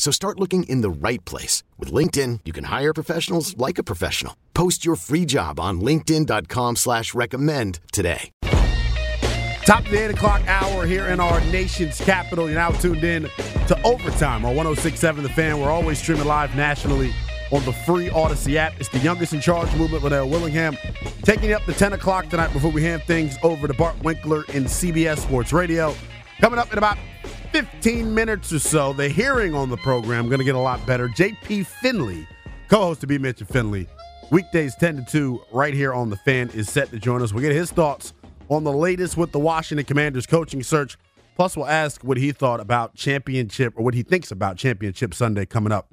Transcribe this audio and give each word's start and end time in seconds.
So 0.00 0.10
start 0.10 0.40
looking 0.40 0.62
in 0.62 0.80
the 0.80 0.88
right 0.88 1.22
place. 1.26 1.62
With 1.78 1.92
LinkedIn, 1.92 2.40
you 2.46 2.54
can 2.54 2.64
hire 2.64 2.94
professionals 2.94 3.54
like 3.58 3.76
a 3.76 3.82
professional. 3.82 4.34
Post 4.54 4.82
your 4.82 4.96
free 4.96 5.26
job 5.26 5.60
on 5.60 5.82
linkedin.com 5.82 6.76
slash 6.76 7.12
recommend 7.12 7.80
today. 7.92 8.30
Top 9.66 9.84
of 9.84 9.90
the 9.90 10.02
8 10.06 10.12
o'clock 10.12 10.40
hour 10.48 10.86
here 10.86 11.08
in 11.08 11.20
our 11.20 11.38
nation's 11.52 12.00
capital. 12.00 12.46
You're 12.46 12.58
now 12.58 12.70
tuned 12.70 13.04
in 13.04 13.24
to 13.68 13.78
Overtime 13.84 14.46
on 14.46 14.56
1067 14.56 15.22
The 15.22 15.28
Fan. 15.28 15.60
We're 15.60 15.70
always 15.70 15.98
streaming 15.98 16.24
live 16.24 16.56
nationally 16.56 17.12
on 17.52 17.62
the 17.66 17.72
free 17.72 18.08
Audacy 18.08 18.54
app. 18.54 18.80
It's 18.80 18.88
the 18.88 19.00
youngest 19.00 19.34
in 19.34 19.42
charge 19.42 19.70
movement, 19.76 20.02
with 20.02 20.14
Lynnell 20.14 20.30
Willingham, 20.30 20.78
taking 21.24 21.50
you 21.50 21.56
up 21.56 21.64
to 21.66 21.74
10 21.74 21.92
o'clock 21.92 22.30
tonight 22.30 22.54
before 22.54 22.70
we 22.70 22.82
hand 22.82 23.02
things 23.02 23.36
over 23.42 23.68
to 23.68 23.74
Bart 23.74 24.02
Winkler 24.02 24.44
in 24.54 24.64
CBS 24.64 25.18
Sports 25.18 25.52
Radio. 25.52 25.94
Coming 26.40 26.58
up 26.58 26.72
in 26.72 26.78
about 26.78 26.96
15 27.52 28.14
minutes 28.14 28.52
or 28.52 28.60
so, 28.60 28.92
the 28.92 29.08
hearing 29.08 29.54
on 29.54 29.70
the 29.70 29.76
program 29.78 30.28
going 30.28 30.38
to 30.38 30.44
get 30.44 30.54
a 30.54 30.58
lot 30.58 30.84
better. 30.86 31.08
JP 31.08 31.66
Finlay, 31.66 32.26
co-host 32.68 33.00
to 33.00 33.06
BMitch 33.06 33.44
Finlay, 33.48 33.88
weekdays 34.30 34.76
10 34.76 35.04
to 35.04 35.10
2 35.10 35.42
right 35.52 35.74
here 35.74 35.92
on 35.92 36.10
the 36.10 36.16
fan 36.16 36.48
is 36.50 36.70
set 36.70 36.90
to 36.90 36.98
join 36.98 37.22
us. 37.22 37.32
We'll 37.32 37.42
get 37.42 37.52
his 37.52 37.72
thoughts 37.72 38.12
on 38.48 38.62
the 38.62 38.72
latest 38.72 39.16
with 39.16 39.32
the 39.32 39.40
Washington 39.40 39.84
Commanders 39.84 40.26
coaching 40.26 40.62
search. 40.62 40.96
Plus, 41.34 41.56
we'll 41.56 41.66
ask 41.66 42.04
what 42.04 42.18
he 42.18 42.32
thought 42.32 42.60
about 42.60 42.94
championship 42.94 43.74
or 43.76 43.84
what 43.84 43.94
he 43.94 44.02
thinks 44.02 44.30
about 44.30 44.56
championship 44.56 45.12
Sunday 45.12 45.46
coming 45.46 45.72
up 45.72 45.92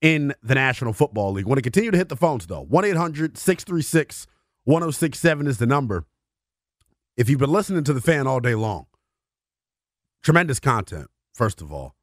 in 0.00 0.34
the 0.42 0.54
National 0.54 0.92
Football 0.92 1.32
League. 1.32 1.46
Want 1.46 1.58
to 1.58 1.62
continue 1.62 1.90
to 1.90 1.96
hit 1.96 2.08
the 2.08 2.16
phones 2.16 2.46
though. 2.46 2.66
1-800-636 2.66 4.26
1067 4.64 5.46
is 5.46 5.56
the 5.56 5.66
number. 5.66 6.04
If 7.16 7.30
you've 7.30 7.38
been 7.38 7.50
listening 7.50 7.84
to 7.84 7.94
the 7.94 8.02
fan 8.02 8.26
all 8.26 8.38
day 8.38 8.54
long, 8.54 8.84
Tremendous 10.22 10.60
content, 10.60 11.08
first 11.34 11.60
of 11.60 11.72
all. 11.72 11.94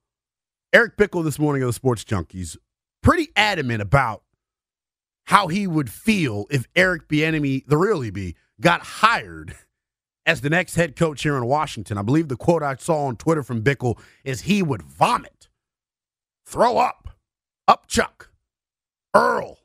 Eric 0.74 0.98
Bickel 0.98 1.24
this 1.24 1.40
morning 1.40 1.64
of 1.64 1.68
the 1.68 1.74
Sports 1.74 2.04
Junkies, 2.04 2.58
pretty 3.02 3.30
adamant 3.36 3.82
about 3.82 4.24
how 5.26 5.48
he 5.48 5.68
would 5.68 5.90
feel 5.90 6.46
if 6.50 6.68
Eric 6.76 7.08
Bieniemy, 7.08 7.66
the 7.68 7.78
real 7.78 8.04
EB, 8.04 8.34
got 8.60 8.82
hired 8.82 9.56
as 10.26 10.42
the 10.42 10.50
next 10.50 10.76
head 10.76 10.96
coach 10.96 11.24
here 11.24 11.38
in 11.38 11.46
Washington. 11.46 11.98
I 11.98 12.02
believe 12.02 12.28
the 12.28 12.36
quote 12.36 12.64
I 12.64 12.76
saw 12.76 13.06
on 13.06 13.16
Twitter 13.16 13.44
from 13.44 13.62
Bickel 13.64 14.00
is 14.24 14.42
he 14.42 14.64
would 14.64 14.82
vomit, 14.82 15.50
throw 16.46 16.78
up, 16.78 17.10
up 17.68 17.88
Chuck, 17.88 18.32
Earl, 19.14 19.60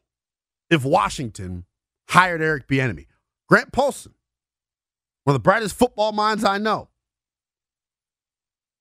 if 0.69 0.85
Washington 0.85 1.65
hired 2.09 2.43
Eric 2.43 2.69
Bieniemy. 2.69 3.07
Grant 3.49 3.73
Paulsen, 3.73 4.15
one 5.25 5.35
of 5.35 5.43
the 5.43 5.45
brightest 5.45 5.75
football 5.75 6.13
minds 6.13 6.45
I 6.45 6.59
know, 6.59 6.89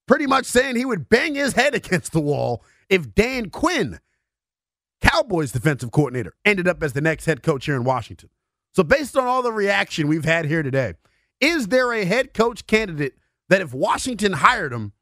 pretty 0.09 0.25
much 0.25 0.47
saying 0.47 0.75
he 0.75 0.85
would 0.85 1.07
bang 1.07 1.35
his 1.35 1.53
head 1.53 1.75
against 1.75 2.13
the 2.13 2.19
wall 2.19 2.63
if 2.89 3.13
Dan 3.13 3.51
Quinn, 3.51 3.99
Cowboys 5.01 5.51
defensive 5.51 5.91
coordinator, 5.91 6.33
ended 6.43 6.67
up 6.67 6.81
as 6.81 6.93
the 6.93 6.99
next 6.99 7.25
head 7.25 7.43
coach 7.43 7.65
here 7.65 7.75
in 7.75 7.83
Washington. 7.83 8.29
So, 8.73 8.81
based 8.81 9.15
on 9.15 9.27
all 9.27 9.43
the 9.43 9.51
reaction 9.51 10.07
we've 10.07 10.25
had 10.25 10.45
here 10.45 10.63
today, 10.63 10.95
is 11.39 11.67
there 11.67 11.93
a 11.93 12.05
head 12.05 12.33
coach 12.33 12.65
candidate 12.65 13.19
that 13.49 13.61
if 13.61 13.71
Washington 13.71 14.33
hired 14.33 14.73
him, 14.73 14.93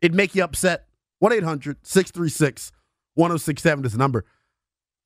it'd 0.00 0.14
make 0.14 0.36
you 0.36 0.44
upset? 0.44 0.86
1 1.18 1.32
800 1.32 1.78
636 1.82 2.70
1067 3.14 3.84
is 3.84 3.92
the 3.92 3.98
number. 3.98 4.24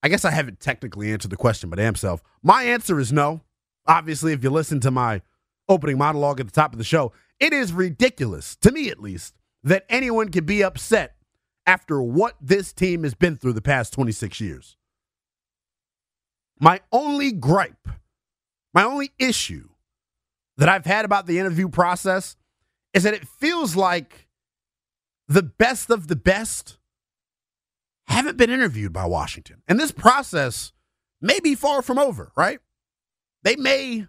I 0.02 0.08
guess 0.08 0.26
I 0.26 0.32
haven't 0.32 0.60
technically 0.60 1.10
answered 1.10 1.30
the 1.30 1.36
question, 1.36 1.70
but 1.70 1.78
am 1.78 1.94
self. 1.94 2.22
My 2.42 2.64
answer 2.64 3.00
is 3.00 3.10
no. 3.10 3.40
Obviously, 3.86 4.34
if 4.34 4.42
you 4.44 4.50
listen 4.50 4.80
to 4.80 4.90
my 4.90 5.22
opening 5.66 5.96
monologue 5.96 6.40
at 6.40 6.46
the 6.46 6.52
top 6.52 6.72
of 6.72 6.78
the 6.78 6.84
show, 6.84 7.12
it 7.40 7.54
is 7.54 7.72
ridiculous, 7.72 8.54
to 8.56 8.70
me 8.70 8.90
at 8.90 9.00
least, 9.00 9.34
that 9.66 9.84
anyone 9.88 10.28
can 10.28 10.44
be 10.44 10.62
upset 10.62 11.16
after 11.66 12.00
what 12.00 12.36
this 12.40 12.72
team 12.72 13.02
has 13.02 13.14
been 13.14 13.36
through 13.36 13.52
the 13.52 13.60
past 13.60 13.92
26 13.92 14.40
years. 14.40 14.76
My 16.60 16.80
only 16.92 17.32
gripe, 17.32 17.88
my 18.72 18.84
only 18.84 19.12
issue 19.18 19.68
that 20.56 20.68
I've 20.68 20.86
had 20.86 21.04
about 21.04 21.26
the 21.26 21.40
interview 21.40 21.68
process 21.68 22.36
is 22.94 23.02
that 23.02 23.12
it 23.12 23.26
feels 23.26 23.74
like 23.74 24.28
the 25.26 25.42
best 25.42 25.90
of 25.90 26.06
the 26.06 26.16
best 26.16 26.78
haven't 28.06 28.36
been 28.36 28.50
interviewed 28.50 28.92
by 28.92 29.04
Washington. 29.04 29.62
And 29.66 29.80
this 29.80 29.90
process 29.90 30.72
may 31.20 31.40
be 31.40 31.56
far 31.56 31.82
from 31.82 31.98
over, 31.98 32.30
right? 32.36 32.60
They 33.42 33.56
may 33.56 34.06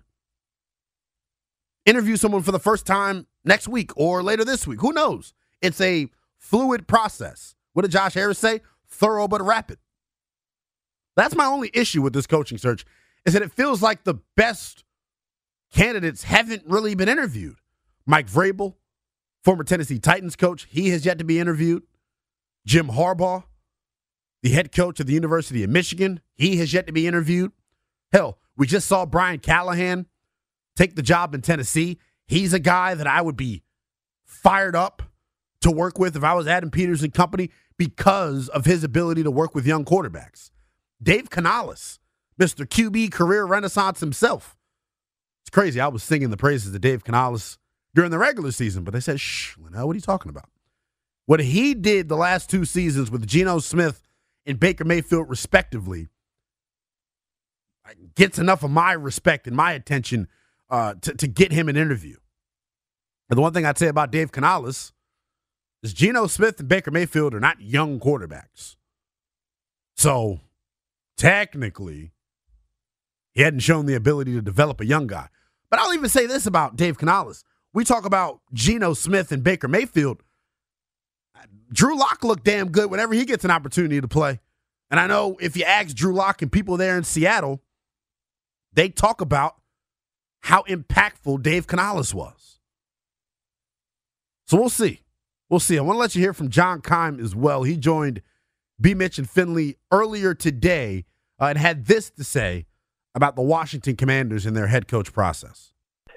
interview 1.83 2.15
someone 2.15 2.43
for 2.43 2.51
the 2.51 2.59
first 2.59 2.85
time 2.85 3.25
next 3.43 3.67
week 3.67 3.91
or 3.97 4.21
later 4.21 4.45
this 4.45 4.67
week. 4.67 4.81
Who 4.81 4.93
knows? 4.93 5.33
It's 5.61 5.81
a 5.81 6.09
fluid 6.37 6.87
process. 6.87 7.55
What 7.73 7.83
did 7.83 7.91
Josh 7.91 8.13
Harris 8.13 8.39
say? 8.39 8.61
Thorough 8.89 9.27
but 9.27 9.41
rapid. 9.41 9.77
That's 11.15 11.35
my 11.35 11.45
only 11.45 11.71
issue 11.73 12.01
with 12.01 12.13
this 12.13 12.27
coaching 12.27 12.57
search 12.57 12.85
is 13.25 13.33
that 13.33 13.41
it 13.41 13.51
feels 13.51 13.81
like 13.81 14.03
the 14.03 14.19
best 14.35 14.83
candidates 15.73 16.23
haven't 16.23 16.63
really 16.65 16.95
been 16.95 17.09
interviewed. 17.09 17.57
Mike 18.05 18.27
Vrabel, 18.27 18.75
former 19.43 19.63
Tennessee 19.63 19.99
Titans 19.99 20.35
coach, 20.35 20.67
he 20.69 20.89
has 20.89 21.05
yet 21.05 21.17
to 21.17 21.23
be 21.23 21.39
interviewed. 21.39 21.83
Jim 22.65 22.87
Harbaugh, 22.89 23.43
the 24.43 24.49
head 24.49 24.71
coach 24.71 24.99
of 24.99 25.07
the 25.07 25.13
University 25.13 25.63
of 25.63 25.69
Michigan, 25.69 26.21
he 26.35 26.57
has 26.57 26.73
yet 26.73 26.87
to 26.87 26.93
be 26.93 27.07
interviewed. 27.07 27.51
Hell, 28.11 28.37
we 28.55 28.67
just 28.67 28.87
saw 28.87 29.05
Brian 29.05 29.39
Callahan 29.39 30.05
take 30.75 30.95
the 30.95 31.01
job 31.01 31.33
in 31.33 31.41
Tennessee. 31.41 31.97
He's 32.27 32.53
a 32.53 32.59
guy 32.59 32.93
that 32.93 33.07
I 33.07 33.21
would 33.21 33.35
be 33.37 33.63
fired 34.23 34.75
up 34.75 35.01
to 35.67 35.71
work 35.71 35.99
with 35.99 36.15
if 36.15 36.23
I 36.23 36.33
was 36.33 36.47
Adam 36.47 36.71
Peters 36.71 37.03
and 37.03 37.13
company 37.13 37.51
because 37.77 38.47
of 38.49 38.65
his 38.65 38.83
ability 38.83 39.23
to 39.23 39.31
work 39.31 39.53
with 39.53 39.67
young 39.67 39.83
quarterbacks. 39.83 40.49
Dave 41.03 41.29
Canales, 41.29 41.99
Mr. 42.39 42.65
QB 42.65 43.11
career 43.11 43.43
renaissance 43.45 43.99
himself. 43.99 44.55
It's 45.43 45.49
crazy. 45.49 45.79
I 45.79 45.87
was 45.89 46.03
singing 46.03 46.29
the 46.29 46.37
praises 46.37 46.73
of 46.73 46.81
Dave 46.81 47.03
Canales 47.03 47.57
during 47.93 48.11
the 48.11 48.17
regular 48.17 48.51
season, 48.51 48.83
but 48.83 48.93
they 48.93 48.99
said, 49.01 49.19
shh, 49.19 49.57
Lynnell, 49.57 49.85
what 49.85 49.93
are 49.93 49.95
you 49.95 50.01
talking 50.01 50.29
about? 50.29 50.49
What 51.25 51.41
he 51.41 51.73
did 51.73 52.07
the 52.07 52.15
last 52.15 52.49
two 52.49 52.63
seasons 52.63 53.11
with 53.11 53.27
Geno 53.27 53.59
Smith 53.59 54.01
and 54.45 54.59
Baker 54.59 54.85
Mayfield, 54.85 55.29
respectively, 55.29 56.07
gets 58.15 58.39
enough 58.39 58.63
of 58.63 58.71
my 58.71 58.93
respect 58.93 59.47
and 59.47 59.55
my 59.55 59.73
attention 59.73 60.29
uh, 60.69 60.93
to, 61.01 61.13
to 61.15 61.27
get 61.27 61.51
him 61.51 61.67
an 61.67 61.75
interview. 61.75 62.15
And 63.29 63.37
the 63.37 63.41
one 63.41 63.51
thing 63.51 63.65
I'd 63.65 63.77
say 63.77 63.87
about 63.87 64.11
Dave 64.11 64.31
Canales 64.31 64.93
is 65.83 65.93
Geno 65.93 66.27
Smith 66.27 66.59
and 66.59 66.67
Baker 66.67 66.91
Mayfield 66.91 67.33
are 67.33 67.39
not 67.39 67.61
young 67.61 67.99
quarterbacks. 67.99 68.75
So 69.95 70.41
technically, 71.17 72.11
he 73.33 73.41
hadn't 73.41 73.59
shown 73.59 73.85
the 73.85 73.95
ability 73.95 74.33
to 74.33 74.41
develop 74.41 74.81
a 74.81 74.85
young 74.85 75.07
guy. 75.07 75.29
But 75.69 75.79
I'll 75.79 75.93
even 75.93 76.09
say 76.09 76.25
this 76.25 76.45
about 76.45 76.75
Dave 76.75 76.97
Canales. 76.97 77.43
We 77.73 77.83
talk 77.83 78.05
about 78.05 78.41
Geno 78.53 78.93
Smith 78.93 79.31
and 79.31 79.43
Baker 79.43 79.67
Mayfield. 79.67 80.23
Drew 81.71 81.97
Lock 81.97 82.23
looked 82.23 82.45
damn 82.45 82.69
good 82.69 82.89
whenever 82.89 83.13
he 83.13 83.25
gets 83.25 83.43
an 83.43 83.51
opportunity 83.51 83.99
to 83.99 84.07
play. 84.07 84.39
And 84.89 84.99
I 84.99 85.07
know 85.07 85.37
if 85.41 85.57
you 85.57 85.63
ask 85.65 85.95
Drew 85.95 86.13
Lock 86.13 86.41
and 86.41 86.51
people 86.51 86.77
there 86.77 86.97
in 86.97 87.03
Seattle, 87.03 87.61
they 88.73 88.89
talk 88.89 89.21
about 89.21 89.55
how 90.41 90.63
impactful 90.63 91.43
Dave 91.43 91.67
Canales 91.67 92.13
was. 92.13 92.59
So 94.47 94.57
we'll 94.57 94.69
see. 94.69 95.01
We'll 95.49 95.59
see. 95.59 95.77
I 95.77 95.81
want 95.81 95.95
to 95.95 95.99
let 95.99 96.15
you 96.15 96.21
hear 96.21 96.33
from 96.33 96.49
John 96.49 96.81
Keim 96.81 97.19
as 97.19 97.35
well. 97.35 97.63
He 97.63 97.77
joined 97.77 98.21
BMitch 98.81 99.17
and 99.17 99.29
Finlay 99.29 99.75
earlier 99.91 100.33
today 100.33 101.05
uh, 101.39 101.45
and 101.45 101.57
had 101.57 101.85
this 101.85 102.09
to 102.11 102.23
say 102.23 102.65
about 103.15 103.35
the 103.35 103.41
Washington 103.41 103.95
Commanders 103.95 104.45
and 104.45 104.55
their 104.55 104.67
head 104.67 104.87
coach 104.87 105.13
process. 105.13 105.73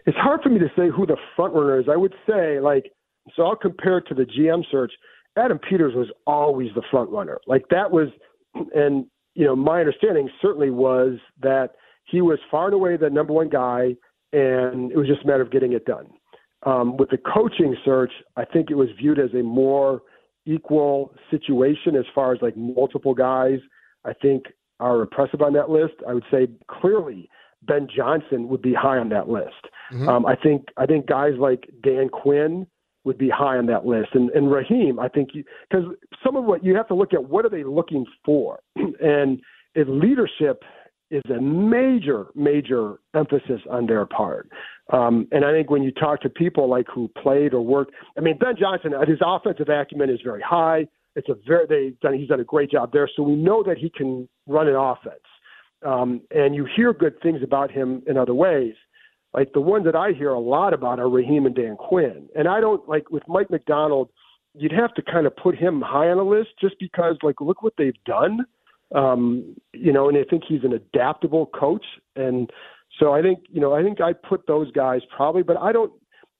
It's 0.06 0.16
hard 0.16 0.40
for 0.42 0.48
me 0.48 0.58
to 0.58 0.68
say 0.76 0.88
who 0.94 1.06
the 1.06 1.16
front 1.36 1.54
runner 1.54 1.78
is. 1.78 1.86
I 1.90 1.96
would 1.96 2.14
say, 2.28 2.60
like, 2.60 2.90
so 3.36 3.44
I'll 3.44 3.56
compare 3.56 3.98
it 3.98 4.04
to 4.08 4.14
the 4.14 4.24
GM 4.24 4.62
search. 4.70 4.92
Adam 5.36 5.58
Peters 5.58 5.94
was 5.94 6.08
always 6.26 6.68
the 6.74 6.82
front 6.90 7.10
runner. 7.10 7.38
Like 7.46 7.68
that 7.70 7.90
was, 7.90 8.08
and 8.74 9.06
you 9.34 9.44
know, 9.44 9.54
my 9.54 9.80
understanding 9.80 10.28
certainly 10.42 10.70
was 10.70 11.18
that 11.42 11.70
he 12.04 12.20
was 12.20 12.38
far 12.50 12.66
and 12.66 12.74
away 12.74 12.96
the 12.96 13.08
number 13.08 13.32
one 13.32 13.48
guy, 13.48 13.94
and 14.32 14.90
it 14.90 14.96
was 14.96 15.06
just 15.06 15.22
a 15.22 15.26
matter 15.26 15.42
of 15.42 15.52
getting 15.52 15.72
it 15.72 15.84
done. 15.84 16.06
Um, 16.64 16.96
with 16.96 17.10
the 17.10 17.18
coaching 17.18 17.74
search, 17.84 18.12
I 18.36 18.44
think 18.44 18.70
it 18.70 18.74
was 18.74 18.88
viewed 18.98 19.18
as 19.18 19.32
a 19.32 19.42
more 19.42 20.02
equal 20.46 21.14
situation 21.30 21.96
as 21.96 22.04
far 22.14 22.32
as 22.32 22.38
like 22.42 22.56
multiple 22.56 23.14
guys. 23.14 23.58
I 24.04 24.12
think 24.14 24.44
are 24.78 25.02
impressive 25.02 25.42
on 25.42 25.52
that 25.52 25.70
list. 25.70 25.94
I 26.08 26.14
would 26.14 26.24
say 26.30 26.48
clearly 26.68 27.28
Ben 27.62 27.86
Johnson 27.94 28.48
would 28.48 28.62
be 28.62 28.74
high 28.74 28.98
on 28.98 29.10
that 29.10 29.28
list. 29.28 29.68
Mm-hmm. 29.92 30.08
Um, 30.08 30.26
I 30.26 30.36
think 30.36 30.66
I 30.76 30.86
think 30.86 31.06
guys 31.06 31.32
like 31.38 31.68
Dan 31.82 32.08
Quinn 32.08 32.66
would 33.04 33.18
be 33.18 33.30
high 33.30 33.56
on 33.56 33.66
that 33.66 33.86
list, 33.86 34.10
and 34.14 34.30
and 34.30 34.50
Raheem. 34.50 34.98
I 34.98 35.08
think 35.08 35.30
because 35.32 35.84
some 36.24 36.36
of 36.36 36.44
what 36.44 36.64
you 36.64 36.74
have 36.76 36.88
to 36.88 36.94
look 36.94 37.12
at 37.12 37.28
what 37.28 37.44
are 37.44 37.50
they 37.50 37.64
looking 37.64 38.06
for, 38.24 38.60
and 38.76 39.40
if 39.74 39.86
leadership 39.88 40.62
is 41.10 41.22
a 41.30 41.40
major 41.40 42.26
major 42.34 43.00
emphasis 43.14 43.60
on 43.70 43.86
their 43.86 44.06
part. 44.06 44.48
Um, 44.92 45.26
and 45.32 45.44
I 45.44 45.52
think 45.52 45.70
when 45.70 45.82
you 45.82 45.92
talk 45.92 46.20
to 46.22 46.30
people 46.30 46.68
like 46.68 46.86
who 46.92 47.08
played 47.20 47.54
or 47.54 47.60
worked, 47.60 47.92
I 48.16 48.20
mean 48.20 48.38
Ben 48.38 48.54
Johnson, 48.58 48.92
his 49.06 49.18
offensive 49.24 49.68
acumen 49.68 50.10
is 50.10 50.20
very 50.24 50.42
high. 50.42 50.86
It's 51.16 51.28
a 51.28 51.34
very 51.46 51.66
they 51.68 51.96
done 52.00 52.14
he's 52.18 52.28
done 52.28 52.40
a 52.40 52.44
great 52.44 52.70
job 52.70 52.92
there, 52.92 53.08
so 53.14 53.22
we 53.22 53.34
know 53.34 53.62
that 53.64 53.78
he 53.78 53.90
can 53.90 54.28
run 54.46 54.68
an 54.68 54.76
offense. 54.76 55.20
Um, 55.84 56.20
and 56.30 56.54
you 56.54 56.66
hear 56.76 56.92
good 56.92 57.20
things 57.22 57.40
about 57.42 57.70
him 57.70 58.02
in 58.06 58.16
other 58.16 58.34
ways. 58.34 58.74
Like 59.32 59.52
the 59.52 59.60
ones 59.60 59.84
that 59.84 59.96
I 59.96 60.12
hear 60.12 60.30
a 60.30 60.40
lot 60.40 60.74
about 60.74 60.98
are 60.98 61.08
Raheem 61.08 61.46
and 61.46 61.54
Dan 61.54 61.76
Quinn. 61.76 62.28
And 62.34 62.48
I 62.48 62.60
don't 62.60 62.86
like 62.88 63.10
with 63.10 63.22
Mike 63.28 63.50
Macdonald, 63.50 64.10
you'd 64.54 64.72
have 64.72 64.92
to 64.94 65.02
kind 65.02 65.26
of 65.26 65.36
put 65.36 65.56
him 65.56 65.80
high 65.80 66.08
on 66.08 66.16
the 66.16 66.24
list 66.24 66.50
just 66.60 66.74
because 66.80 67.16
like 67.22 67.40
look 67.40 67.62
what 67.62 67.74
they've 67.78 68.04
done. 68.04 68.40
Um, 68.94 69.56
you 69.72 69.92
know, 69.92 70.08
and 70.08 70.18
I 70.18 70.24
think 70.28 70.42
he's 70.46 70.64
an 70.64 70.72
adaptable 70.72 71.46
coach. 71.46 71.84
And 72.16 72.50
so 72.98 73.12
I 73.12 73.22
think, 73.22 73.40
you 73.48 73.60
know, 73.60 73.72
I 73.72 73.82
think 73.82 74.00
I 74.00 74.12
put 74.12 74.46
those 74.46 74.70
guys 74.72 75.00
probably, 75.14 75.42
but 75.42 75.56
I 75.56 75.72
don't 75.72 75.92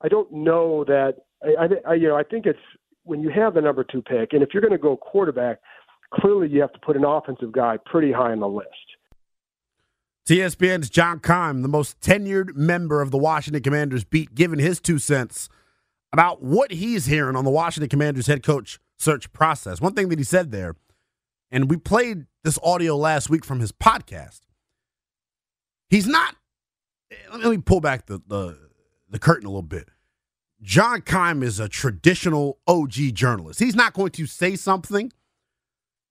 I 0.02 0.08
don't 0.08 0.32
know 0.32 0.85
that 0.85 1.14
I, 1.43 1.64
I, 1.64 1.93
I 1.93 1.94
you 1.94 2.08
know, 2.08 2.17
I 2.17 2.25
think 2.25 2.47
it's 2.47 2.58
when 3.05 3.20
you 3.20 3.31
have 3.31 3.55
the 3.55 3.61
number 3.61 3.85
two 3.85 4.02
pick, 4.02 4.32
and 4.32 4.43
if 4.43 4.50
you're 4.52 4.61
going 4.61 4.73
to 4.73 4.79
go 4.79 4.97
quarterback, 4.97 5.58
clearly 6.12 6.49
you 6.49 6.61
have 6.61 6.73
to 6.73 6.79
put 6.81 6.97
an 6.97 7.05
offensive 7.05 7.52
guy 7.52 7.76
pretty 7.87 8.12
high 8.12 8.32
on 8.32 8.41
the 8.41 8.49
list. 8.49 8.69
ESPN's 10.31 10.88
John 10.88 11.19
Keim, 11.19 11.62
the 11.62 11.69
most 11.69 12.00
tenured 12.00 12.55
member 12.55 13.02
of 13.02 13.11
the 13.11 13.19
Washington 13.19 13.62
Commanders 13.62 14.05
beat, 14.05 14.35
giving 14.35 14.61
his 14.61 14.81
two 14.81 14.99
cents 14.99 15.49
about 16.12 16.43
what 16.43 16.70
he's 16.70 17.06
hearing 17.06 17.35
on 17.35 17.44
the 17.44 17.50
Washington 17.50 17.88
Commanders 17.88 18.29
head 18.29 18.43
coach 18.43 18.79
search 18.97 19.32
process. 19.32 19.81
One 19.81 19.94
thing 19.94 20.08
that 20.08 20.19
he 20.19 20.25
said 20.25 20.52
there, 20.52 20.76
and 21.50 21.69
we 21.69 21.76
played 21.76 22.26
this 22.44 22.58
audio 22.62 22.96
last 22.96 23.31
week 23.31 23.44
from 23.44 23.60
his 23.60 23.72
podcast. 23.72 24.40
He's 25.88 26.06
not. 26.06 26.37
Let 27.32 27.50
me 27.50 27.58
pull 27.58 27.81
back 27.81 28.06
the 28.06 28.20
the, 28.26 28.58
the 29.08 29.19
curtain 29.19 29.46
a 29.46 29.50
little 29.50 29.62
bit. 29.62 29.88
John 30.62 31.00
Keim 31.00 31.42
is 31.42 31.58
a 31.58 31.69
traditional 31.69 32.58
OG 32.66 33.14
journalist. 33.14 33.60
He's 33.60 33.75
not 33.75 33.94
going 33.94 34.10
to 34.12 34.26
say 34.26 34.56
something 34.56 35.10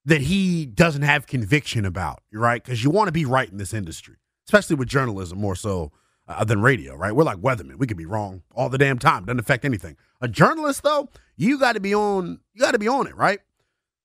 that 0.05 0.21
he 0.21 0.65
doesn't 0.65 1.03
have 1.03 1.27
conviction 1.27 1.85
about, 1.85 2.23
right? 2.33 2.63
Because 2.63 2.83
you 2.83 2.89
want 2.89 3.09
to 3.09 3.11
be 3.11 3.25
right 3.25 3.49
in 3.49 3.57
this 3.57 3.73
industry, 3.73 4.15
especially 4.47 4.75
with 4.75 4.87
journalism 4.87 5.39
more 5.39 5.55
so 5.55 5.91
uh, 6.27 6.43
than 6.43 6.61
radio, 6.61 6.95
right? 6.95 7.15
We're 7.15 7.23
like 7.23 7.37
weathermen. 7.37 7.75
We 7.75 7.85
could 7.85 7.97
be 7.97 8.07
wrong 8.07 8.41
all 8.55 8.69
the 8.69 8.77
damn 8.77 8.97
time. 8.97 9.25
Doesn't 9.25 9.39
affect 9.39 9.65
anything. 9.65 9.97
A 10.19 10.27
journalist, 10.27 10.81
though, 10.83 11.09
you 11.37 11.59
got 11.59 11.73
to 11.73 11.79
be 11.79 11.93
on. 11.93 12.39
You 12.53 12.61
got 12.61 12.71
to 12.71 12.79
be 12.79 12.87
on 12.87 13.07
it, 13.07 13.15
right? 13.15 13.39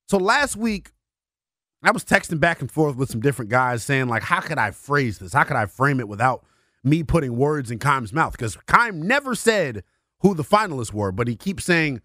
So 0.09 0.19
last 0.19 0.57
week, 0.57 0.91
I 1.85 1.91
was 1.91 2.05
texting 2.05 2.41
back 2.41 2.61
and 2.61 2.71
forth 2.71 2.97
with 2.97 3.11
some 3.11 3.21
different 3.21 3.51
guys 3.51 3.83
saying, 3.83 4.09
like, 4.09 4.23
how 4.23 4.41
could 4.41 4.59
I 4.59 4.71
phrase 4.71 5.19
this? 5.19 5.33
How 5.33 5.45
could 5.45 5.57
I 5.57 5.67
frame 5.67 6.01
it 6.01 6.09
without 6.09 6.45
me 6.83 7.03
putting 7.03 7.37
words 7.37 7.71
in 7.71 7.79
Keim's 7.79 8.13
mouth? 8.13 8.33
Because 8.33 8.57
Keim 8.67 9.03
never 9.03 9.35
said 9.35 9.85
who 10.21 10.35
the 10.35 10.45
finalists 10.45 10.93
were, 10.93 11.13
but 11.13 11.29
he 11.29 11.37
keeps 11.37 11.65
saying, 11.65 12.01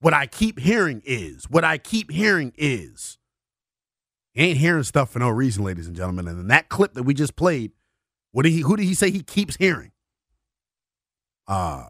what 0.00 0.14
I 0.14 0.26
keep 0.26 0.58
hearing 0.58 1.02
is, 1.04 1.48
what 1.48 1.64
I 1.64 1.78
keep 1.78 2.10
hearing 2.10 2.52
is. 2.56 3.18
He 4.32 4.44
ain't 4.44 4.58
hearing 4.58 4.84
stuff 4.84 5.10
for 5.10 5.18
no 5.18 5.28
reason, 5.28 5.64
ladies 5.64 5.86
and 5.86 5.96
gentlemen. 5.96 6.28
And 6.28 6.38
in 6.38 6.46
that 6.48 6.68
clip 6.68 6.94
that 6.94 7.02
we 7.02 7.14
just 7.14 7.36
played, 7.36 7.72
what 8.32 8.44
did 8.44 8.52
he 8.52 8.60
who 8.60 8.76
did 8.76 8.84
he 8.84 8.94
say 8.94 9.10
he 9.10 9.22
keeps 9.22 9.56
hearing? 9.56 9.90
Uh 11.48 11.86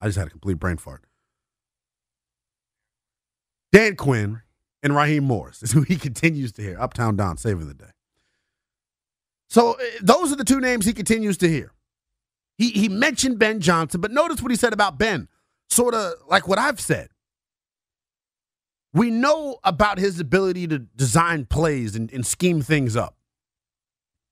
I 0.00 0.06
just 0.06 0.16
had 0.16 0.28
a 0.28 0.30
complete 0.30 0.58
brain 0.58 0.76
fart. 0.76 1.04
Dan 3.72 3.96
Quinn 3.96 4.42
and 4.82 4.94
Raheem 4.94 5.24
Morris 5.24 5.62
is 5.62 5.72
who 5.72 5.82
he 5.82 5.96
continues 5.96 6.52
to 6.52 6.62
hear. 6.62 6.78
Uptown 6.80 7.16
Don 7.16 7.36
saving 7.36 7.68
the 7.68 7.74
day. 7.74 7.90
So 9.48 9.72
uh, 9.72 9.76
those 10.00 10.32
are 10.32 10.36
the 10.36 10.44
two 10.44 10.60
names 10.60 10.86
he 10.86 10.92
continues 10.92 11.36
to 11.38 11.48
hear. 11.48 11.72
He 12.56 12.70
he 12.70 12.88
mentioned 12.88 13.38
Ben 13.38 13.60
Johnson, 13.60 14.00
but 14.00 14.10
notice 14.10 14.42
what 14.42 14.50
he 14.50 14.56
said 14.56 14.72
about 14.72 14.98
Ben. 14.98 15.28
Sort 15.68 15.94
of 15.94 16.14
like 16.28 16.46
what 16.46 16.58
I've 16.58 16.80
said. 16.80 17.08
We 18.92 19.10
know 19.10 19.58
about 19.62 19.98
his 19.98 20.18
ability 20.18 20.66
to 20.68 20.80
design 20.80 21.44
plays 21.46 21.94
and, 21.94 22.12
and 22.12 22.26
scheme 22.26 22.60
things 22.60 22.96
up. 22.96 23.16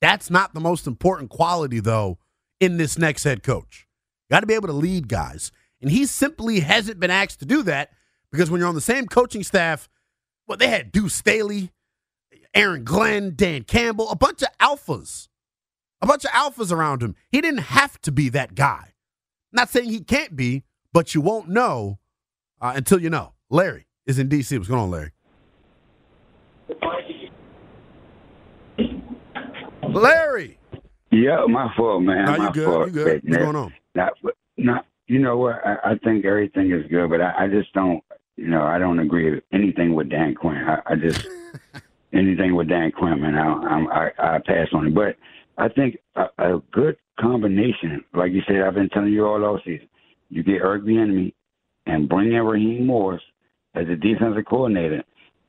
That's 0.01 0.31
not 0.31 0.53
the 0.55 0.61
most 0.61 0.87
important 0.87 1.31
quality, 1.31 1.81
though, 1.81 2.19
in 2.61 2.77
this 2.77 2.99
next 2.99 3.25
head 3.25 3.43
coach. 3.43 3.87
Got 4.31 4.41
to 4.41 4.47
be 4.47 4.55
able 4.55 4.69
to 4.69 4.75
lead 4.75 5.09
guys. 5.09 5.53
And 5.81 5.91
he 5.91 6.07
simply 6.07 6.61
hasn't 6.61 6.99
been 6.99 7.11
asked 7.11 7.39
to 7.41 7.47
do 7.47 7.63
that 7.65 7.91
because 8.33 8.51
when 8.51 8.59
you're 8.61 8.69
on 8.69 8.75
the 8.75 8.81
same 8.81 9.07
coaching 9.07 9.45
staff, 9.45 9.89
well, 10.49 10.59
they 10.59 10.69
had 10.69 10.91
Deuce 10.91 11.15
Staley, 11.15 11.71
Aaron 12.55 12.83
Glenn, 12.83 13.35
Dan 13.37 13.63
Campbell, 13.63 14.11
a 14.11 14.17
bunch 14.17 14.43
of 14.43 14.49
alphas 14.59 15.29
a 16.01 16.07
bunch 16.07 16.25
of 16.25 16.31
alphas 16.31 16.73
around 16.73 17.03
him. 17.03 17.15
He 17.31 17.41
didn't 17.41 17.61
have 17.61 18.01
to 18.03 18.13
be 18.13 18.29
that 18.31 18.55
guy. 18.55 18.93
Not 19.53 19.69
saying 19.69 19.91
he 19.91 20.01
can't 20.01 20.37
be, 20.37 20.65
but 20.93 21.15
you 21.15 21.21
won't 21.21 21.49
know 21.49 21.99
uh, 22.61 22.73
until 22.77 23.01
you 23.01 23.11
know. 23.11 23.33
Larry 23.51 23.87
is 24.07 24.19
in 24.19 24.29
D.C. 24.29 24.57
What's 24.59 24.69
going 24.69 24.83
on, 24.83 24.91
Larry? 24.91 25.13
Larry. 29.89 30.59
Yeah, 31.11 31.47
my 31.49 31.73
fault, 31.77 32.03
man. 32.03 32.27
No, 32.27 32.37
my 32.37 32.47
you 32.47 32.53
good? 32.53 32.65
fault. 32.67 32.87
You 32.89 32.93
good? 32.93 33.23
What's 33.25 33.37
going 33.39 33.57
on? 33.57 33.75
Not, 33.95 34.13
not, 34.59 34.87
you 35.07 35.19
know 35.19 35.39
what? 35.39 35.57
I, 35.65 35.93
I 35.93 35.99
think 36.05 36.27
everything 36.27 36.71
is 36.73 36.85
good, 36.91 37.09
but 37.09 37.23
I, 37.23 37.45
I 37.45 37.49
just 37.49 37.73
don't. 37.73 38.05
You 38.39 38.47
know, 38.47 38.63
I 38.63 38.79
don't 38.79 39.01
agree 39.01 39.35
with 39.35 39.43
anything 39.53 39.97
with 39.97 40.11
Dan 40.11 40.37
Quinn. 40.37 40.57
I, 40.57 40.81
I 40.87 40.95
just 40.95 41.27
anything 42.13 42.55
with 42.55 42.69
Dan 42.69 42.93
Quinn, 42.93 43.25
and 43.25 43.37
I, 43.37 44.11
I, 44.21 44.37
I 44.37 44.39
pass 44.39 44.69
on 44.73 44.87
it. 44.87 44.95
But 44.95 45.17
I 45.61 45.69
think 45.69 45.99
a, 46.15 46.27
a 46.39 46.63
good 46.71 46.97
combination, 47.19 48.05
like 48.15 48.31
you 48.31 48.43
said, 48.47 48.63
I've 48.63 48.75
been 48.75 48.91
telling 48.91 49.13
you 49.13 49.27
all 49.27 49.45
off 49.45 49.61
season. 49.65 49.89
You 50.31 50.45
get 50.45 50.63
Eric 50.63 50.85
Bieniemy 50.85 51.35
and 51.87 52.09
bring 52.09 52.33
in 52.33 52.45
Raheem 52.45 52.87
Morris 52.87 53.23
as 53.75 53.89
a 53.89 53.97
defensive 53.97 54.45
coordinator, 54.49 55.03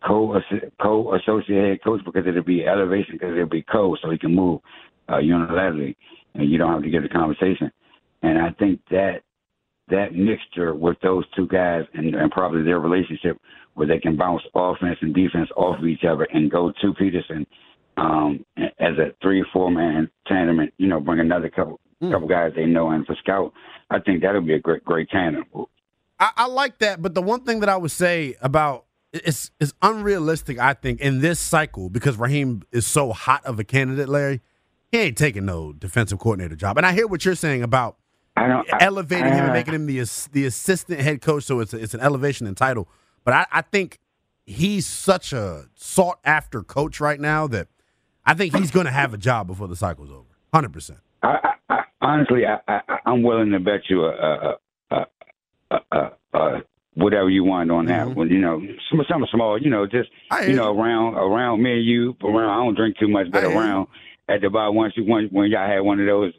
co 0.04 0.42
co 0.82 1.14
associate 1.14 1.70
head 1.70 1.84
coach 1.84 2.02
because 2.04 2.26
it'll 2.26 2.42
be 2.42 2.66
elevation 2.66 3.14
because 3.14 3.34
it'll 3.34 3.46
be 3.46 3.62
co 3.62 3.96
so 4.02 4.10
he 4.10 4.18
can 4.18 4.34
move 4.34 4.62
uh, 5.10 5.18
unilaterally 5.18 5.96
and 6.34 6.50
you 6.50 6.58
don't 6.58 6.74
have 6.74 6.82
to 6.82 6.90
get 6.90 7.04
the 7.04 7.10
conversation. 7.10 7.72
And 8.24 8.40
I 8.40 8.50
think 8.58 8.82
that 8.90 9.22
that 9.90 10.14
mixture 10.14 10.74
with 10.74 10.98
those 11.02 11.26
two 11.36 11.48
guys 11.48 11.84
and, 11.94 12.16
and 12.16 12.32
probably 12.32 12.64
their 12.64 12.80
relationship 12.80 13.38
where 13.74 13.88
they 13.88 14.00
can 14.00 14.18
bounce 14.18 14.42
offense 14.56 14.98
and 15.02 15.14
defense 15.14 15.50
off 15.56 15.80
of 15.80 15.86
each 15.86 16.04
other 16.04 16.28
and 16.34 16.52
go 16.52 16.72
to 16.82 16.94
Peterson 16.94 17.46
um, 17.98 18.46
as 18.58 18.98
a 18.98 19.14
three 19.22 19.42
or 19.42 19.46
four 19.52 19.72
man 19.72 20.10
tandem, 20.28 20.60
and 20.60 20.72
you 20.78 20.88
know, 20.88 21.00
bring 21.00 21.20
another 21.20 21.50
couple 21.50 21.80
mm. 22.02 22.12
couple 22.12 22.28
guys 22.28 22.54
they 22.56 22.66
know 22.66 22.92
in 22.92 23.06
for 23.06 23.16
scout. 23.16 23.54
I 23.90 24.00
think 24.00 24.22
that'll 24.22 24.42
be 24.42 24.54
a 24.54 24.60
great 24.60 24.84
great 24.84 25.10
tandem. 25.10 25.46
I, 26.20 26.32
I 26.36 26.46
like 26.48 26.80
that, 26.80 27.02
but 27.02 27.14
the 27.14 27.22
one 27.22 27.42
thing 27.42 27.62
that 27.62 27.70
I 27.70 27.78
would 27.78 27.92
say 27.92 28.36
about 28.42 28.86
it's 29.12 29.52
it's 29.60 29.74
unrealistic, 29.82 30.60
I 30.60 30.74
think, 30.74 31.02
in 31.02 31.22
this 31.22 31.40
cycle 31.40 31.90
because 31.90 32.18
Raheem 32.18 32.64
is 32.72 32.86
so 32.86 33.12
hot 33.12 33.46
of 33.46 33.60
a 33.60 33.64
candidate, 33.64 34.10
Larry. 34.10 34.42
He 34.92 34.98
ain't 34.98 35.18
taking 35.18 35.46
no 35.46 35.72
defensive 35.72 36.20
coordinator 36.20 36.56
job, 36.56 36.78
and 36.78 36.86
I 36.86 36.94
hear 36.94 37.08
what 37.08 37.26
you're 37.26 37.36
saying 37.36 37.64
about 37.64 37.98
elevating 38.80 39.32
I, 39.32 39.36
him 39.36 39.44
and 39.46 39.54
making 39.54 39.74
him 39.74 39.86
the 39.86 40.28
the 40.32 40.46
assistant 40.46 41.00
head 41.00 41.22
coach. 41.22 41.44
So 41.44 41.60
it's 41.60 41.74
a, 41.74 41.78
it's 41.78 41.94
an 41.94 42.02
elevation 42.02 42.48
in 42.48 42.56
title. 42.56 42.88
But 43.24 43.34
I, 43.34 43.46
I 43.52 43.62
think 43.62 44.00
he's 44.46 44.88
such 44.88 45.34
a 45.34 45.66
sought 45.76 46.20
after 46.26 46.64
coach 46.64 47.00
right 47.00 47.20
now 47.20 47.48
that 47.48 47.68
I 48.26 48.34
think 48.34 48.56
he's 48.56 48.72
going 48.72 48.86
to 48.86 48.92
have 48.92 49.14
a 49.14 49.18
job 49.18 49.48
before 49.48 49.68
the 49.68 49.76
cycle's 49.76 50.12
over. 50.12 50.30
Hundred 50.54 50.74
percent. 50.74 51.00
I, 51.22 51.56
I, 51.70 51.84
honestly, 52.02 52.44
I, 52.46 52.60
I, 52.68 53.00
am 53.06 53.24
willing 53.24 53.52
to 53.52 53.60
bet 53.60 53.82
you 53.90 54.06
a, 54.06 54.58
a, 54.92 55.06
a, 55.72 56.12
a, 56.34 56.62
whatever 56.96 57.30
you 57.30 57.44
want 57.44 57.72
on 57.72 57.86
that. 57.86 58.08
Mhm. 58.08 58.16
Well, 58.16 58.28
you 58.28 58.40
know, 58.40 58.62
some 58.90 59.02
something 59.10 59.28
small, 59.32 59.62
you 59.62 59.70
know, 59.70 59.86
just 59.86 60.10
you 60.48 60.54
know, 60.54 60.76
around 60.76 61.16
around 61.16 61.62
me 61.62 61.74
and 61.74 61.86
you, 61.86 62.16
around. 62.24 62.50
I 62.50 62.64
don't 62.64 62.76
drink 62.76 62.98
too 62.98 63.08
much, 63.08 63.28
but 63.32 63.44
around 63.44 63.88
at 64.28 64.42
the 64.42 64.50
bar 64.50 64.72
once 64.72 64.94
you 64.96 65.04
when 65.04 65.30
when 65.32 65.50
y'all 65.50 65.68
had 65.68 65.80
one 65.82 66.00
of 66.00 66.06
those 66.06 66.34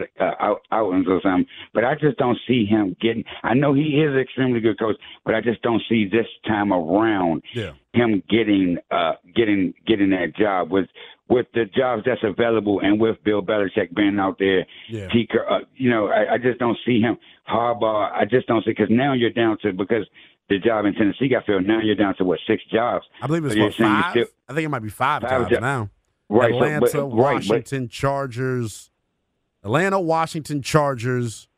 get 0.00 0.10
uh, 0.20 0.32
out 0.40 0.60
outings 0.72 1.06
or 1.08 1.20
something. 1.22 1.46
But 1.74 1.84
I 1.84 1.94
just 1.94 2.16
don't 2.18 2.38
see 2.46 2.64
him 2.64 2.96
getting. 3.00 3.24
I 3.42 3.54
know 3.54 3.74
he 3.74 4.00
is 4.02 4.12
an 4.12 4.18
extremely 4.18 4.60
good 4.60 4.78
coach, 4.78 4.96
but 5.24 5.34
I 5.34 5.40
just 5.40 5.62
don't 5.62 5.82
see 5.88 6.06
this 6.10 6.26
time 6.46 6.72
around 6.72 7.42
Yeah. 7.54 7.72
him 7.92 8.22
getting 8.28 8.78
uh 8.90 9.12
getting 9.34 9.74
getting 9.86 10.10
that 10.10 10.34
job 10.36 10.70
with 10.70 10.86
with 11.28 11.46
the 11.54 11.64
jobs 11.64 12.02
that's 12.04 12.20
available 12.22 12.80
and 12.80 13.00
with 13.00 13.16
Bill 13.24 13.42
Belichick 13.42 13.94
being 13.94 14.18
out 14.18 14.36
there. 14.38 14.66
Yeah. 14.88 15.08
He, 15.10 15.26
uh, 15.48 15.60
you 15.76 15.88
know, 15.88 16.08
I, 16.08 16.34
I 16.34 16.38
just 16.38 16.58
don't 16.58 16.76
see 16.84 17.00
him 17.00 17.16
Harbaugh. 17.48 18.10
I 18.12 18.24
just 18.24 18.46
don't 18.48 18.62
see 18.64 18.70
because 18.72 18.88
now 18.90 19.12
you're 19.14 19.30
down 19.30 19.56
to 19.62 19.72
because 19.72 20.06
the 20.50 20.58
job 20.58 20.84
in 20.84 20.92
Tennessee 20.94 21.28
got 21.28 21.46
filled. 21.46 21.66
Now 21.66 21.80
you're 21.80 21.94
down 21.94 22.14
to 22.16 22.24
what 22.24 22.38
six 22.46 22.62
jobs? 22.70 23.04
I 23.22 23.26
believe 23.26 23.44
it's 23.46 23.54
So 23.54 23.56
you're 23.58 23.66
what, 23.68 23.74
saying 23.74 23.90
you 23.96 24.02
five. 24.02 24.10
still- 24.10 24.26
I 24.48 24.52
think 24.54 24.66
it 24.66 24.68
might 24.68 24.82
be 24.82 24.88
five, 24.90 25.22
Five 25.22 25.30
jobs 25.42 25.50
jo- 25.52 25.60
now. 25.60 25.90
Right, 26.28 26.52
Atlanta, 26.52 26.86
so, 26.88 27.08
but, 27.08 27.16
right, 27.16 27.34
but 27.34 27.48
Washington 27.48 27.88
Chargers. 27.88 28.90
Atlanta, 29.64 30.00
Washington 30.00 30.62
Chargers. 30.62 31.48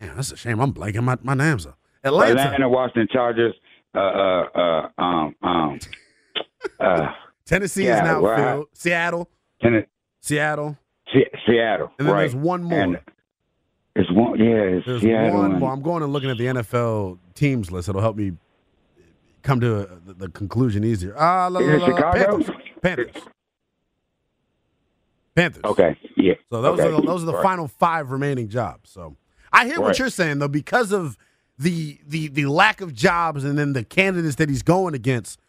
Man, 0.00 0.16
that's 0.16 0.32
a 0.32 0.36
shame. 0.36 0.60
I'm 0.60 0.72
blanking 0.72 1.04
my, 1.04 1.16
my 1.22 1.34
names 1.34 1.66
up. 1.66 1.78
Atlanta. 2.02 2.40
Atlanta, 2.40 2.68
Washington 2.68 3.08
Chargers. 3.12 3.54
Uh, 3.94 3.98
uh, 3.98 4.44
uh, 4.54 5.02
um, 5.02 5.34
um, 5.42 5.78
uh, 6.80 7.06
Tennessee 7.46 7.84
Yeah, 7.86 7.96
is 7.96 8.02
now 8.02 8.20
well, 8.20 8.36
filled. 8.36 8.66
Seattle. 8.72 9.30
Tenn- 9.62 9.86
Seattle. 10.20 10.76
Se- 11.12 11.30
Seattle. 11.46 11.92
And 11.98 12.08
then 12.08 12.14
right. 12.14 12.20
there's 12.22 12.34
one 12.34 12.62
more. 12.64 12.80
And 12.80 12.98
it's 13.94 14.10
one. 14.10 14.38
Yeah, 14.38 14.46
it's 14.46 14.86
There's 14.86 15.02
Seattle. 15.02 15.38
one 15.38 15.58
more. 15.60 15.72
I'm 15.72 15.82
going 15.82 16.02
and 16.02 16.12
looking 16.12 16.30
at 16.30 16.38
the 16.38 16.46
NFL 16.46 17.18
teams 17.34 17.70
list. 17.70 17.88
It'll 17.88 18.00
help 18.00 18.16
me 18.16 18.32
come 19.42 19.60
to 19.60 19.82
a, 19.82 19.86
the, 20.06 20.14
the 20.14 20.28
conclusion 20.30 20.82
easier. 20.82 21.14
Ah, 21.16 21.48
la, 21.50 21.60
la, 21.60 21.74
la, 21.76 21.86
Chicago? 21.86 22.38
Panthers. 22.38 22.50
Panthers. 22.82 23.14
Panthers. 25.34 25.64
Okay. 25.64 25.96
Yeah. 26.16 26.34
So 26.50 26.62
those 26.62 26.78
okay. 26.78 26.88
are 26.88 26.92
the, 27.00 27.02
those 27.02 27.22
are 27.22 27.26
the 27.26 27.32
Right. 27.34 27.42
final 27.42 27.68
five 27.68 28.10
remaining 28.10 28.48
jobs. 28.48 28.90
So 28.90 29.16
I 29.52 29.66
hear 29.66 29.80
what 29.80 29.98
you're 29.98 30.10
saying 30.10 30.38
though, 30.38 30.48
because 30.48 30.92
of 30.92 31.16
the 31.58 31.98
the 32.06 32.28
the 32.28 32.46
lack 32.46 32.80
of 32.80 32.94
jobs 32.94 33.44
and 33.44 33.58
then 33.58 33.72
the 33.72 33.84
candidates 33.84 34.36
that 34.36 34.48
he's 34.48 34.62
going 34.62 34.94
against. 34.94 35.40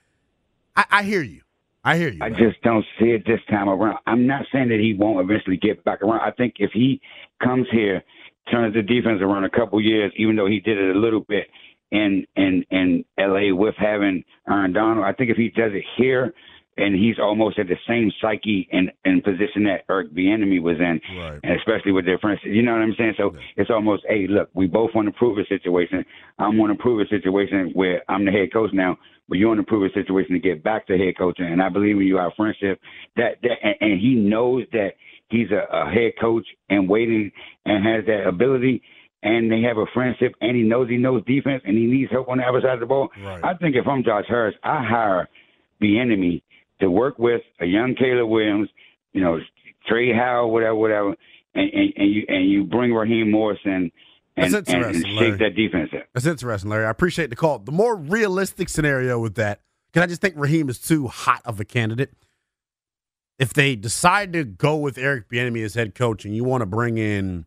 I, 0.76 0.86
I 0.92 1.04
hear 1.04 1.22
you. 1.22 1.42
I 1.84 1.98
hear 1.98 2.10
you. 2.10 2.20
I 2.22 2.30
man. 2.30 2.40
just 2.40 2.62
don't 2.64 2.86
see 3.00 3.10
it 3.12 3.26
this 3.26 3.40
time 3.50 3.70
around. 3.70 4.00
I'm 4.08 4.26
not 4.26 4.46
saying 4.52 4.70
that 4.70 4.80
he 4.80 4.96
won't 4.98 5.20
eventually 5.20 5.58
get 5.58 5.84
back 5.84 6.02
around. 6.02 6.22
I 6.22 6.32
think 6.32 6.56
if 6.58 6.72
he 6.72 7.00
comes 7.44 7.68
here, 7.72 8.04
turns 8.52 8.74
the 8.74 8.82
defense 8.82 9.22
around 9.22 9.46
a 9.46 9.50
couple 9.50 9.80
years, 9.80 10.12
even 10.18 10.36
though 10.36 10.48
he 10.48 10.60
did 10.60 10.78
it 10.78 10.96
a 10.96 11.00
little 11.00 11.22
bit 11.22 11.48
in 11.92 12.26
in 12.36 12.66
in 12.72 13.06
L.A. 13.18 13.52
with 13.52 13.76
having 13.78 14.24
Aaron 14.50 14.74
Donald, 14.74 15.06
I 15.06 15.14
think 15.14 15.30
if 15.30 15.38
he 15.38 15.50
does 15.50 15.72
it 15.74 15.84
here 15.98 16.34
and 16.78 16.94
he's 16.96 17.18
almost 17.20 17.58
at 17.58 17.68
the 17.68 17.78
same 17.88 18.12
psyche 18.22 18.68
and, 18.72 18.92
and 19.06 19.24
position 19.24 19.64
that 19.64 19.84
Eric 19.90 20.12
Bieniemy 20.14 20.62
was 20.62 20.78
in, 20.78 21.00
Right. 21.18 21.40
and 21.44 21.54
especially 21.60 21.92
with 21.94 22.06
their 22.06 22.18
friends. 22.18 22.40
You 22.44 22.62
know 22.64 22.74
what 22.74 22.82
I'm 22.82 22.96
saying? 22.98 23.14
So 23.18 23.36
it's 23.56 23.70
almost, 23.70 24.04
hey, 24.10 24.28
look, 24.30 24.50
we 24.54 24.68
both 24.68 24.92
want 24.94 25.08
to 25.08 25.14
prove 25.14 25.38
a 25.38 25.46
situation. 25.48 26.04
I'm 26.38 26.58
want 26.58 26.78
to 26.78 26.82
prove 26.82 27.00
a 27.00 27.08
situation 27.08 27.72
where 27.74 28.04
I'm 28.10 28.26
the 28.26 28.32
head 28.32 28.52
coach 28.52 28.72
now, 28.74 28.98
but 29.30 29.38
you 29.38 29.48
want 29.48 29.60
to 29.60 29.66
prove 29.66 29.90
a 29.90 29.94
situation 29.94 30.34
to 30.34 30.40
get 30.40 30.64
back 30.64 30.86
to 30.88 30.98
head 30.98 31.18
coaching. 31.18 31.46
And 31.46 31.62
I 31.62 31.70
believe 31.70 31.96
in 31.98 32.04
you, 32.04 32.18
our 32.18 32.34
friendship. 32.36 32.80
That, 33.16 33.38
that 33.42 33.56
and, 33.64 33.76
and 33.80 34.00
he 34.02 34.16
knows 34.16 34.66
that 34.74 34.92
he's 35.30 35.48
a, 35.52 35.66
a 35.74 35.90
head 35.90 36.12
coach 36.20 36.46
and 36.70 36.90
waiting 36.90 37.32
and 37.66 37.86
has 37.86 38.06
that 38.08 38.28
ability. 38.28 38.82
And 39.24 39.52
they 39.52 39.62
have 39.62 39.78
a 39.78 39.86
friendship, 39.92 40.36
and 40.40 40.56
he 40.56 40.62
knows 40.62 40.88
he 40.88 40.98
knows 40.98 41.24
defense, 41.26 41.64
and 41.66 41.76
he 41.76 41.86
needs 41.86 42.12
help 42.12 42.30
on 42.30 42.38
the 42.38 42.44
other 42.44 42.62
side 42.62 42.74
of 42.74 42.80
the 42.82 42.86
ball. 42.86 43.10
Right. 43.24 43.44
I 43.44 43.56
think 43.56 43.76
if 43.76 43.88
I'm 43.88 44.04
Josh 44.04 44.26
Harris, 44.28 44.54
I 44.62 44.86
hire 44.88 45.28
Bieniemy 45.82 46.44
to 46.80 46.90
work 46.90 47.18
with 47.18 47.42
a 47.60 47.66
young 47.66 47.96
Caleb 47.96 48.30
Williams, 48.30 48.70
you 49.14 49.22
know, 49.22 49.40
Trey 49.88 50.14
Howell, 50.14 50.52
whatever, 50.52 50.76
whatever, 50.76 51.16
and, 51.54 51.70
and, 51.74 51.94
and 51.96 52.12
you 52.12 52.26
and 52.28 52.50
you 52.50 52.64
bring 52.64 52.94
Raheem 52.94 53.32
Morrison 53.32 53.92
and, 54.38 54.54
That's 54.54 54.70
and, 54.70 54.84
and 54.84 55.06
shake 55.06 55.38
that 55.40 55.56
defense 55.56 55.92
up. 55.94 56.08
That's 56.14 56.26
interesting, 56.26 56.70
Larry. 56.70 56.86
I 56.86 56.90
appreciate 56.90 57.30
the 57.30 57.36
call. 57.36 57.60
The 57.60 57.72
more 57.72 57.96
realistic 57.96 58.70
scenario 58.70 59.20
with 59.20 59.36
that, 59.36 59.62
can 59.94 60.04
I 60.04 60.08
just 60.08 60.22
think 60.22 60.36
Raheem 60.38 60.70
is 60.70 60.80
too 60.80 61.08
hot 61.08 61.42
of 61.46 61.60
a 61.60 61.66
candidate. 61.66 62.14
If 63.38 63.54
they 63.54 63.76
decide 63.76 64.34
to 64.34 64.44
go 64.44 64.78
with 64.78 64.98
Eric 64.98 65.30
Bieniemy 65.30 65.64
as 65.64 65.74
head 65.74 65.94
coach, 65.94 66.26
and 66.26 66.36
you 66.36 66.44
want 66.44 66.62
to 66.62 66.66
bring 66.66 66.98
in 66.98 67.46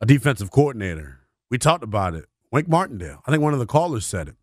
a 0.00 0.06
defensive 0.06 0.50
coordinator, 0.50 1.20
we 1.50 1.58
talked 1.58 1.84
about 1.84 2.14
it. 2.14 2.26
Wink 2.50 2.68
Martindale. 2.68 3.22
I 3.26 3.30
think 3.30 3.42
one 3.42 3.54
of 3.54 3.58
the 3.58 3.66
callers 3.66 4.04
said 4.04 4.28
it. 4.28 4.36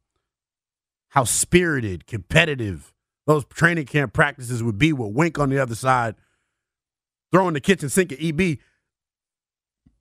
How 1.09 1.23
spirited, 1.23 2.07
competitive 2.07 2.93
those 3.29 3.45
training 3.45 3.85
camp 3.85 4.11
practices 4.11 4.63
would 4.63 4.79
be 4.79 4.91
with 4.91 5.13
Wink 5.13 5.37
on 5.37 5.51
the 5.51 5.59
other 5.59 5.75
side, 5.75 6.15
throwing 7.31 7.53
the 7.53 7.61
kitchen 7.61 7.87
sink 7.87 8.11
at 8.11 8.19
EB. 8.19 8.57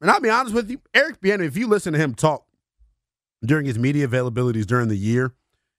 And 0.01 0.11
I'll 0.11 0.19
be 0.19 0.31
honest 0.31 0.55
with 0.55 0.71
you, 0.71 0.81
Eric 0.95 1.21
Bieniemy. 1.21 1.45
If 1.45 1.55
you 1.55 1.67
listen 1.67 1.93
to 1.93 1.99
him 1.99 2.15
talk 2.15 2.47
during 3.45 3.67
his 3.67 3.79
media 3.79 4.09
availabilities 4.09 4.65
during 4.65 4.89
the 4.89 4.97
year, 4.97 5.35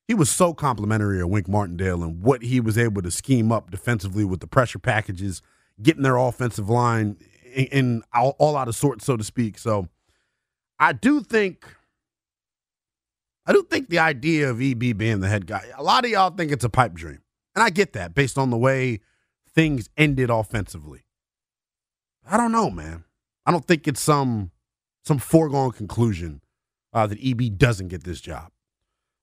he 0.08 0.14
was 0.14 0.30
so 0.30 0.54
complimentary 0.54 1.22
of 1.22 1.30
Wink 1.30 1.48
Martindale 1.48 2.04
and 2.04 2.22
what 2.22 2.44
he 2.44 2.60
was 2.60 2.78
able 2.78 3.02
to 3.02 3.10
scheme 3.10 3.52
up 3.52 3.72
defensively 3.72 4.24
with 4.24 4.42
the 4.42 4.48
pressure 4.48 4.78
packages, 4.78 5.42
getting 5.82 6.04
their 6.04 6.18
offensive 6.18 6.70
line 6.70 7.18
in, 7.52 7.66
in 7.66 8.04
all, 8.14 8.36
all 8.38 8.58
out 8.58 8.68
of 8.68 8.76
sorts, 8.76 9.08
so 9.08 9.18
to 9.18 9.24
speak. 9.24 9.58
So 9.58 9.88
I 10.78 10.94
do 10.94 11.22
think, 11.22 11.66
I 13.48 13.54
do 13.54 13.64
think 13.64 13.90
the 13.90 13.98
idea 13.98 14.52
of 14.52 14.62
EB 14.62 14.96
being 14.96 15.20
the 15.20 15.30
head 15.30 15.48
guy, 15.48 15.66
a 15.76 15.82
lot 15.82 16.06
of 16.06 16.12
y'all 16.12 16.30
think 16.30 16.52
it's 16.52 16.64
a 16.64 16.70
pipe 16.70 16.94
dream. 16.94 17.24
And 17.60 17.66
I 17.66 17.72
get 17.72 17.92
that 17.92 18.16
based 18.16 18.38
on 18.38 18.52
the 18.52 18.58
way 18.58 19.02
things 19.54 19.90
ended 19.98 20.30
offensively. 20.30 21.04
I 22.26 22.38
don't 22.38 22.54
know, 22.54 22.70
man. 22.70 23.04
I 23.46 23.52
don't 23.52 23.66
think 23.66 23.86
it's 23.86 24.00
some 24.00 24.52
some 25.04 25.18
foregone 25.20 25.72
conclusion 25.72 26.40
uh, 26.94 27.06
that 27.08 27.20
EB 27.22 27.58
doesn't 27.58 27.90
get 27.90 28.06
this 28.06 28.22
job. 28.22 28.54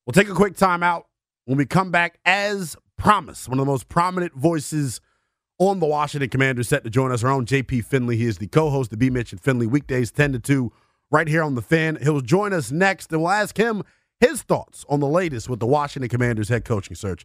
We'll 0.05 0.13
take 0.13 0.29
a 0.29 0.35
quick 0.35 0.55
timeout. 0.55 1.05
When 1.47 1.57
we 1.57 1.65
come 1.65 1.91
back, 1.91 2.19
as 2.27 2.77
promised, 2.99 3.49
one 3.49 3.59
of 3.59 3.65
the 3.65 3.73
most 3.73 3.89
prominent 3.89 4.35
voices 4.35 5.01
on 5.59 5.81
the 5.81 5.87
Washington 5.87 6.29
Commanders 6.29 6.69
set 6.69 6.85
to 6.85 6.91
join 6.91 7.13
us, 7.13 7.25
our 7.25 7.31
own 7.31 7.47
JP 7.47 7.87
Finlay. 7.87 8.17
He 8.17 8.27
is 8.27 8.37
the 8.37 8.49
co-host 8.49 8.93
of 8.93 8.99
BMitch 8.99 9.33
and 9.33 9.41
Finlay 9.41 9.65
weekdays 9.65 10.13
10 10.13 10.33
to 10.33 10.39
2 10.39 10.71
right 11.11 11.27
here 11.27 11.43
on 11.43 11.55
the 11.55 11.63
fan. 11.63 11.97
He'll 12.03 12.21
join 12.21 12.53
us 12.53 12.71
next, 12.71 13.11
and 13.13 13.23
we'll 13.23 13.31
ask 13.31 13.57
him 13.57 13.83
his 14.21 14.43
thoughts 14.43 14.85
on 14.91 15.01
the 15.01 15.09
latest 15.09 15.49
with 15.49 15.59
the 15.59 15.67
Washington 15.67 16.11
Commanders 16.11 16.51
head 16.51 16.67
coaching 16.67 16.97
search. 16.97 17.25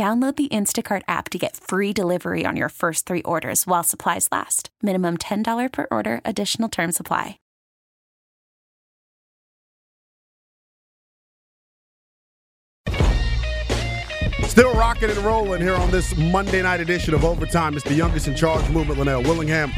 Download 0.00 0.34
the 0.34 0.48
Instacart 0.48 1.02
app 1.08 1.28
to 1.28 1.36
get 1.36 1.58
free 1.58 1.92
delivery 1.92 2.46
on 2.46 2.56
your 2.56 2.70
first 2.70 3.04
three 3.04 3.20
orders 3.20 3.66
while 3.66 3.82
supplies 3.82 4.28
last. 4.32 4.70
Minimum 4.80 5.18
$10 5.18 5.70
per 5.70 5.86
order, 5.90 6.22
additional 6.24 6.70
term 6.70 6.90
supply. 6.90 7.38
Still 14.44 14.72
rocking 14.72 15.10
and 15.10 15.18
rolling 15.18 15.60
here 15.60 15.74
on 15.74 15.90
this 15.90 16.16
Monday 16.16 16.62
night 16.62 16.80
edition 16.80 17.12
of 17.12 17.22
Overtime. 17.22 17.74
It's 17.74 17.84
the 17.84 17.92
youngest 17.92 18.26
in 18.26 18.34
charge 18.34 18.66
movement, 18.70 19.00
Lynnell 19.00 19.22
Willingham. 19.24 19.70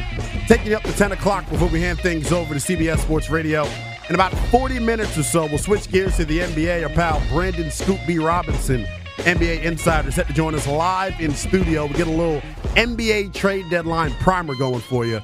Taking 0.47 0.67
you 0.67 0.77
up 0.77 0.83
to 0.83 0.93
10 0.93 1.11
o'clock 1.11 1.49
before 1.49 1.67
we 1.67 1.81
hand 1.81 1.99
things 1.99 2.31
over 2.31 2.53
to 2.53 2.61
CBS 2.61 2.99
Sports 2.99 3.29
Radio. 3.29 3.67
In 4.07 4.15
about 4.15 4.33
40 4.51 4.79
minutes 4.79 5.17
or 5.17 5.23
so, 5.23 5.47
we'll 5.47 5.57
switch 5.57 5.91
gears 5.91 6.15
to 6.15 6.23
the 6.23 6.39
NBA. 6.39 6.83
Our 6.83 6.93
pal 6.93 7.21
Brandon 7.27 7.69
Scoop 7.69 7.99
B. 8.07 8.19
Robinson 8.19 8.87
NBA 9.17 9.63
Insider 9.63 10.11
set 10.11 10.27
to 10.27 10.33
join 10.33 10.55
us 10.55 10.67
live 10.67 11.19
in 11.21 11.31
studio. 11.33 11.85
We 11.85 11.93
get 11.93 12.07
a 12.07 12.11
little 12.11 12.41
NBA 12.75 13.33
trade 13.33 13.69
deadline 13.69 14.11
primer 14.13 14.55
going 14.55 14.81
for 14.81 15.05
you. 15.05 15.21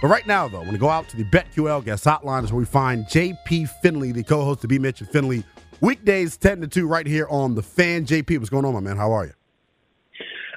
But 0.00 0.08
right 0.08 0.26
now, 0.26 0.48
though, 0.48 0.60
when 0.60 0.72
we 0.72 0.78
go 0.78 0.88
out 0.88 1.08
to 1.10 1.16
the 1.16 1.24
BetQL 1.24 1.84
guest 1.84 2.04
hotline 2.04 2.44
is 2.44 2.52
where 2.52 2.58
we 2.58 2.64
find 2.64 3.06
JP 3.06 3.68
Finlay, 3.82 4.12
the 4.12 4.22
co-host 4.22 4.64
of 4.64 4.70
BMitch 4.70 5.00
and 5.00 5.08
Finlay, 5.08 5.44
weekdays 5.80 6.36
10 6.36 6.60
to 6.62 6.66
2 6.66 6.86
right 6.86 7.06
here 7.06 7.26
on 7.30 7.54
The 7.54 7.62
Fan. 7.62 8.04
JP, 8.04 8.38
what's 8.38 8.50
going 8.50 8.64
on, 8.64 8.74
my 8.74 8.80
man? 8.80 8.96
How 8.96 9.12
are 9.12 9.26
you? 9.26 9.32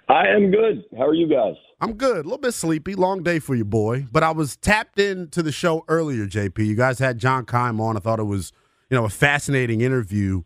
I 0.09 0.27
am 0.27 0.51
good. 0.51 0.83
How 0.97 1.05
are 1.07 1.13
you 1.13 1.27
guys? 1.27 1.55
I'm 1.81 1.93
good. 1.93 2.17
A 2.17 2.23
little 2.23 2.37
bit 2.37 2.53
sleepy. 2.53 2.95
Long 2.95 3.23
day 3.23 3.39
for 3.39 3.55
you, 3.55 3.65
boy. 3.65 4.05
But 4.11 4.23
I 4.23 4.31
was 4.31 4.55
tapped 4.55 4.99
into 4.99 5.43
the 5.43 5.51
show 5.51 5.83
earlier, 5.87 6.25
JP. 6.25 6.65
You 6.65 6.75
guys 6.75 6.99
had 6.99 7.17
John 7.17 7.45
Keim 7.45 7.79
on. 7.81 7.97
I 7.97 7.99
thought 7.99 8.19
it 8.19 8.23
was, 8.23 8.51
you 8.89 8.97
know, 8.97 9.05
a 9.05 9.09
fascinating 9.09 9.81
interview 9.81 10.43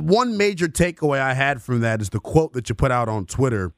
one 0.00 0.36
major 0.36 0.68
takeaway 0.68 1.20
I 1.20 1.34
had 1.34 1.62
from 1.62 1.80
that 1.80 2.00
is 2.00 2.10
the 2.10 2.20
quote 2.20 2.52
that 2.54 2.68
you 2.68 2.74
put 2.74 2.90
out 2.90 3.08
on 3.08 3.26
Twitter. 3.26 3.72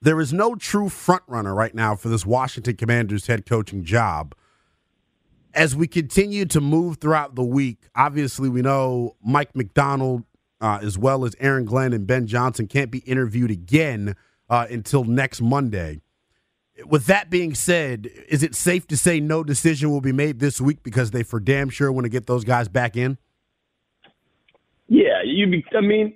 There 0.00 0.20
is 0.20 0.32
no 0.32 0.54
true 0.54 0.88
front 0.88 1.22
runner 1.26 1.54
right 1.54 1.74
now 1.74 1.94
for 1.94 2.08
this 2.08 2.26
Washington 2.26 2.76
Commanders 2.76 3.26
head 3.26 3.46
coaching 3.46 3.84
job. 3.84 4.34
As 5.54 5.76
we 5.76 5.86
continue 5.86 6.44
to 6.46 6.60
move 6.60 6.96
throughout 6.96 7.34
the 7.34 7.44
week, 7.44 7.88
obviously 7.94 8.48
we 8.48 8.62
know 8.62 9.16
Mike 9.22 9.54
Macdonald, 9.54 10.24
uh, 10.60 10.78
as 10.82 10.96
well 10.96 11.24
as 11.24 11.36
Aaron 11.40 11.64
Glenn 11.64 11.92
and 11.92 12.06
Ben 12.06 12.26
Johnson, 12.26 12.66
can't 12.66 12.90
be 12.90 13.00
interviewed 13.00 13.50
again 13.50 14.16
uh, 14.48 14.66
until 14.70 15.04
next 15.04 15.40
Monday. 15.40 16.00
With 16.86 17.06
that 17.06 17.30
being 17.30 17.54
said, 17.54 18.08
is 18.28 18.42
it 18.42 18.54
safe 18.54 18.86
to 18.88 18.96
say 18.96 19.20
no 19.20 19.44
decision 19.44 19.90
will 19.90 20.00
be 20.00 20.12
made 20.12 20.40
this 20.40 20.60
week 20.60 20.82
because 20.82 21.10
they 21.10 21.22
for 21.22 21.38
damn 21.38 21.68
sure 21.68 21.92
want 21.92 22.06
to 22.06 22.10
get 22.10 22.26
those 22.26 22.44
guys 22.44 22.68
back 22.68 22.96
in? 22.96 23.18
Yeah, 24.92 25.22
you. 25.24 25.46
Be, 25.46 25.64
I 25.74 25.80
mean, 25.80 26.12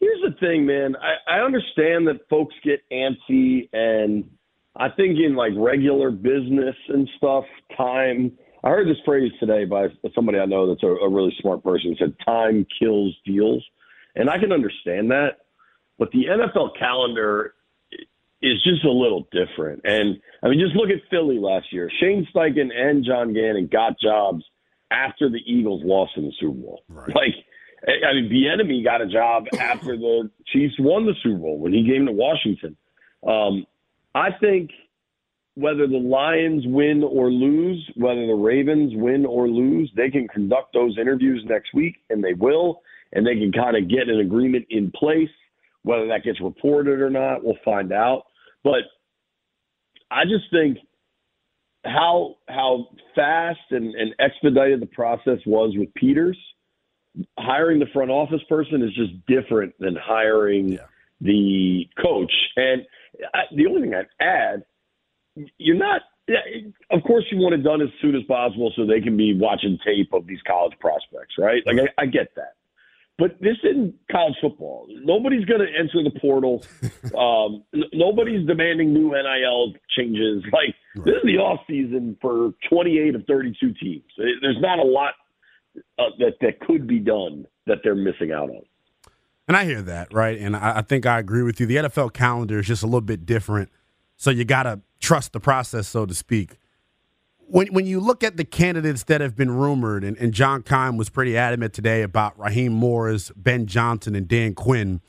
here's 0.00 0.20
the 0.20 0.34
thing, 0.40 0.66
man. 0.66 0.96
I, 0.96 1.36
I 1.36 1.44
understand 1.44 2.08
that 2.08 2.28
folks 2.28 2.56
get 2.64 2.80
antsy, 2.90 3.68
and 3.72 4.28
I 4.74 4.88
think 4.88 5.16
in 5.24 5.36
like 5.36 5.52
regular 5.56 6.10
business 6.10 6.74
and 6.88 7.08
stuff, 7.16 7.44
time. 7.76 8.32
I 8.64 8.70
heard 8.70 8.88
this 8.88 8.96
phrase 9.04 9.30
today 9.38 9.64
by 9.64 9.86
somebody 10.12 10.40
I 10.40 10.46
know 10.46 10.66
that's 10.66 10.82
a, 10.82 10.88
a 10.88 11.08
really 11.08 11.32
smart 11.40 11.62
person. 11.62 11.94
Said, 12.00 12.16
"Time 12.26 12.66
kills 12.80 13.14
deals," 13.24 13.64
and 14.16 14.28
I 14.28 14.38
can 14.38 14.50
understand 14.50 15.12
that. 15.12 15.42
But 15.96 16.10
the 16.10 16.24
NFL 16.24 16.76
calendar 16.76 17.54
is 18.42 18.60
just 18.64 18.84
a 18.84 18.90
little 18.90 19.28
different. 19.30 19.82
And 19.84 20.20
I 20.42 20.48
mean, 20.48 20.58
just 20.58 20.74
look 20.74 20.90
at 20.90 21.08
Philly 21.10 21.38
last 21.38 21.72
year. 21.72 21.88
Shane 22.00 22.26
Steichen 22.34 22.74
and 22.74 23.04
John 23.04 23.32
Gannon 23.32 23.68
got 23.68 24.00
jobs 24.00 24.42
after 24.90 25.30
the 25.30 25.40
Eagles 25.46 25.82
lost 25.84 26.14
in 26.16 26.24
the 26.24 26.32
Super 26.40 26.54
Bowl. 26.54 26.82
Right. 26.88 27.14
Like 27.14 27.34
I 27.86 28.14
mean, 28.14 28.30
Bieniemy 28.30 28.82
got 28.82 29.00
a 29.00 29.06
job 29.06 29.46
after 29.58 29.96
the 29.96 30.30
Chiefs 30.46 30.74
won 30.78 31.06
the 31.06 31.14
Super 31.22 31.38
Bowl 31.38 31.58
when 31.58 31.72
he 31.72 31.86
came 31.88 32.06
to 32.06 32.12
Washington. 32.12 32.76
Um, 33.26 33.66
I 34.14 34.30
think 34.40 34.70
whether 35.54 35.86
the 35.86 35.96
Lions 35.96 36.64
win 36.66 37.02
or 37.02 37.30
lose, 37.30 37.88
whether 37.96 38.26
the 38.26 38.34
Ravens 38.34 38.92
win 38.94 39.24
or 39.24 39.48
lose, 39.48 39.90
they 39.96 40.10
can 40.10 40.28
conduct 40.28 40.74
those 40.74 40.98
interviews 40.98 41.44
next 41.48 41.72
week, 41.74 41.96
and 42.10 42.22
they 42.22 42.34
will, 42.34 42.82
and 43.12 43.26
they 43.26 43.34
can 43.34 43.52
kind 43.52 43.76
of 43.76 43.88
get 43.88 44.08
an 44.08 44.20
agreement 44.20 44.66
in 44.70 44.90
place. 44.90 45.30
Whether 45.82 46.08
that 46.08 46.24
gets 46.24 46.40
reported 46.40 47.00
or 47.00 47.10
not, 47.10 47.44
we'll 47.44 47.54
find 47.64 47.92
out. 47.92 48.24
But 48.64 48.80
I 50.10 50.24
just 50.24 50.50
think 50.50 50.78
how 51.84 52.34
how 52.48 52.88
fast 53.14 53.60
and, 53.70 53.94
and 53.94 54.12
expedited 54.18 54.80
the 54.80 54.86
process 54.86 55.38
was 55.46 55.72
with 55.76 55.94
Peters– 55.94 56.38
hiring 57.38 57.78
the 57.78 57.86
front 57.92 58.10
office 58.10 58.42
person 58.48 58.82
is 58.82 58.94
just 58.94 59.12
different 59.26 59.74
than 59.78 59.96
hiring 59.96 60.72
yeah. 60.72 60.86
the 61.20 61.88
coach. 62.00 62.32
And 62.56 62.82
I, 63.34 63.40
the 63.54 63.66
only 63.66 63.82
thing 63.82 63.94
I'd 63.94 64.24
add, 64.24 64.64
you're 65.58 65.76
not. 65.76 66.02
Of 66.90 67.04
course, 67.04 67.24
you 67.30 67.38
want 67.38 67.54
it 67.54 67.62
done 67.62 67.80
as 67.80 67.88
soon 68.02 68.16
as 68.16 68.22
possible 68.24 68.72
so 68.74 68.84
they 68.84 69.00
can 69.00 69.16
be 69.16 69.38
watching 69.38 69.78
tape 69.86 70.12
of 70.12 70.26
these 70.26 70.40
college 70.44 70.72
prospects, 70.80 71.34
right? 71.38 71.62
Like 71.64 71.78
I, 71.78 72.02
I 72.02 72.06
get 72.06 72.34
that. 72.34 72.54
But 73.18 73.40
this 73.40 73.56
isn't 73.62 73.94
college 74.10 74.34
football. 74.42 74.88
Nobody's 74.90 75.44
going 75.46 75.60
to 75.60 75.66
enter 75.66 76.02
the 76.02 76.18
portal. 76.20 76.64
Um, 77.16 77.62
n- 77.72 77.84
nobody's 77.94 78.46
demanding 78.46 78.92
new 78.92 79.12
NIL 79.12 79.72
changes. 79.96 80.42
Like 80.52 80.74
right. 80.96 81.04
this 81.04 81.14
is 81.14 81.22
the 81.24 81.38
off 81.38 81.60
season 81.66 82.16
for 82.20 82.50
28 82.68 83.14
of 83.14 83.24
32 83.26 83.72
teams. 83.80 84.02
There's 84.18 84.60
not 84.60 84.80
a 84.80 84.82
lot 84.82 85.14
uh, 85.98 86.04
that 86.18 86.34
that 86.40 86.60
could 86.60 86.86
be 86.86 86.98
done 86.98 87.46
that 87.66 87.78
they're 87.82 87.94
missing 87.94 88.32
out 88.32 88.50
on. 88.50 88.62
And 89.48 89.56
I 89.56 89.64
hear 89.64 89.82
that, 89.82 90.12
right? 90.12 90.38
And 90.38 90.56
I, 90.56 90.78
I 90.78 90.82
think 90.82 91.06
I 91.06 91.18
agree 91.18 91.42
with 91.42 91.60
you. 91.60 91.66
The 91.66 91.76
NFL 91.76 92.12
calendar 92.12 92.58
is 92.58 92.66
just 92.66 92.82
a 92.82 92.86
little 92.86 93.00
bit 93.00 93.24
different, 93.24 93.70
so 94.16 94.30
you 94.30 94.44
got 94.44 94.64
to 94.64 94.80
trust 94.98 95.32
the 95.32 95.40
process, 95.40 95.86
so 95.88 96.06
to 96.06 96.14
speak. 96.14 96.58
When 97.48 97.68
when 97.68 97.86
you 97.86 98.00
look 98.00 98.24
at 98.24 98.36
the 98.36 98.44
candidates 98.44 99.04
that 99.04 99.20
have 99.20 99.36
been 99.36 99.52
rumored, 99.52 100.02
and, 100.02 100.16
and 100.16 100.32
John 100.32 100.62
Keim 100.62 100.96
was 100.96 101.08
pretty 101.08 101.36
adamant 101.36 101.74
today 101.74 102.02
about 102.02 102.36
Raheem 102.38 102.72
Morris, 102.72 103.30
Ben 103.36 103.66
Johnson, 103.66 104.16
and 104.16 104.26
Dan 104.26 104.54
Quinn. 104.54 105.00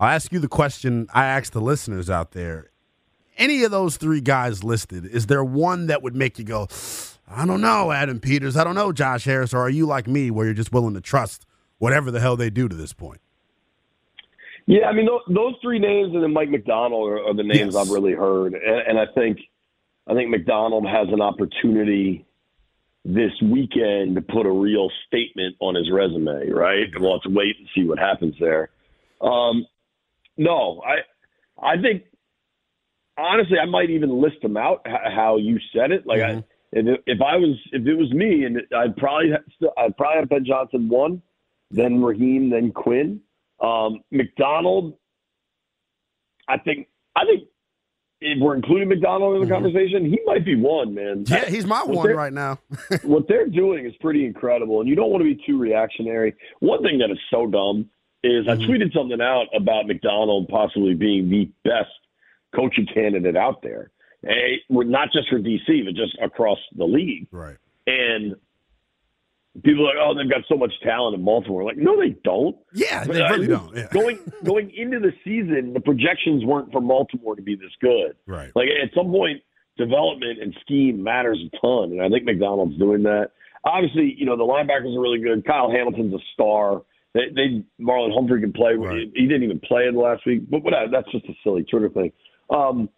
I'll 0.00 0.10
ask 0.10 0.32
you 0.32 0.40
the 0.40 0.48
question 0.48 1.06
I 1.14 1.26
asked 1.26 1.52
the 1.52 1.60
listeners 1.60 2.10
out 2.10 2.32
there. 2.32 2.70
Any 3.36 3.62
of 3.62 3.70
those 3.70 3.96
three 3.96 4.20
guys 4.20 4.64
listed, 4.64 5.06
is 5.06 5.26
there 5.26 5.44
one 5.44 5.86
that 5.86 6.02
would 6.02 6.16
make 6.16 6.38
you 6.38 6.44
go, 6.44 6.66
I 7.34 7.46
don't 7.46 7.60
know, 7.60 7.92
Adam 7.92 8.20
Peters. 8.20 8.56
I 8.56 8.64
don't 8.64 8.74
know, 8.74 8.92
Josh 8.92 9.24
Harris. 9.24 9.52
Or 9.52 9.58
are 9.58 9.70
you 9.70 9.86
like 9.86 10.06
me, 10.06 10.30
where 10.30 10.44
you're 10.44 10.54
just 10.54 10.72
willing 10.72 10.94
to 10.94 11.00
trust 11.00 11.46
whatever 11.78 12.10
the 12.10 12.20
hell 12.20 12.36
they 12.36 12.50
do 12.50 12.68
to 12.68 12.74
this 12.74 12.92
point? 12.92 13.20
Yeah, 14.66 14.86
I 14.86 14.92
mean 14.92 15.06
those 15.28 15.54
three 15.60 15.78
names 15.78 16.14
and 16.14 16.22
then 16.22 16.32
Mike 16.32 16.48
McDonald 16.48 17.08
are, 17.10 17.18
are 17.18 17.34
the 17.34 17.42
names 17.42 17.74
yes. 17.74 17.76
I've 17.76 17.90
really 17.90 18.14
heard, 18.14 18.54
and, 18.54 18.64
and 18.64 18.98
I 18.98 19.04
think 19.14 19.38
I 20.06 20.14
think 20.14 20.30
Macdonald 20.30 20.86
has 20.86 21.08
an 21.12 21.20
opportunity 21.20 22.24
this 23.04 23.32
weekend 23.42 24.14
to 24.14 24.22
put 24.22 24.46
a 24.46 24.50
real 24.50 24.90
statement 25.06 25.56
on 25.60 25.74
his 25.74 25.90
resume, 25.92 26.48
right? 26.48 26.88
Well, 26.98 27.20
to 27.20 27.28
wait 27.28 27.56
and 27.58 27.68
see 27.74 27.84
what 27.84 27.98
happens 27.98 28.34
there. 28.40 28.70
Um, 29.20 29.66
no, 30.38 30.82
I 30.82 31.00
I 31.62 31.80
think 31.80 32.04
honestly 33.18 33.58
I 33.58 33.66
might 33.66 33.90
even 33.90 34.22
list 34.22 34.36
them 34.40 34.56
out 34.56 34.86
how 34.86 35.36
you 35.36 35.58
said 35.74 35.90
it. 35.90 36.06
Like 36.06 36.20
mm-hmm. 36.20 36.38
I 36.38 36.44
if, 36.74 37.00
if 37.06 37.22
I 37.22 37.36
was 37.36 37.56
if 37.72 37.86
it 37.86 37.94
was 37.94 38.12
me, 38.12 38.44
and 38.44 38.60
I'd 38.76 38.96
probably 38.96 39.30
have, 39.30 39.70
I'd 39.78 39.96
probably 39.96 40.20
have 40.20 40.28
Ben 40.28 40.44
Johnson 40.44 40.88
one, 40.88 41.22
then 41.70 42.02
Raheem, 42.02 42.50
then 42.50 42.72
Quinn, 42.72 43.20
um, 43.60 44.00
Macdonald. 44.10 44.94
I 46.48 46.58
think 46.58 46.88
I 47.16 47.24
think 47.24 47.44
if 48.20 48.40
we're 48.40 48.56
including 48.56 48.88
Macdonald 48.88 49.34
in 49.34 49.40
the 49.40 49.46
mm-hmm. 49.46 49.64
conversation, 49.64 50.04
he 50.04 50.18
might 50.26 50.44
be 50.44 50.56
one, 50.56 50.94
man. 50.94 51.24
Yeah, 51.26 51.46
he's 51.46 51.64
my 51.64 51.82
what 51.84 51.96
one 51.96 52.10
right 52.10 52.32
now. 52.32 52.58
what 53.02 53.28
they're 53.28 53.48
doing 53.48 53.86
is 53.86 53.94
pretty 54.00 54.26
incredible, 54.26 54.80
and 54.80 54.88
you 54.88 54.96
don't 54.96 55.10
want 55.10 55.22
to 55.22 55.32
be 55.32 55.40
too 55.46 55.58
reactionary. 55.58 56.34
One 56.58 56.82
thing 56.82 56.98
that 56.98 57.10
is 57.10 57.18
so 57.30 57.46
dumb 57.46 57.88
is 58.24 58.46
mm-hmm. 58.46 58.62
I 58.62 58.66
tweeted 58.66 58.92
something 58.92 59.20
out 59.20 59.46
about 59.54 59.86
Macdonald 59.86 60.48
possibly 60.48 60.94
being 60.94 61.30
the 61.30 61.50
best 61.62 61.92
coaching 62.54 62.86
candidate 62.92 63.36
out 63.36 63.62
there 63.62 63.90
not 64.70 65.08
just 65.12 65.28
for 65.28 65.38
DC, 65.38 65.84
but 65.84 65.94
just 65.94 66.16
across 66.22 66.58
the 66.76 66.84
league. 66.84 67.28
Right. 67.30 67.56
And 67.86 68.34
people 69.62 69.84
are 69.84 69.94
like, 69.94 69.96
oh, 70.00 70.14
they've 70.14 70.30
got 70.30 70.42
so 70.48 70.56
much 70.56 70.72
talent 70.82 71.14
in 71.14 71.24
Baltimore. 71.24 71.64
Like, 71.64 71.76
no, 71.76 72.00
they 72.00 72.16
don't. 72.24 72.56
Yeah, 72.72 73.04
they 73.04 73.22
really 73.22 73.46
don't. 73.46 73.74
Yeah. 73.76 73.88
going 73.92 74.18
going 74.42 74.72
into 74.74 74.98
the 74.98 75.12
season, 75.24 75.72
the 75.74 75.80
projections 75.80 76.44
weren't 76.44 76.72
for 76.72 76.80
Baltimore 76.80 77.36
to 77.36 77.42
be 77.42 77.54
this 77.54 77.70
good. 77.80 78.16
Right. 78.26 78.50
Like 78.54 78.68
at 78.82 78.90
some 78.94 79.10
point, 79.10 79.42
development 79.76 80.40
and 80.40 80.56
scheme 80.60 81.02
matters 81.02 81.38
a 81.40 81.56
ton, 81.58 81.92
and 81.92 82.02
I 82.02 82.08
think 82.08 82.24
Macdonald's 82.24 82.78
doing 82.78 83.02
that. 83.04 83.30
Obviously, 83.64 84.14
you 84.18 84.26
know 84.26 84.36
the 84.36 84.44
linebackers 84.44 84.96
are 84.96 85.00
really 85.00 85.20
good. 85.20 85.46
Kyle 85.46 85.70
Hamilton's 85.70 86.14
a 86.14 86.24
star. 86.32 86.82
They, 87.14 87.28
they 87.34 87.64
Marlon 87.80 88.12
Humphrey 88.12 88.40
can 88.40 88.52
play. 88.52 88.74
Right. 88.74 89.10
He 89.14 89.26
didn't 89.26 89.44
even 89.44 89.60
play 89.60 89.86
in 89.86 89.94
the 89.94 90.00
last 90.00 90.26
week, 90.26 90.50
but 90.50 90.64
whatever. 90.64 90.90
That's 90.90 91.10
just 91.12 91.24
a 91.26 91.34
silly 91.44 91.64
Twitter 91.64 91.88
thing. 91.88 92.12
Um, 92.50 92.88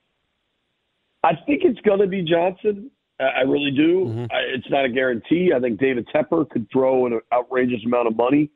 I 1.27 1.33
think 1.45 1.63
it's 1.65 1.81
going 1.81 1.99
to 1.99 2.07
be 2.07 2.23
Johnson. 2.23 2.91
I 3.19 3.41
really 3.41 3.71
do. 3.71 4.05
Mm-hmm. 4.05 4.25
I, 4.31 4.41
it's 4.55 4.71
not 4.71 4.85
a 4.85 4.89
guarantee. 4.89 5.51
I 5.55 5.59
think 5.59 5.81
David 5.81 6.07
Tepper 6.15 6.49
could 6.49 6.69
throw 6.71 7.07
an 7.07 7.19
outrageous 7.33 7.81
amount 7.85 8.09
of 8.09 8.17
money 8.17 8.51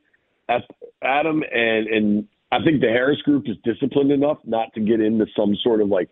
at, 0.47 0.61
him, 1.25 1.43
and 1.51 1.87
and 1.87 2.27
I 2.51 2.63
think 2.63 2.79
the 2.79 2.87
Harris 2.87 3.21
group 3.23 3.49
is 3.49 3.57
disciplined 3.63 4.11
enough 4.11 4.37
not 4.45 4.73
to 4.75 4.79
get 4.79 5.01
into 5.01 5.25
some 5.35 5.55
sort 5.63 5.81
of 5.81 5.89
like 5.89 6.09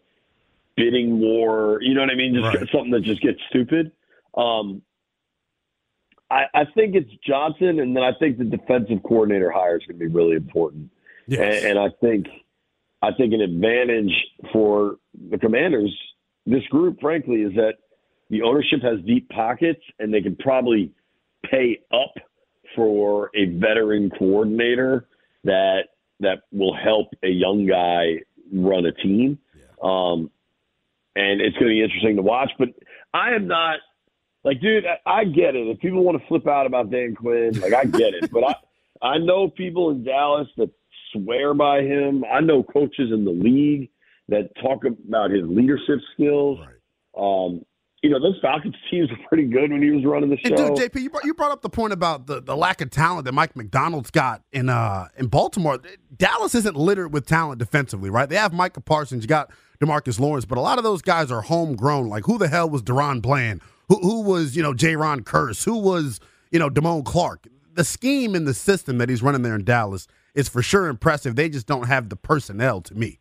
bidding 0.76 1.20
war. 1.20 1.80
You 1.82 1.94
know 1.94 2.02
what 2.02 2.10
I 2.10 2.16
mean? 2.16 2.34
Just 2.34 2.46
Right. 2.46 2.70
something 2.72 2.92
that 2.92 3.04
just 3.04 3.22
gets 3.22 3.40
stupid. 3.50 3.92
Um, 4.36 4.82
I, 6.32 6.46
I 6.54 6.66
think 6.76 6.96
it's 6.96 7.12
Johnson, 7.26 7.80
and 7.80 7.96
then 7.96 8.04
I 8.04 8.12
think 8.20 8.38
the 8.38 8.46
defensive 8.46 9.02
coordinator 9.04 9.52
hire 9.52 9.78
is 9.78 9.86
going 9.86 10.00
to 10.00 10.06
be 10.06 10.12
really 10.12 10.36
important. 10.36 10.90
Yes. 11.28 11.64
And, 11.64 11.78
and 11.78 11.80
I 11.80 11.90
think 12.02 12.28
I 13.02 13.12
think 13.14 13.34
an 13.34 13.42
advantage 13.42 14.14
for 14.52 14.98
the 15.30 15.38
Commanders, 15.38 15.96
this 16.50 16.64
group, 16.70 17.00
frankly, 17.00 17.42
is 17.42 17.54
that 17.56 17.76
the 18.30 18.42
ownership 18.42 18.82
has 18.82 19.00
deep 19.06 19.30
pockets, 19.30 19.82
and 20.00 20.14
they 20.14 20.22
can 20.22 20.36
probably 20.36 20.92
pay 21.50 21.80
up 21.92 22.14
for 22.76 23.32
a 23.36 23.46
veteran 23.46 24.10
coordinator 24.18 25.08
that 25.44 25.84
that 26.20 26.40
will 26.52 26.76
help 26.76 27.08
a 27.24 27.30
young 27.30 27.66
guy 27.66 28.18
run 28.54 28.86
a 28.86 28.92
team. 28.92 29.40
Um, 29.82 30.30
and 31.16 31.42
it's 31.42 31.56
going 31.58 31.70
to 31.70 31.76
be 31.76 31.84
interesting 31.84 32.18
to 32.18 32.22
watch. 32.22 32.52
But 32.60 32.70
I 33.14 33.34
am 33.34 33.48
not 33.48 33.80
like, 34.44 34.60
dude. 34.62 34.86
I, 34.86 35.10
I 35.10 35.24
get 35.24 35.56
it. 35.56 35.68
If 35.68 35.80
people 35.80 36.04
want 36.04 36.22
to 36.22 36.28
flip 36.28 36.48
out 36.48 36.66
about 36.66 36.92
Dan 36.92 37.16
Quinn, 37.16 37.60
like 37.60 37.74
I 37.74 37.86
get 37.86 38.14
it. 38.14 38.32
But 38.32 38.44
I 38.44 38.56
I 39.02 39.18
know 39.18 39.50
people 39.50 39.92
in 39.92 40.04
Dallas 40.04 40.48
that 40.58 40.70
swear 41.14 41.54
by 41.54 41.82
him. 41.82 42.24
I 42.32 42.42
know 42.42 42.64
coaches 42.64 43.12
in 43.12 43.26
the 43.26 43.32
league 43.32 43.90
that 44.30 44.50
talk 44.62 44.84
about 44.86 45.32
his 45.32 45.44
leadership 45.46 46.00
skills. 46.14 46.60
Um, 47.18 47.64
you 48.02 48.10
know, 48.10 48.20
those 48.20 48.38
Falcons 48.42 48.76
teams 48.92 49.10
were 49.10 49.18
pretty 49.28 49.46
good 49.46 49.72
when 49.72 49.82
he 49.82 49.90
was 49.92 50.06
running 50.06 50.30
the 50.30 50.38
And 50.46 50.58
show. 50.58 50.76
dude, 50.76 50.92
JP, 50.94 51.02
you 51.02 51.10
brought, 51.10 51.26
you 51.26 51.34
brought 51.34 51.52
up 51.52 51.62
the 51.62 51.70
point 51.70 51.92
about 51.92 52.28
the, 52.28 52.42
the 52.42 52.56
lack 52.56 52.80
of 52.82 52.90
talent 52.92 53.26
that 53.26 53.34
Mike 53.34 53.56
Macdonald's 53.56 54.12
got 54.12 54.42
in 54.54 54.70
uh 54.70 55.08
in 55.18 55.28
Baltimore. 55.28 55.80
Dallas 56.16 56.56
isn't 56.56 56.78
littered 56.78 57.14
with 57.14 57.26
talent 57.26 57.60
defensively, 57.60 58.10
right? 58.10 58.30
They 58.30 58.36
have 58.38 58.54
Micah 58.54 58.82
Parsons, 58.82 59.24
you 59.24 59.28
got 59.28 59.52
Demarcus 59.82 60.20
Lawrence, 60.20 60.46
but 60.46 60.58
a 60.58 60.62
lot 60.62 60.78
of 60.78 60.84
those 60.84 61.02
guys 61.02 61.32
are 61.32 61.42
homegrown. 61.42 62.08
Like 62.08 62.26
who 62.26 62.38
the 62.38 62.48
hell 62.48 62.70
was 62.70 62.82
DaRon 62.82 63.22
Bland? 63.22 63.62
Who 63.90 63.96
who 63.96 64.22
was 64.22 64.56
you 64.56 64.64
know 64.64 64.74
Jayron 64.74 65.22
Kearse? 65.22 65.66
Who 65.66 65.78
was 65.78 66.20
you 66.52 66.60
know 66.60 66.70
Damone 66.70 67.04
Clark? 67.04 67.48
The 67.74 67.84
scheme 67.84 68.34
and 68.36 68.48
the 68.48 68.54
system 68.54 68.98
that 69.00 69.10
he's 69.10 69.22
running 69.22 69.42
there 69.42 69.56
in 69.56 69.64
Dallas 69.66 70.08
is 70.36 70.48
for 70.50 70.62
sure 70.62 70.88
impressive. 70.88 71.36
They 71.36 71.50
just 71.50 71.68
don't 71.68 71.88
have 71.88 72.10
the 72.10 72.16
personnel 72.16 72.82
to 72.82 72.96
me. 72.96 73.20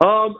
Um, 0.00 0.36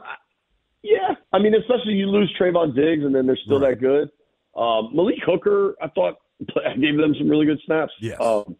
yeah, 0.83 1.15
I 1.31 1.39
mean, 1.39 1.53
especially 1.53 1.93
you 1.93 2.07
lose 2.07 2.33
Trevon 2.39 2.75
Diggs, 2.75 3.03
and 3.03 3.13
then 3.13 3.27
they're 3.27 3.37
still 3.45 3.59
that 3.59 3.79
good. 3.79 4.09
Um, 4.55 4.95
Malik 4.95 5.19
Hooker, 5.25 5.75
I 5.81 5.87
thought 5.89 6.15
I 6.65 6.75
gave 6.75 6.97
them 6.97 7.15
some 7.17 7.29
really 7.29 7.45
good 7.45 7.59
snaps. 7.65 7.93
Yes. 7.99 8.19
Um, 8.19 8.55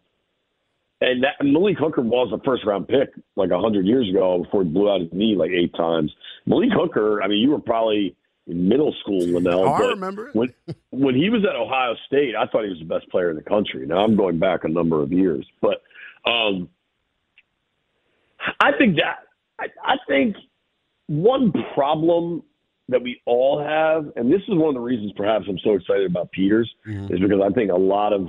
and 1.00 1.24
that, 1.24 1.44
Malik 1.44 1.78
Hooker 1.78 2.00
was 2.00 2.32
a 2.32 2.42
first 2.44 2.64
round 2.64 2.86
pick 2.86 3.10
like 3.34 3.50
a 3.50 3.58
hundred 3.60 3.86
years 3.86 4.08
ago 4.08 4.44
before 4.44 4.62
he 4.62 4.70
blew 4.70 4.88
out 4.88 5.00
his 5.00 5.12
knee 5.12 5.34
like 5.36 5.50
eight 5.50 5.74
times. 5.74 6.12
Malik 6.46 6.70
Hooker, 6.72 7.22
I 7.22 7.26
mean, 7.26 7.38
you 7.38 7.50
were 7.50 7.58
probably 7.58 8.14
in 8.46 8.68
middle 8.68 8.94
school, 9.00 9.20
Lynnell. 9.20 9.66
Oh, 9.66 9.72
I 9.72 9.88
remember 9.88 10.28
it. 10.28 10.34
when 10.36 10.54
when 10.90 11.14
he 11.16 11.28
was 11.28 11.44
at 11.44 11.56
Ohio 11.56 11.96
State, 12.06 12.34
I 12.36 12.46
thought 12.46 12.62
he 12.62 12.70
was 12.70 12.78
the 12.78 12.84
best 12.84 13.08
player 13.10 13.30
in 13.30 13.36
the 13.36 13.42
country. 13.42 13.84
Now 13.84 14.04
I'm 14.04 14.16
going 14.16 14.38
back 14.38 14.62
a 14.62 14.68
number 14.68 15.02
of 15.02 15.12
years, 15.12 15.44
but 15.60 15.82
um, 16.24 16.68
I 18.60 18.70
think 18.78 18.96
that 18.96 19.26
I, 19.58 19.66
I 19.84 19.96
think 20.06 20.36
one 21.08 21.52
problem 21.74 22.42
that 22.88 23.02
we 23.02 23.20
all 23.26 23.62
have, 23.62 24.12
and 24.16 24.32
this 24.32 24.40
is 24.48 24.54
one 24.54 24.68
of 24.68 24.74
the 24.74 24.80
reasons 24.80 25.12
perhaps 25.16 25.46
I'm 25.48 25.58
so 25.64 25.74
excited 25.74 26.06
about 26.10 26.30
Peters, 26.32 26.70
is 27.10 27.20
because 27.20 27.40
I 27.44 27.50
think 27.50 27.70
a 27.70 27.76
lot 27.76 28.12
of 28.12 28.28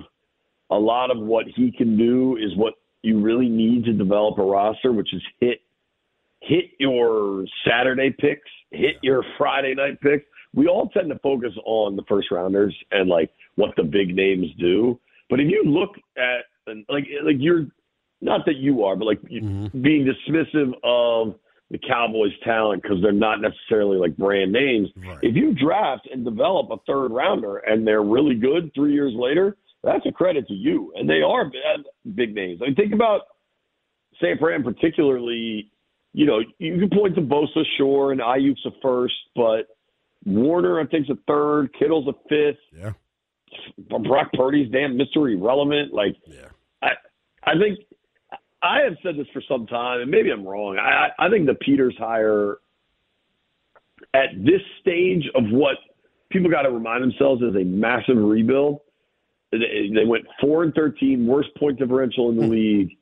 a 0.70 0.78
lot 0.78 1.12
of 1.12 1.20
what 1.20 1.46
he 1.56 1.72
can 1.72 1.98
do 1.98 2.38
is 2.38 2.56
what 2.56 2.74
you 3.04 3.22
really 3.22 3.50
need 3.50 3.84
to 3.86 3.94
develop 3.94 4.40
a 4.40 4.44
roster, 4.44 4.92
which 4.92 5.14
is 5.14 5.22
hit 5.40 5.60
hit 6.42 6.66
your 6.80 7.46
Saturday 7.68 8.10
picks, 8.12 8.50
hit 8.72 8.96
your 9.02 9.24
Friday 9.38 9.76
night 9.76 10.00
picks. 10.02 10.26
We 10.54 10.68
all 10.68 10.90
tend 10.90 11.10
to 11.10 11.20
focus 11.20 11.52
on 11.66 11.96
the 11.96 12.04
first 12.08 12.32
rounders 12.32 12.76
and 12.92 13.10
like 13.10 13.32
what 13.56 13.76
the 13.76 13.84
big 13.84 14.16
names 14.16 14.48
do. 14.60 15.00
But 15.30 15.40
if 15.40 15.50
you 15.50 15.64
look 15.66 15.96
at 16.18 16.46
like 16.90 17.08
like 17.24 17.38
you're 17.40 17.68
not 18.22 18.46
that 18.46 18.56
you 18.56 18.84
are, 18.84 18.96
but 18.96 19.06
like 19.06 19.20
you 19.28 19.42
mm-hmm. 19.42 19.82
being 19.82 20.06
dismissive 20.06 20.74
of 20.84 21.36
the 21.74 21.80
Cowboys' 21.80 22.32
talent 22.44 22.84
because 22.84 23.00
they're 23.02 23.12
not 23.12 23.42
necessarily 23.42 23.98
like 23.98 24.16
brand 24.16 24.52
names. 24.52 24.90
Right. 24.96 25.18
If 25.24 25.36
you 25.36 25.54
draft 25.56 26.08
and 26.14 26.24
develop 26.24 26.70
a 26.70 26.78
third 26.86 27.10
rounder 27.12 27.58
and 27.58 27.86
they're 27.86 28.04
really 28.04 28.36
good 28.36 28.72
three 28.76 28.94
years 28.94 29.12
later, 29.16 29.58
that's 29.84 30.06
a 30.06 30.12
credit 30.12 30.48
to 30.50 30.54
you. 30.54 30.94
And 30.96 31.10
they 31.10 31.22
are 31.24 31.48
uh, 31.48 31.82
big 32.14 32.36
names. 32.36 32.62
I 32.62 32.68
mean, 32.68 32.76
think 32.76 32.94
about 32.94 33.22
San 34.22 34.38
Fran, 34.38 34.64
particularly. 34.64 35.72
You 36.14 36.28
know, 36.28 36.42
you 36.60 36.78
can 36.78 36.92
point 36.96 37.16
to 37.16 37.22
Bosa, 37.22 37.64
sure, 37.76 38.12
and 38.12 38.22
Aiyuk's 38.22 38.64
a 38.68 38.72
first, 38.84 39.16
but 39.36 39.66
Warner, 40.26 40.80
I 40.80 40.86
think's 40.86 41.10
a 41.10 41.18
third. 41.28 41.74
Kittle's 41.78 42.08
a 42.08 42.14
fifth. 42.30 42.60
Yeah. 42.72 42.92
Brock 44.00 44.30
Purdy's 44.34 44.72
damn 44.72 44.96
Mr. 44.96 45.34
Irrelevant. 45.34 45.92
Like, 45.92 46.16
Yeah. 46.28 46.50
I, 46.84 46.90
I 47.44 47.54
think 47.58 47.80
I 48.64 48.80
have 48.86 48.94
said 49.04 49.18
this 49.18 49.28
for 49.34 49.42
some 49.48 49.68
time, 49.68 50.00
and 50.00 50.10
maybe 50.10 50.32
I'm 50.32 50.48
wrong. 50.48 50.78
I, 50.78 51.10
I 51.20 51.30
think 51.30 51.46
the 51.46 51.56
Peters 51.56 51.96
hire 51.98 52.60
at 54.14 54.30
this 54.38 54.62
stage 54.80 55.24
of 55.36 55.44
what 55.50 55.76
people 56.32 56.50
got 56.50 56.62
to 56.64 56.72
remind 56.72 57.04
themselves 57.04 57.42
is 57.42 57.56
a 57.56 57.66
massive 57.66 58.18
rebuild. 58.18 58.80
They, 59.52 59.92
they 59.94 60.06
went 60.06 60.26
four 60.40 60.64
and 60.64 60.74
thirteen, 60.74 61.28
worst 61.28 61.50
point 61.58 61.78
differential 61.78 62.30
in 62.30 62.38
the 62.38 62.46
hmm. 62.46 62.52
league, 62.52 62.98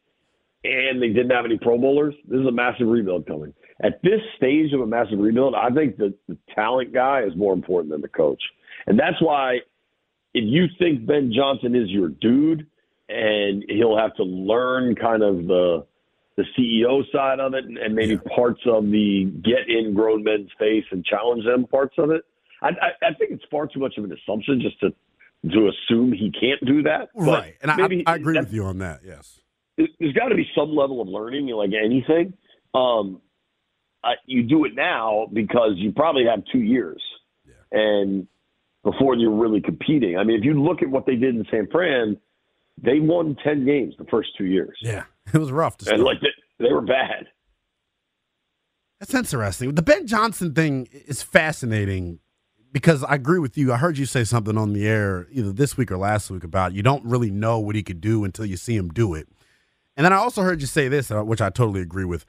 and 0.64 1.02
they 1.02 1.10
didn't 1.10 1.30
have 1.30 1.46
any 1.46 1.60
Pro 1.60 1.78
Bowlers. 1.78 2.16
This 2.28 2.40
is 2.40 2.48
a 2.48 2.52
massive 2.52 2.88
rebuild 2.88 3.28
coming. 3.28 3.54
At 3.84 4.02
this 4.04 4.20
stage 4.38 4.74
of 4.74 4.82
a 4.82 4.88
massive 4.88 5.20
rebuild, 5.20 5.56
I 5.56 5.70
think 5.70 5.98
the, 5.98 6.14
the 6.28 6.38
talent 6.56 6.94
guy 6.94 7.22
is 7.22 7.36
more 7.36 7.54
important 7.54 7.92
than 7.92 8.02
the 8.02 8.10
coach, 8.10 8.42
and 8.88 9.00
that's 9.00 9.22
why 9.22 9.58
if 10.34 10.44
you 10.46 10.66
think 10.80 11.06
Ben 11.06 11.32
Johnson 11.36 11.76
is 11.76 11.90
your 11.90 12.10
dude 12.10 12.66
and 13.12 13.64
he'll 13.68 13.98
have 13.98 14.16
to 14.16 14.24
learn 14.24 14.96
kind 14.96 15.24
of 15.24 15.48
the 15.48 15.86
the 16.38 16.44
CEO 16.58 17.04
side 17.12 17.40
of 17.40 17.54
it 17.54 17.66
and, 17.66 17.78
and 17.78 17.94
maybe 17.94 18.18
parts 18.18 18.62
of 18.66 18.86
the 18.86 19.26
get 19.44 19.68
in 19.68 19.94
grown 19.94 20.24
men's 20.24 20.50
face 20.58 20.86
and 20.92 21.04
challenge 21.04 21.44
them 21.46 21.68
parts 21.68 21.96
of 21.98 22.10
it. 22.10 22.24
I, 22.62 22.70
I, 22.70 23.08
I 23.10 23.14
think 23.16 23.32
it's 23.32 23.44
far 23.52 23.68
too 23.68 23.80
much 23.80 23.98
of 23.98 24.06
an 24.06 24.14
assumption 24.14 24.62
just 24.62 24.80
to 24.80 24.94
to 25.52 25.70
assume 25.70 26.14
he 26.14 26.32
can't 26.32 26.64
do 26.66 26.84
that. 26.84 27.10
Right. 27.16 27.56
And 27.62 27.72
I, 27.72 27.76
maybe 27.76 28.04
I, 28.06 28.16
agree 28.16 28.38
with 28.38 28.54
you 28.54 28.66
on 28.66 28.78
that. 28.78 29.02
Yes. 29.04 29.40
there's 29.76 30.14
got 30.14 30.30
to 30.30 30.36
be 30.36 30.48
some 30.56 30.76
level 30.76 31.02
of 31.02 31.08
learning, 31.08 31.48
like 31.48 31.72
anything. 31.74 32.34
Um, 32.76 33.22
uh, 34.04 34.12
you 34.28 34.44
do 34.44 34.66
it 34.66 34.76
now 34.76 35.28
because 35.34 35.74
you 35.78 35.92
probably 35.92 36.26
have 36.26 36.44
two 36.52 36.60
years, 36.60 37.02
and 37.72 38.28
before 38.84 39.16
you're 39.16 39.36
really 39.36 39.62
competing. 39.62 40.18
I 40.18 40.24
mean, 40.24 40.38
if 40.40 40.46
you 40.46 40.62
look 40.62 40.82
at 40.82 40.90
what 40.90 41.06
they 41.06 41.16
did 41.16 41.36
in 41.36 41.46
San 41.52 41.68
Fran, 41.72 42.18
they 42.82 43.00
won 43.00 43.36
ten 43.44 43.66
games 43.66 43.94
the 43.98 44.06
first 44.06 44.30
two 44.38 44.46
years, 44.46 44.78
Yeah. 44.82 45.04
It 45.34 45.38
was 45.38 45.52
rough 45.52 45.78
to 45.78 45.86
start. 45.86 45.98
and 46.00 46.04
like 46.06 46.20
they, 46.22 46.66
they 46.66 46.74
were 46.74 46.82
bad. 46.82 47.28
That's 49.00 49.14
interesting. 49.14 49.74
The 49.76 49.82
Ben 49.82 50.06
Johnson 50.08 50.54
thing 50.54 50.88
is 50.92 51.24
fascinating 51.24 52.20
because 52.72 53.04
I 53.04 53.16
agree 53.16 53.40
with 53.40 53.58
you. 53.58 53.74
I 53.74 53.78
heard 53.78 53.98
you 53.98 54.06
say 54.06 54.24
something 54.24 54.58
on 54.58 54.74
the 54.74 54.88
air 54.88 55.28
either 55.32 55.52
this 55.52 55.76
week 55.76 55.92
or 55.92 55.98
last 55.98 56.30
week 56.30 56.44
about 56.44 56.74
you 56.74 56.84
don't 56.84 57.04
really 57.06 57.32
know 57.32 57.60
what 57.60 57.76
he 57.76 57.84
could 57.84 58.00
do 58.02 58.24
until 58.24 58.46
you 58.46 58.58
see 58.58 58.76
him 58.76 58.90
do 58.90 59.14
it. 59.16 59.28
And 59.98 60.06
then 60.06 60.14
I 60.14 60.18
also 60.18 60.42
heard 60.44 60.62
you 60.62 60.68
say 60.68 60.88
this, 60.88 61.10
uh, 61.12 61.24
which 61.24 61.42
I 61.42 61.50
totally 61.50 61.82
agree 61.82 62.06
with. 62.06 62.26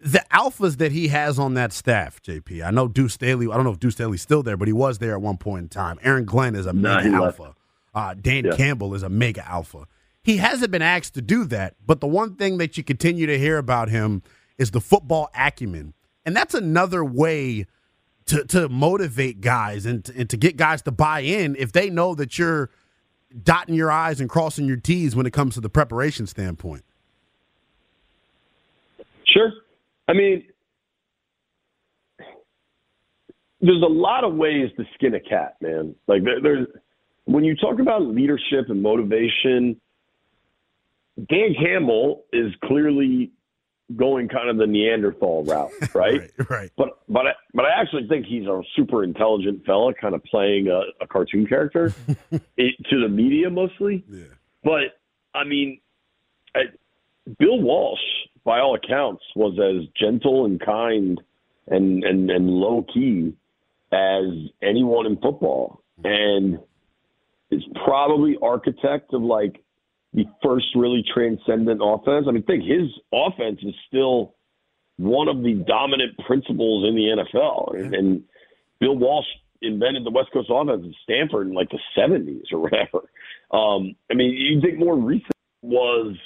The 0.00 0.24
alphas 0.32 0.78
that 0.78 0.92
he 0.92 1.08
has 1.08 1.38
on 1.38 1.54
that 1.54 1.72
staff, 1.72 2.22
JP. 2.22 2.64
I 2.64 2.70
know 2.70 2.88
Deuce 2.88 3.14
Staley. 3.14 3.46
I 3.50 3.54
don't 3.56 3.64
know 3.64 3.72
if 3.72 3.80
Deuce 3.80 3.94
Staley's 3.94 4.22
still 4.22 4.42
there, 4.42 4.56
but 4.56 4.68
he 4.68 4.72
was 4.72 4.98
there 4.98 5.12
at 5.14 5.20
one 5.20 5.36
point 5.38 5.62
in 5.64 5.68
time. 5.68 5.98
Aaron 6.02 6.24
Glenn 6.24 6.54
is 6.54 6.66
a 6.66 6.72
Nah, 6.72 7.02
mega 7.02 7.16
alpha. 7.16 7.54
Uh, 7.98 8.14
Dan 8.14 8.44
Yeah. 8.44 8.52
Campbell 8.56 8.94
is 8.94 9.02
a 9.02 9.08
mega 9.08 9.44
alpha. 9.48 9.88
He 10.22 10.36
hasn't 10.36 10.70
been 10.70 10.82
asked 10.82 11.14
to 11.14 11.22
do 11.22 11.44
that, 11.46 11.74
but 11.84 12.00
the 12.00 12.06
one 12.06 12.36
thing 12.36 12.58
that 12.58 12.76
you 12.76 12.84
continue 12.84 13.26
to 13.26 13.36
hear 13.36 13.58
about 13.58 13.88
him 13.88 14.22
is 14.56 14.70
the 14.70 14.80
football 14.80 15.30
acumen, 15.34 15.94
and 16.24 16.36
that's 16.36 16.54
another 16.54 17.04
way 17.04 17.66
to 18.26 18.44
to 18.44 18.68
motivate 18.68 19.40
guys 19.40 19.84
and 19.84 20.04
to, 20.04 20.14
and 20.16 20.30
to 20.30 20.36
get 20.36 20.56
guys 20.56 20.82
to 20.82 20.92
buy 20.92 21.20
in 21.20 21.56
if 21.56 21.72
they 21.72 21.90
know 21.90 22.14
that 22.14 22.38
you're 22.38 22.70
dotting 23.42 23.74
your 23.74 23.90
I's 23.90 24.20
and 24.20 24.30
crossing 24.30 24.66
your 24.66 24.76
T's 24.76 25.16
when 25.16 25.26
it 25.26 25.32
comes 25.32 25.54
to 25.54 25.60
the 25.60 25.68
preparation 25.68 26.26
standpoint? 26.28 26.84
Sure. 29.26 29.52
I 30.06 30.12
mean, 30.12 30.44
there's 33.60 33.82
a 33.82 33.86
lot 33.92 34.22
of 34.24 34.34
ways 34.34 34.70
to 34.76 34.84
skin 34.94 35.14
a 35.14 35.20
cat, 35.20 35.56
man. 35.60 35.94
Like 36.06 36.22
there, 36.24 36.40
there's 36.40 36.66
when 37.28 37.44
you 37.44 37.54
talk 37.54 37.78
about 37.78 38.02
leadership 38.02 38.70
and 38.70 38.82
motivation, 38.82 39.78
Dan 41.28 41.54
Campbell 41.60 42.24
is 42.32 42.54
clearly 42.64 43.32
going 43.94 44.28
kind 44.28 44.48
of 44.48 44.56
the 44.56 44.66
Neanderthal 44.66 45.44
route, 45.44 45.70
right? 45.94 46.20
right, 46.38 46.50
right. 46.50 46.70
But 46.78 47.00
but 47.06 47.26
I, 47.26 47.32
but 47.52 47.66
I 47.66 47.80
actually 47.80 48.08
think 48.08 48.24
he's 48.24 48.46
a 48.46 48.62
super 48.74 49.04
intelligent 49.04 49.66
fella, 49.66 49.92
kind 49.92 50.14
of 50.14 50.24
playing 50.24 50.68
a, 50.68 50.80
a 51.02 51.06
cartoon 51.06 51.46
character 51.46 51.92
it, 52.56 52.74
to 52.88 53.00
the 53.02 53.08
media 53.08 53.50
mostly. 53.50 54.04
Yeah. 54.10 54.24
But 54.64 54.98
I 55.34 55.44
mean, 55.44 55.80
I, 56.54 56.60
Bill 57.38 57.60
Walsh, 57.60 58.00
by 58.42 58.60
all 58.60 58.74
accounts, 58.74 59.22
was 59.36 59.58
as 59.58 59.86
gentle 60.00 60.46
and 60.46 60.58
kind 60.58 61.20
and 61.66 62.04
and 62.04 62.30
and 62.30 62.48
low 62.48 62.86
key 62.94 63.36
as 63.92 64.24
anyone 64.62 65.04
in 65.04 65.18
football, 65.18 65.82
and 66.02 66.58
is 67.50 67.62
probably 67.84 68.36
architect 68.42 69.12
of 69.12 69.22
like 69.22 69.62
the 70.12 70.24
first 70.42 70.66
really 70.74 71.04
transcendent 71.14 71.80
offense. 71.82 72.26
I 72.28 72.32
mean, 72.32 72.42
think 72.44 72.64
his 72.64 72.88
offense 73.12 73.60
is 73.62 73.74
still 73.86 74.34
one 74.96 75.28
of 75.28 75.42
the 75.42 75.54
dominant 75.66 76.18
principles 76.26 76.88
in 76.88 76.94
the 76.94 77.22
NFL, 77.22 77.76
and, 77.78 77.94
and 77.94 78.22
Bill 78.80 78.96
Walsh 78.96 79.26
invented 79.62 80.04
the 80.04 80.10
West 80.10 80.30
Coast 80.32 80.48
offense 80.52 80.84
at 80.86 80.94
Stanford 81.04 81.46
in 81.48 81.54
like 81.54 81.68
the 81.70 81.78
'70s 81.96 82.52
or 82.52 82.58
whatever. 82.60 83.08
Um, 83.50 83.94
I 84.10 84.14
mean, 84.14 84.32
you 84.32 84.60
think 84.60 84.78
more 84.78 84.96
recent 84.96 85.32
was 85.62 86.16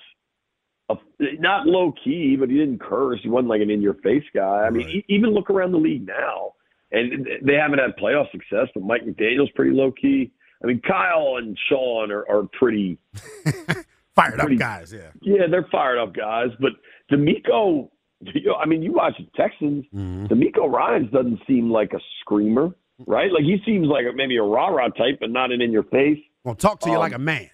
a, 0.89 0.97
not 1.39 1.67
low 1.67 1.93
key, 2.05 2.37
but 2.37 2.51
he 2.51 2.57
didn't 2.59 2.81
curse. 2.81 3.21
He 3.23 3.29
wasn't 3.29 3.49
like 3.49 3.61
an 3.63 3.71
in 3.71 3.81
your 3.83 3.95
face 3.95 4.25
guy. 4.35 4.65
I 4.67 4.71
mean, 4.71 4.87
Right. 4.87 5.05
even 5.09 5.31
look 5.31 5.51
around 5.51 5.73
the 5.73 5.79
league 5.79 6.07
now, 6.07 6.55
and 6.91 7.27
they 7.43 7.55
haven't 7.55 7.79
had 7.79 7.97
playoff 7.97 8.31
success, 8.31 8.69
but 8.75 8.83
Mike 8.83 9.03
McDaniel's 9.07 9.51
pretty 9.55 9.71
low 9.73 9.93
key. 9.93 10.31
I 10.63 10.67
mean, 10.67 10.81
Kyle 10.87 11.37
and 11.39 11.59
Sean 11.69 12.11
are, 12.13 12.25
are 12.29 12.49
pretty 12.59 12.99
Fired 14.15 14.41
up 14.41 14.49
guys, 14.59 14.93
yeah. 14.93 15.11
yeah, 15.23 15.47
they're 15.51 15.67
fired 15.73 15.99
up 15.99 16.15
guys. 16.15 16.49
But 16.61 16.73
DeMeco, 17.11 17.89
you 18.21 18.43
know, 18.45 18.55
I 18.57 18.67
mean, 18.67 18.83
you 18.83 18.93
watch 18.93 19.15
the 19.19 19.27
Texans. 19.35 19.87
Mm-hmm. 19.95 20.27
DeMeco 20.27 20.71
Ryans 20.71 21.11
doesn't 21.11 21.41
seem 21.47 21.71
like 21.71 21.93
a 21.95 22.01
screamer, 22.21 22.75
right? 23.07 23.33
Like 23.33 23.45
he 23.45 23.57
seems 23.65 23.87
like 23.89 24.05
maybe 24.15 24.37
a 24.37 24.43
rah 24.43 24.69
rah 24.69 24.89
type, 24.89 25.19
but 25.21 25.31
not 25.31 25.51
an 25.51 25.63
in 25.63 25.73
your 25.73 25.85
face. 25.85 26.19
Well, 26.45 26.55
talk 26.55 26.81
to 26.81 26.91
you 26.91 26.97
Um, 26.97 27.01
like 27.01 27.15
a 27.15 27.19
man. 27.19 27.49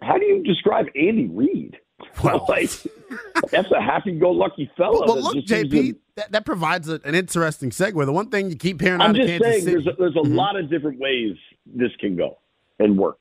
How 0.00 0.16
do 0.18 0.24
you 0.24 0.44
describe 0.44 0.86
Andy 0.94 1.26
Reid? 1.26 1.76
Well- 2.24 2.46
like 2.48 2.70
that's 3.50 3.70
a 3.72 3.80
happy 3.80 4.12
go 4.12 4.30
lucky 4.30 4.70
fella. 4.76 5.06
Well, 5.06 5.20
look, 5.22 5.36
JP, 5.36 5.70
to- 5.70 5.96
that, 6.16 6.32
that 6.32 6.44
provides 6.46 6.88
a, 6.88 7.00
an 7.04 7.14
interesting 7.14 7.70
segue. 7.70 8.04
The 8.04 8.12
one 8.12 8.28
thing 8.30 8.50
you 8.50 8.56
keep 8.56 8.80
hearing 8.80 9.00
I'm 9.00 9.10
out 9.10 9.20
of 9.20 9.26
Kansas 9.26 9.46
saying, 9.46 9.60
City, 9.62 9.72
there's 9.72 9.86
a, 9.86 9.92
there's 9.98 10.16
a 10.16 10.28
Mhm. 10.28 10.34
lot 10.34 10.56
of 10.56 10.68
different 10.70 10.98
ways 10.98 11.36
this 11.66 11.90
can 12.00 12.16
go 12.16 12.38
and 12.78 12.96
work. 12.98 13.18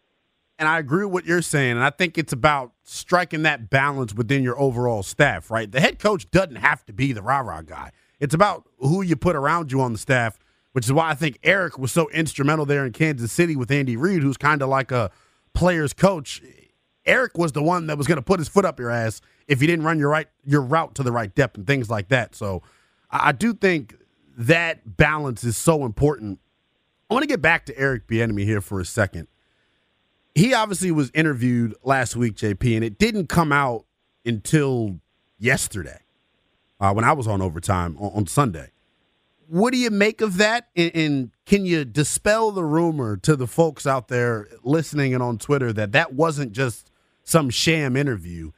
and 0.60 0.68
I 0.68 0.80
agree 0.80 1.06
with 1.06 1.14
what 1.14 1.26
you're 1.26 1.42
saying, 1.42 1.72
and 1.74 1.84
I 1.84 1.90
think 1.92 2.18
it's 2.18 2.34
about 2.34 2.74
striking 2.84 3.44
that 3.44 3.70
balance 3.70 4.14
within 4.14 4.44
your 4.44 4.60
overall 4.60 5.04
staff, 5.04 5.50
right? 5.52 5.72
The 5.72 5.80
head 5.80 6.00
coach 6.00 6.30
doesn't 6.32 6.56
have 6.58 6.84
to 6.86 6.94
be 6.94 7.14
the 7.14 7.22
rah 7.22 7.40
rah 7.42 7.62
guy. 7.62 7.92
It's 8.20 8.34
about 8.34 8.68
who 8.80 9.02
you 9.04 9.16
put 9.16 9.36
around 9.36 9.72
you 9.72 9.82
on 9.82 9.92
the 9.94 10.00
staff, 10.00 10.40
which 10.72 10.86
is 10.86 10.94
why 10.94 11.10
I 11.10 11.14
think 11.14 11.38
Eric 11.44 11.78
was 11.78 11.92
so 11.92 12.10
instrumental 12.10 12.66
there 12.66 12.86
in 12.86 12.92
Kansas 12.94 13.32
City 13.32 13.56
with 13.56 13.70
Andy 13.72 13.96
Reid, 13.96 14.24
who's 14.24 14.38
kind 14.38 14.62
of 14.64 14.70
like 14.70 14.92
a 14.92 15.12
player's 15.54 15.94
coach. 15.94 16.42
Eric 17.08 17.38
was 17.38 17.54
the 17.54 17.64
one 17.64 17.88
that 17.88 17.98
was 17.98 18.06
going 18.06 18.18
to 18.18 18.22
put 18.22 18.40
his 18.40 18.48
foot 18.48 18.66
up 18.66 18.80
your 18.80 18.92
ass 18.92 19.22
if 19.48 19.62
you 19.62 19.68
didn't 19.68 19.86
run 19.86 19.98
your 19.98 20.10
right 20.10 20.28
your 20.46 20.62
route 20.62 20.94
to 20.96 21.04
the 21.04 21.12
right 21.12 21.34
depth 21.34 21.58
and 21.58 21.66
things 21.66 21.90
like 21.90 22.10
that. 22.10 22.36
So 22.36 22.62
I 23.10 23.30
I 23.30 23.32
do 23.32 23.54
think 23.54 23.96
that 24.38 24.98
balance 24.98 25.44
is 25.44 25.58
so 25.58 25.86
important. 25.86 26.40
I 27.10 27.14
want 27.14 27.24
to 27.24 27.28
get 27.28 27.42
back 27.42 27.66
to 27.68 27.80
Eric 27.80 28.08
Bieniemy 28.08 28.44
here 28.44 28.62
for 28.62 28.80
a 28.80 28.86
second 28.86 29.28
he 30.38 30.54
obviously 30.54 30.92
was 30.92 31.10
interviewed 31.14 31.76
last 31.84 32.16
week, 32.16 32.36
JP, 32.36 32.76
and 32.76 32.86
it 32.86 33.00
didn't 33.00 33.28
come 33.28 33.52
out 33.52 33.86
until 34.24 35.00
yesterday 35.40 36.00
uh, 36.80 36.94
when 36.94 37.04
I 37.04 37.14
was 37.14 37.28
on 37.28 37.42
overtime 37.42 37.98
on, 38.00 38.12
on 38.14 38.28
Sunday. 38.28 38.70
What 39.48 39.72
do 39.72 39.80
you 39.80 39.90
make 39.90 40.22
of 40.22 40.38
that? 40.38 40.68
And, 40.76 40.92
and 40.94 41.32
can 41.46 41.66
you 41.66 41.86
dispel 41.86 42.52
the 42.52 42.64
rumor 42.64 43.18
to 43.18 43.36
the 43.36 43.48
folks 43.48 43.88
out 43.88 44.10
there 44.10 44.48
listening 44.62 45.14
and 45.14 45.24
on 45.24 45.38
Twitter 45.40 45.74
that 45.74 45.94
that 45.94 46.14
wasn't 46.14 46.52
just 46.52 46.92
some 47.28 47.50
sham 47.50 47.96
interview? 47.96 48.52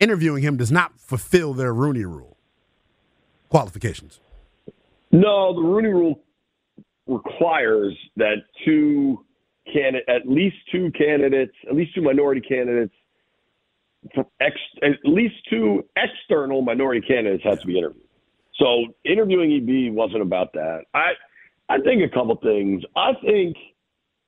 Interviewing 0.00 0.42
him 0.42 0.56
does 0.56 0.72
not 0.72 0.98
fulfill 0.98 1.52
their 1.52 1.72
Rooney 1.74 2.04
Rule 2.04 2.36
qualifications. 3.48 4.20
No, 5.12 5.54
the 5.54 5.60
Rooney 5.60 5.88
Rule 5.88 6.20
requires 7.06 7.96
that 8.16 8.36
two 8.64 9.24
can 9.72 9.94
at 10.08 10.26
least 10.26 10.56
two 10.70 10.90
candidates, 10.92 11.52
at 11.68 11.74
least 11.74 11.94
two 11.94 12.02
minority 12.02 12.40
candidates, 12.40 12.94
ex, 14.40 14.56
at 14.82 14.92
least 15.04 15.34
two 15.48 15.84
external 15.96 16.62
minority 16.62 17.00
candidates 17.00 17.42
have 17.44 17.60
to 17.60 17.66
be 17.66 17.78
interviewed. 17.78 18.04
So 18.58 18.86
interviewing 19.04 19.52
EB 19.52 19.94
wasn't 19.94 20.22
about 20.22 20.52
that. 20.54 20.82
I 20.94 21.12
I 21.68 21.78
think 21.78 22.02
a 22.02 22.14
couple 22.14 22.36
things. 22.36 22.82
I 22.96 23.12
think 23.24 23.56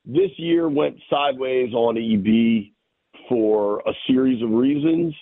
this 0.04 0.30
year 0.36 0.68
went 0.68 0.96
sideways 1.10 1.74
on 1.74 1.98
EB 1.98 2.72
for 3.28 3.80
a 3.80 3.92
series 4.06 4.42
of 4.42 4.50
reasons, 4.50 5.14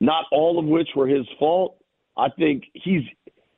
not 0.00 0.24
all 0.32 0.58
of 0.58 0.64
which 0.64 0.88
were 0.96 1.06
his 1.06 1.26
fault. 1.38 1.76
I 2.16 2.28
think 2.38 2.64
he's 2.74 3.02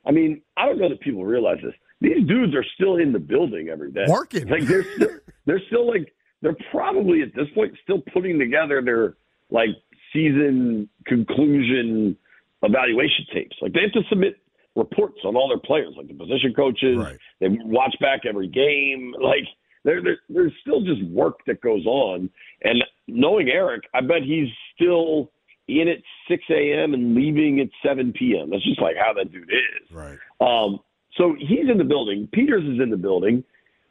I 0.05 0.11
mean, 0.11 0.41
I 0.55 0.65
don't 0.65 0.77
know 0.77 0.89
that 0.89 1.01
people 1.01 1.25
realize 1.25 1.57
this. 1.63 1.73
These 2.01 2.27
dudes 2.27 2.53
are 2.53 2.65
still 2.75 2.97
in 2.97 3.11
the 3.11 3.19
building 3.19 3.69
every 3.69 3.91
day. 3.91 4.05
Working. 4.07 4.47
Like 4.47 4.63
they're 4.63 4.85
still, 4.95 5.09
they're 5.45 5.61
still 5.67 5.87
like 5.87 6.13
they're 6.41 6.55
probably 6.71 7.21
at 7.21 7.33
this 7.35 7.47
point 7.55 7.73
still 7.83 8.01
putting 8.13 8.37
together 8.37 8.81
their 8.83 9.15
like 9.49 9.69
season 10.13 10.89
conclusion 11.05 12.15
evaluation 12.61 13.25
tapes. 13.33 13.55
Like 13.61 13.73
they 13.73 13.81
have 13.81 13.93
to 13.93 14.01
submit 14.09 14.37
reports 14.75 15.19
on 15.23 15.35
all 15.35 15.47
their 15.47 15.59
players, 15.59 15.93
like 15.97 16.07
the 16.07 16.13
position 16.13 16.53
coaches. 16.55 16.97
Right. 16.97 17.17
They 17.39 17.47
watch 17.49 17.95
back 17.99 18.21
every 18.27 18.47
game. 18.47 19.15
Like 19.19 19.45
there, 19.85 20.01
there, 20.01 20.17
there's 20.27 20.51
still 20.61 20.81
just 20.81 21.03
work 21.05 21.39
that 21.47 21.61
goes 21.61 21.85
on. 21.85 22.29
And 22.63 22.83
knowing 23.07 23.49
Eric, 23.49 23.83
I 23.93 24.01
bet 24.01 24.23
he's 24.23 24.49
still 24.75 25.31
in 25.67 25.87
at 25.87 25.99
6 26.27 26.43
a.m. 26.49 26.93
and 26.93 27.15
leaving 27.15 27.59
at 27.59 27.69
7 27.85 28.11
p.m. 28.13 28.49
That's 28.49 28.65
just 28.65 28.81
like 28.81 28.95
how 28.97 29.13
that 29.13 29.31
dude 29.31 29.49
is. 29.49 29.95
Right. 29.95 30.17
Um, 30.41 30.79
so 31.17 31.35
he's 31.39 31.69
in 31.71 31.77
the 31.77 31.83
building. 31.83 32.27
Peters 32.33 32.63
is 32.63 32.81
in 32.81 32.89
the 32.89 32.97
building. 32.97 33.43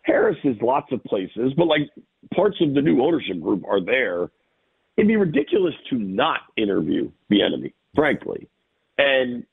Harris 0.02 0.36
is 0.44 0.56
lots 0.60 0.92
of 0.92 1.02
places, 1.04 1.52
but 1.56 1.66
like 1.66 1.88
parts 2.34 2.56
of 2.60 2.74
the 2.74 2.82
new 2.82 3.02
ownership 3.02 3.40
group 3.40 3.64
are 3.66 3.80
there. 3.82 4.30
It'd 4.96 5.08
be 5.08 5.16
ridiculous 5.16 5.74
to 5.90 5.96
not 5.96 6.40
interview 6.56 7.10
Bieniemy, 7.32 7.72
frankly. 7.94 8.48
And 8.98 9.44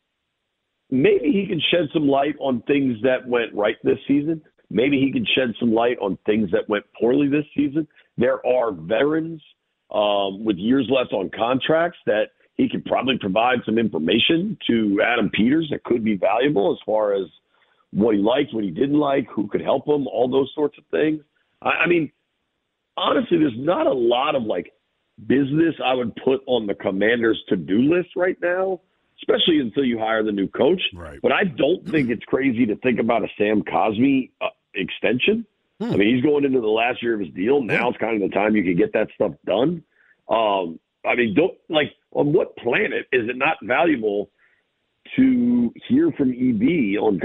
maybe 0.89 1.31
he 1.31 1.47
can 1.47 1.61
shed 1.71 1.87
some 1.93 2.07
light 2.07 2.35
on 2.39 2.61
things 2.63 2.97
that 3.03 3.27
went 3.27 3.53
right 3.53 3.77
this 3.83 3.97
season. 4.07 4.41
Maybe 4.71 4.99
he 4.99 5.11
can 5.11 5.25
shed 5.25 5.53
some 5.59 5.73
light 5.73 5.97
on 5.99 6.17
things 6.25 6.51
that 6.51 6.69
went 6.69 6.85
poorly 6.99 7.27
this 7.27 7.45
season. 7.55 7.87
There 8.17 8.45
are 8.45 8.71
veterans 8.71 9.41
um, 9.91 10.43
with 10.43 10.57
years 10.57 10.87
left 10.89 11.13
on 11.13 11.29
contracts 11.35 11.99
that 12.05 12.27
he 12.55 12.69
could 12.69 12.85
probably 12.85 13.17
provide 13.17 13.59
some 13.65 13.77
information 13.77 14.57
to 14.67 15.01
Adam 15.03 15.29
Peters 15.29 15.67
that 15.71 15.83
could 15.83 16.03
be 16.03 16.15
valuable 16.15 16.71
as 16.71 16.79
far 16.85 17.13
as 17.13 17.27
what 17.91 18.15
he 18.15 18.21
liked, 18.21 18.53
what 18.53 18.63
he 18.63 18.71
didn't 18.71 18.99
like, 18.99 19.27
who 19.33 19.47
could 19.47 19.61
help 19.61 19.87
him, 19.87 20.07
all 20.07 20.29
those 20.29 20.51
sorts 20.55 20.77
of 20.77 20.83
things. 20.91 21.21
I, 21.61 21.69
I 21.69 21.87
mean, 21.87 22.11
honestly, 22.97 23.37
there's 23.37 23.53
not 23.57 23.87
a 23.87 23.93
lot 23.93 24.35
of 24.35 24.43
like 24.43 24.71
business 25.27 25.75
I 25.83 25.93
would 25.93 26.15
put 26.23 26.41
on 26.45 26.67
the 26.67 26.73
commander's 26.73 27.41
to 27.49 27.55
do 27.55 27.79
list 27.79 28.09
right 28.15 28.37
now, 28.41 28.81
especially 29.21 29.59
until 29.59 29.83
you 29.83 29.99
hire 29.99 30.23
the 30.23 30.31
new 30.31 30.47
coach. 30.47 30.81
Right. 30.93 31.19
But 31.21 31.31
I 31.31 31.43
don't 31.43 31.87
think 31.87 32.09
it's 32.09 32.23
crazy 32.25 32.65
to 32.67 32.75
think 32.77 32.99
about 32.99 33.23
a 33.23 33.27
Sam 33.37 33.63
Cosmi 33.63 34.31
uh, 34.41 34.47
extension. 34.75 35.45
I 35.79 35.95
mean, 35.95 36.13
he's 36.15 36.23
going 36.23 36.43
into 36.45 36.61
the 36.61 36.67
last 36.67 37.01
year 37.01 37.15
of 37.15 37.21
his 37.21 37.29
deal. 37.33 37.63
Now 37.63 37.89
it's 37.89 37.97
kind 37.97 38.21
of 38.21 38.29
the 38.29 38.35
time 38.35 38.55
you 38.55 38.63
can 38.63 38.75
get 38.75 38.93
that 38.93 39.07
stuff 39.15 39.31
done. 39.47 39.83
Um, 40.29 40.79
I 41.03 41.15
mean, 41.15 41.33
don't 41.33 41.57
like 41.69 41.91
on 42.11 42.31
what 42.33 42.55
planet 42.57 43.07
is 43.11 43.27
it 43.27 43.35
not 43.35 43.57
valuable 43.63 44.29
to 45.15 45.73
hear 45.87 46.11
from 46.11 46.29
EB 46.31 46.97
on 47.01 47.19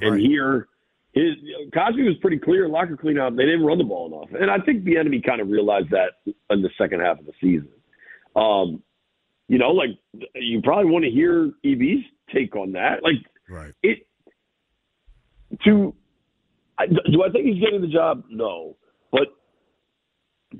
and 0.00 0.12
Right. 0.12 0.20
hear 0.20 0.68
his 1.12 1.34
Cosmi 1.74 2.06
was 2.06 2.16
pretty 2.22 2.38
clear 2.38 2.64
in 2.64 2.70
locker 2.72 2.96
cleanout. 2.96 3.36
They 3.36 3.44
didn't 3.44 3.64
run 3.66 3.76
the 3.78 3.84
ball 3.84 4.06
enough, 4.06 4.30
and 4.40 4.50
I 4.50 4.58
think 4.64 4.84
Bieniemy 4.84 5.22
kind 5.24 5.40
of 5.42 5.48
realized 5.50 5.90
that 5.90 6.12
in 6.48 6.62
the 6.62 6.70
second 6.78 7.00
half 7.00 7.18
of 7.18 7.26
the 7.26 7.32
season. 7.40 7.68
Um, 8.36 8.82
you 9.48 9.58
know, 9.58 9.72
like 9.72 9.90
you 10.36 10.62
probably 10.62 10.90
want 10.90 11.04
to 11.04 11.10
hear 11.10 11.50
EB's 11.64 12.04
take 12.32 12.56
on 12.56 12.72
that. 12.72 13.02
Like 13.02 13.16
Right. 13.48 13.74
it 13.82 14.06
to 15.64 15.94
I, 16.80 16.86
do 16.86 17.22
I 17.22 17.30
think 17.30 17.46
he's 17.46 17.62
getting 17.62 17.82
the 17.82 17.88
job? 17.88 18.24
No, 18.30 18.76
but 19.12 19.28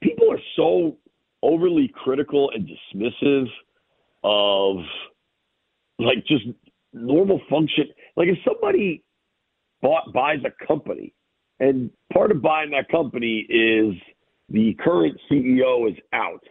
people 0.03 0.31
are 0.31 0.41
so 0.57 0.99
overly 1.43 1.91
critical 1.95 2.51
and 2.55 2.69
dismissive 2.69 3.47
of 4.23 4.85
like 5.99 6.19
just 6.27 6.45
normal 6.93 7.41
function. 7.49 7.85
Like 8.17 8.29
if 8.29 8.39
somebody 8.47 9.03
bought 9.81 10.13
buys 10.13 10.41
a 10.45 10.67
company, 10.67 11.15
and 11.59 11.91
part 12.13 12.31
of 12.31 12.43
buying 12.43 12.71
that 12.71 12.89
company 12.91 13.47
is 13.49 13.95
the 14.51 14.75
current 14.75 15.19
CEO 15.31 15.91
is 15.91 15.97
out. 16.13 16.43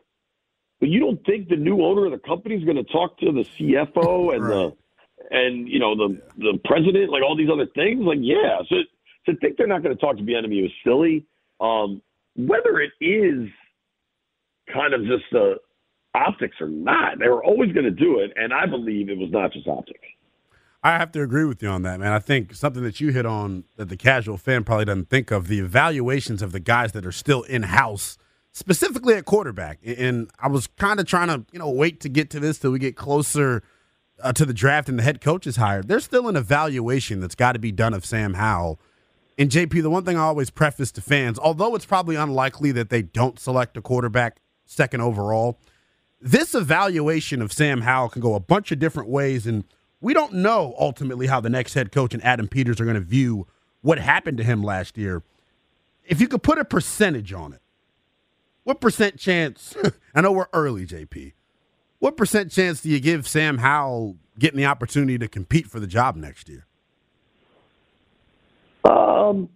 But 0.79 0.89
you 0.89 0.99
don't 0.99 1.23
think 1.25 1.49
the 1.49 1.57
new 1.57 1.83
owner 1.83 2.05
of 2.05 2.11
the 2.11 2.19
company 2.19 2.55
is 2.55 2.63
going 2.63 2.77
to 2.77 2.85
talk 2.85 3.19
to 3.19 3.31
the 3.31 3.43
CFO 3.43 4.33
and 4.33 4.43
right. 4.43 4.53
the 4.53 4.75
and 5.31 5.67
you 5.67 5.79
know 5.79 5.95
the 5.95 6.21
the 6.37 6.59
president, 6.65 7.11
like 7.11 7.21
all 7.23 7.35
these 7.35 7.49
other 7.51 7.67
things? 7.75 8.01
Like, 8.03 8.19
yeah. 8.21 8.59
So 8.69 8.77
to 9.33 9.39
think 9.39 9.57
they're 9.57 9.67
not 9.67 9.83
going 9.83 9.95
to 9.95 10.01
talk 10.01 10.17
to 10.17 10.23
Bieniemy 10.23 10.65
is 10.65 10.71
silly. 10.83 11.25
Um, 11.59 12.01
whether 12.35 12.79
it 12.79 12.91
is 13.01 13.49
kind 14.73 14.93
of 14.93 15.01
just 15.01 15.23
the 15.31 15.55
optics 16.13 16.57
or 16.59 16.69
not, 16.69 17.19
they 17.19 17.27
were 17.27 17.43
always 17.43 17.71
going 17.71 17.85
to 17.85 17.91
do 17.91 18.19
it, 18.19 18.31
and 18.35 18.53
I 18.53 18.65
believe 18.65 19.09
it 19.09 19.17
was 19.17 19.31
not 19.31 19.53
just 19.53 19.67
optics. 19.67 19.99
I 20.81 20.97
have 20.97 21.11
to 21.11 21.21
agree 21.21 21.43
with 21.43 21.61
you 21.61 21.67
on 21.69 21.81
that, 21.83 21.99
man. 21.99 22.13
I 22.13 22.19
think 22.19 22.53
something 22.53 22.83
that 22.83 23.01
you 23.01 23.11
hit 23.11 23.25
on 23.25 23.65
that 23.75 23.89
the 23.89 23.97
casual 23.97 24.37
fan 24.37 24.63
probably 24.63 24.85
doesn't 24.85 25.09
think 25.09 25.29
of 25.29 25.47
the 25.47 25.59
evaluations 25.59 26.41
of 26.41 26.53
the 26.53 26.59
guys 26.61 26.93
that 26.93 27.05
are 27.05 27.11
still 27.11 27.43
in 27.43 27.63
house, 27.63 28.17
specifically 28.53 29.15
at 29.15 29.25
quarterback. 29.25 29.79
And 29.83 30.29
I 30.39 30.47
was 30.47 30.67
kind 30.67 31.01
of 31.01 31.05
trying 31.05 31.27
to, 31.27 31.43
you 31.51 31.59
know, 31.59 31.69
wait 31.69 31.99
to 32.01 32.09
get 32.09 32.29
to 32.29 32.39
this 32.39 32.59
till 32.59 32.71
we 32.71 32.79
get 32.79 32.95
closer 32.95 33.61
uh, 34.23 34.31
to 34.33 34.45
the 34.45 34.53
draft 34.53 34.87
and 34.87 34.97
the 34.97 35.03
head 35.03 35.19
coach 35.19 35.45
is 35.45 35.57
hired. 35.57 35.89
There's 35.89 36.05
still 36.05 36.29
an 36.29 36.37
evaluation 36.37 37.19
that's 37.19 37.35
got 37.35 37.53
to 37.53 37.59
be 37.59 37.73
done 37.73 37.93
of 37.93 38.05
Sam 38.05 38.35
Howell. 38.35 38.79
And 39.39 39.49
JP, 39.49 39.81
the 39.81 39.89
one 39.89 40.05
thing 40.05 40.17
I 40.17 40.21
always 40.21 40.51
preface 40.51 40.91
to 40.91 41.01
fans, 41.01 41.39
although 41.39 41.73
it's 41.73 41.85
probably 41.85 42.15
unlikely 42.15 42.71
that 42.73 42.89
they 42.89 43.01
don't 43.01 43.39
select 43.39 43.77
a 43.77 43.81
quarterback 43.81 44.41
second 44.65 45.01
overall, 45.01 45.57
this 46.21 46.53
evaluation 46.53 47.41
of 47.41 47.51
Sam 47.51 47.81
Howell 47.81 48.09
can 48.09 48.21
go 48.21 48.35
a 48.35 48.39
bunch 48.39 48.71
of 48.71 48.77
different 48.77 49.09
ways 49.09 49.47
and– 49.47 49.63
we 50.01 50.13
don't 50.13 50.33
know 50.33 50.75
ultimately 50.79 51.27
how 51.27 51.39
the 51.39 51.49
next 51.49 51.73
head 51.73 51.91
coach 51.91 52.13
and 52.13 52.23
Adam 52.23 52.47
Peters 52.47 52.79
are 52.79 52.85
going 52.85 52.95
to 52.95 53.01
view 53.01 53.47
what 53.81 53.99
happened 53.99 54.37
to 54.37 54.43
him 54.43 54.63
last 54.63 54.97
year. 54.97 55.23
If 56.05 56.21
you 56.21 56.27
could 56.27 56.43
put 56.43 56.57
a 56.57 56.65
percentage 56.65 57.33
on 57.33 57.53
it, 57.53 57.61
what 58.63 58.81
percent 58.81 59.17
chance? 59.17 59.75
I 60.15 60.21
know 60.21 60.31
we're 60.31 60.47
early, 60.53 60.85
JP. 60.85 61.33
What 61.99 62.15
percent 62.15 62.51
chance 62.51 62.81
do 62.81 62.89
you 62.89 62.99
give 62.99 63.27
Sam 63.27 63.57
Howell 63.57 64.17
getting 64.37 64.57
the 64.57 64.65
opportunity 64.65 65.17
to 65.17 65.27
compete 65.27 65.67
for 65.67 65.79
the 65.79 65.87
job 65.87 66.15
next 66.15 66.47
year? 66.47 66.65
Um, 68.83 69.49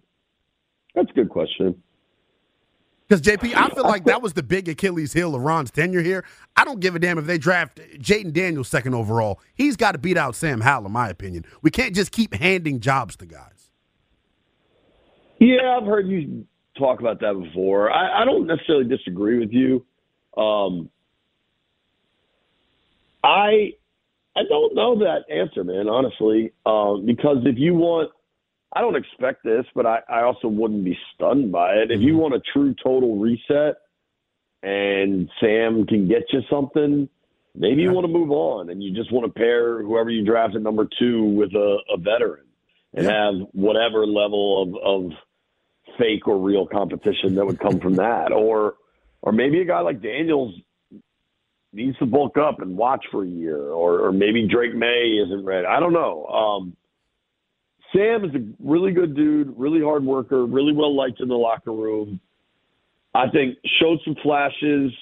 that's 0.94 1.10
a 1.10 1.14
good 1.14 1.30
question. 1.30 1.82
Because 3.06 3.20
JP, 3.20 3.54
I 3.54 3.68
feel 3.68 3.84
like 3.84 4.04
that 4.04 4.22
was 4.22 4.32
the 4.32 4.42
big 4.42 4.68
Achilles 4.68 5.12
heel 5.12 5.34
of 5.34 5.42
Ron's 5.42 5.70
tenure 5.70 6.00
here. 6.00 6.24
I 6.56 6.64
don't 6.64 6.80
give 6.80 6.94
a 6.94 6.98
damn 6.98 7.18
if 7.18 7.26
they 7.26 7.36
draft 7.36 7.78
Jayden 7.98 8.32
Daniels 8.32 8.68
second 8.68 8.94
overall. 8.94 9.40
He's 9.54 9.76
got 9.76 9.92
to 9.92 9.98
beat 9.98 10.16
out 10.16 10.34
Sam 10.34 10.62
Howell, 10.62 10.86
in 10.86 10.92
my 10.92 11.10
opinion. 11.10 11.44
We 11.60 11.70
can't 11.70 11.94
just 11.94 12.12
keep 12.12 12.32
handing 12.32 12.80
jobs 12.80 13.16
to 13.16 13.26
guys. 13.26 13.70
Yeah, 15.38 15.76
I've 15.78 15.86
heard 15.86 16.08
you 16.08 16.46
talk 16.78 17.00
about 17.00 17.20
that 17.20 17.34
before. 17.34 17.90
I, 17.90 18.22
I 18.22 18.24
don't 18.24 18.46
necessarily 18.46 18.88
disagree 18.88 19.38
with 19.38 19.52
you. 19.52 19.84
Um, 20.40 20.88
I 23.22 23.72
I 24.36 24.42
don't 24.48 24.74
know 24.74 24.98
that 24.98 25.24
answer, 25.30 25.62
man. 25.62 25.88
Honestly, 25.88 26.52
um, 26.66 27.04
because 27.06 27.38
if 27.44 27.58
you 27.58 27.74
want 27.74 28.10
I 28.74 28.80
don't 28.80 28.96
expect 28.96 29.44
this, 29.44 29.64
but 29.74 29.86
I, 29.86 30.00
I 30.08 30.22
also 30.22 30.48
wouldn't 30.48 30.84
be 30.84 30.98
stunned 31.14 31.52
by 31.52 31.74
it. 31.74 31.90
If 31.90 32.00
you 32.00 32.12
mm-hmm. 32.12 32.18
want 32.18 32.34
a 32.34 32.42
true 32.52 32.74
total 32.82 33.18
reset 33.18 33.76
and 34.62 35.30
Sam 35.40 35.86
can 35.86 36.08
get 36.08 36.24
you 36.32 36.40
something, 36.50 37.08
maybe 37.54 37.82
you 37.82 37.92
want 37.92 38.06
to 38.06 38.12
move 38.12 38.30
on 38.30 38.70
and 38.70 38.82
you 38.82 38.92
just 38.92 39.12
want 39.12 39.26
to 39.26 39.32
pair 39.32 39.82
whoever 39.82 40.10
you 40.10 40.24
draft 40.24 40.56
at 40.56 40.62
number 40.62 40.88
two 40.98 41.22
with 41.22 41.52
a, 41.54 41.78
a 41.92 41.98
veteran 41.98 42.46
and 42.94 43.06
yeah. 43.06 43.12
have 43.12 43.34
whatever 43.52 44.06
level 44.06 44.62
of, 44.62 45.12
of 45.12 45.18
fake 45.98 46.26
or 46.26 46.38
real 46.38 46.66
competition 46.66 47.36
that 47.36 47.46
would 47.46 47.60
come 47.60 47.78
from 47.78 47.94
that. 47.96 48.32
Or 48.32 48.74
or 49.22 49.32
maybe 49.32 49.60
a 49.60 49.64
guy 49.64 49.80
like 49.80 50.02
Daniels 50.02 50.54
needs 51.72 51.96
to 51.98 52.06
bulk 52.06 52.36
up 52.36 52.60
and 52.60 52.76
watch 52.76 53.04
for 53.10 53.24
a 53.24 53.28
year, 53.28 53.58
or, 53.58 54.06
or 54.06 54.12
maybe 54.12 54.46
Drake 54.46 54.74
Maye 54.74 55.20
isn't 55.24 55.44
ready. 55.44 55.66
I 55.66 55.80
don't 55.80 55.92
know. 55.92 56.26
Um, 56.26 56.76
Sam 57.94 58.24
is 58.24 58.34
a 58.34 58.44
really 58.58 58.92
good 58.92 59.14
dude, 59.14 59.54
really 59.56 59.82
hard 59.82 60.04
worker, 60.04 60.44
really 60.44 60.72
well 60.72 60.94
liked 60.94 61.20
in 61.20 61.28
the 61.28 61.34
locker 61.34 61.72
room. 61.72 62.20
I 63.14 63.28
think 63.28 63.56
showed 63.80 64.00
some 64.04 64.16
flashes 64.22 64.92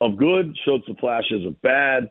of 0.00 0.16
good, 0.16 0.56
showed 0.64 0.82
some 0.86 0.96
flashes 0.96 1.44
of 1.46 1.60
bad, 1.60 2.10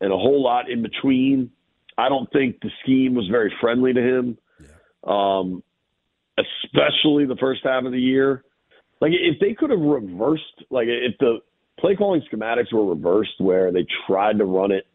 and 0.00 0.12
a 0.12 0.16
whole 0.16 0.42
lot 0.42 0.70
in 0.70 0.82
between. 0.82 1.50
I 1.96 2.08
don't 2.08 2.30
think 2.32 2.60
the 2.60 2.70
scheme 2.82 3.14
was 3.14 3.28
very 3.30 3.52
friendly 3.60 3.92
to 3.92 4.00
him, 4.00 4.38
yeah. 4.60 4.68
um, 5.06 5.62
especially 6.38 7.26
the 7.26 7.36
first 7.38 7.60
half 7.64 7.84
of 7.84 7.92
the 7.92 8.00
year. 8.00 8.44
Like 9.00 9.12
if 9.14 9.38
they 9.40 9.54
could 9.54 9.70
have 9.70 9.80
reversed, 9.80 10.64
like 10.70 10.88
if 10.88 11.16
the 11.18 11.38
play 11.78 11.94
calling 11.94 12.22
schematics 12.32 12.72
were 12.72 12.86
reversed, 12.86 13.38
where 13.38 13.70
they 13.70 13.86
tried 14.06 14.38
to 14.38 14.44
run 14.44 14.72
it 14.72 14.86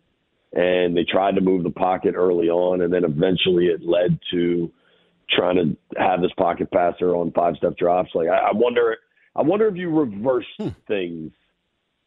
and 0.54 0.96
they 0.96 1.04
tried 1.04 1.36
to 1.36 1.42
move 1.42 1.64
the 1.64 1.72
pocket 1.72 2.14
early 2.16 2.50
on, 2.50 2.82
and 2.82 2.94
then 2.94 3.04
eventually 3.04 3.66
it 3.68 3.82
led 3.84 4.20
to 4.32 4.72
trying 5.30 5.56
to 5.56 6.00
have 6.00 6.22
this 6.22 6.32
pocket 6.38 6.70
passer 6.72 7.16
on 7.16 7.32
five 7.32 7.56
step 7.58 7.76
drops. 7.78 8.12
Like 8.14 8.28
I, 8.28 8.50
I 8.50 8.52
wonder, 8.54 8.98
I 9.36 9.42
wonder 9.42 9.68
if 9.68 9.76
you 9.76 9.90
reverse 9.90 10.46
hmm. 10.60 10.70
things, 10.88 11.32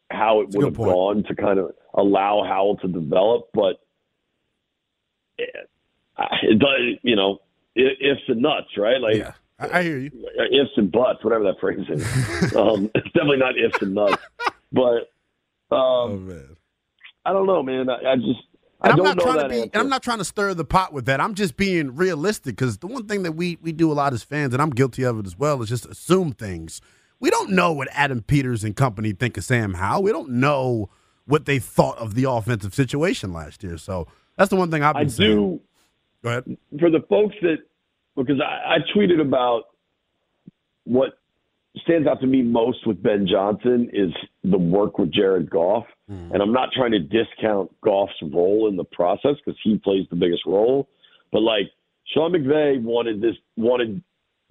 how 0.09 0.41
it 0.41 0.49
would 0.51 0.65
have 0.65 0.75
point. 0.75 0.91
gone 0.91 1.23
to 1.23 1.35
kind 1.35 1.59
of 1.59 1.71
allow 1.93 2.43
Howell 2.47 2.77
to 2.77 2.87
develop. 2.87 3.49
But 3.53 3.81
it, 5.37 5.49
it 6.43 6.59
does, 6.59 6.99
you 7.01 7.17
know, 7.17 7.39
ifs 7.75 8.21
and 8.27 8.41
nuts, 8.41 8.77
right? 8.77 9.01
Like. 9.01 9.17
Yeah. 9.17 9.33
I 9.59 9.81
hear 9.81 9.97
you. 9.97 10.11
Ifs 10.51 10.69
and 10.77 10.91
buts, 10.91 11.23
whatever 11.23 11.45
that 11.45 11.59
phrase 11.59 11.79
is. 11.89 12.03
um, 12.55 12.91
it's 12.93 13.07
definitely 13.07 13.37
not 13.37 13.57
ifs 13.57 13.81
and 13.81 13.95
nuts, 13.95 14.21
but 14.71 15.11
um, 15.71 15.79
oh, 15.79 16.17
man. 16.19 16.56
I 17.27 17.33
don't 17.33 17.45
know, 17.45 17.61
man. 17.61 17.89
I, 17.89 18.13
I 18.13 18.15
just 18.15 18.39
and 18.81 18.93
I'm 18.93 19.03
not 19.03 19.19
trying 19.19 19.39
to 19.39 19.49
be, 19.49 19.61
and 19.61 19.75
I'm 19.75 19.89
not 19.89 20.01
trying 20.01 20.19
to 20.19 20.25
stir 20.25 20.53
the 20.53 20.63
pot 20.63 20.93
with 20.93 21.05
that. 21.05 21.19
I'm 21.19 21.33
just 21.33 21.57
being 21.57 21.95
realistic 21.95 22.55
because 22.55 22.77
the 22.77 22.87
one 22.87 23.05
thing 23.07 23.23
that 23.23 23.33
we 23.33 23.57
we 23.61 23.71
do 23.73 23.91
a 23.91 23.93
lot 23.93 24.13
as 24.13 24.23
fans, 24.23 24.53
and 24.53 24.61
I'm 24.61 24.69
guilty 24.69 25.03
of 25.03 25.19
it 25.19 25.25
as 25.25 25.37
well, 25.37 25.61
is 25.61 25.69
just 25.69 25.85
assume 25.87 26.31
things. 26.31 26.79
We 27.19 27.29
don't 27.29 27.51
know 27.51 27.73
what 27.73 27.89
Adam 27.91 28.21
Peters 28.21 28.63
and 28.63 28.75
company 28.75 29.11
think 29.11 29.37
of 29.37 29.43
Sam 29.43 29.73
Howell. 29.73 30.03
We 30.03 30.11
don't 30.11 30.29
know 30.29 30.89
what 31.25 31.45
they 31.45 31.59
thought 31.59 31.97
of 31.97 32.15
the 32.15 32.29
offensive 32.29 32.73
situation 32.73 33.33
last 33.33 33.63
year. 33.63 33.77
So 33.77 34.07
that's 34.37 34.49
the 34.49 34.55
one 34.55 34.71
thing 34.71 34.83
I've 34.83 34.95
been 34.95 35.07
I 35.07 35.09
saying. 35.09 35.35
Do, 35.35 35.61
Go 36.23 36.29
ahead. 36.29 36.57
For 36.79 36.89
the 36.89 37.01
folks 37.09 37.35
that, 37.41 37.57
because 38.15 38.39
I, 38.39 38.75
I 38.75 38.77
tweeted 38.95 39.19
about 39.19 39.63
what 40.83 41.17
stands 41.83 42.07
out 42.07 42.19
to 42.21 42.27
me 42.27 42.41
most 42.41 42.85
with 42.87 43.01
Ben 43.01 43.27
Johnson 43.29 43.89
is 43.93 44.11
the 44.43 44.57
work 44.57 44.97
with 44.97 45.11
Jared 45.11 45.49
Goff. 45.49 45.85
Mm. 46.09 46.33
And 46.33 46.41
I'm 46.41 46.53
not 46.53 46.69
trying 46.71 46.91
to 46.91 46.99
discount 46.99 47.71
Goff's 47.81 48.13
role 48.21 48.67
in 48.69 48.75
the 48.75 48.83
process 48.83 49.35
because 49.43 49.59
he 49.63 49.77
plays 49.77 50.05
the 50.09 50.15
biggest 50.15 50.45
role. 50.45 50.87
But 51.31 51.41
like 51.41 51.71
Sean 52.13 52.31
McVay 52.31 52.81
wanted 52.81 53.21
this 53.21 53.35
wanted 53.57 54.01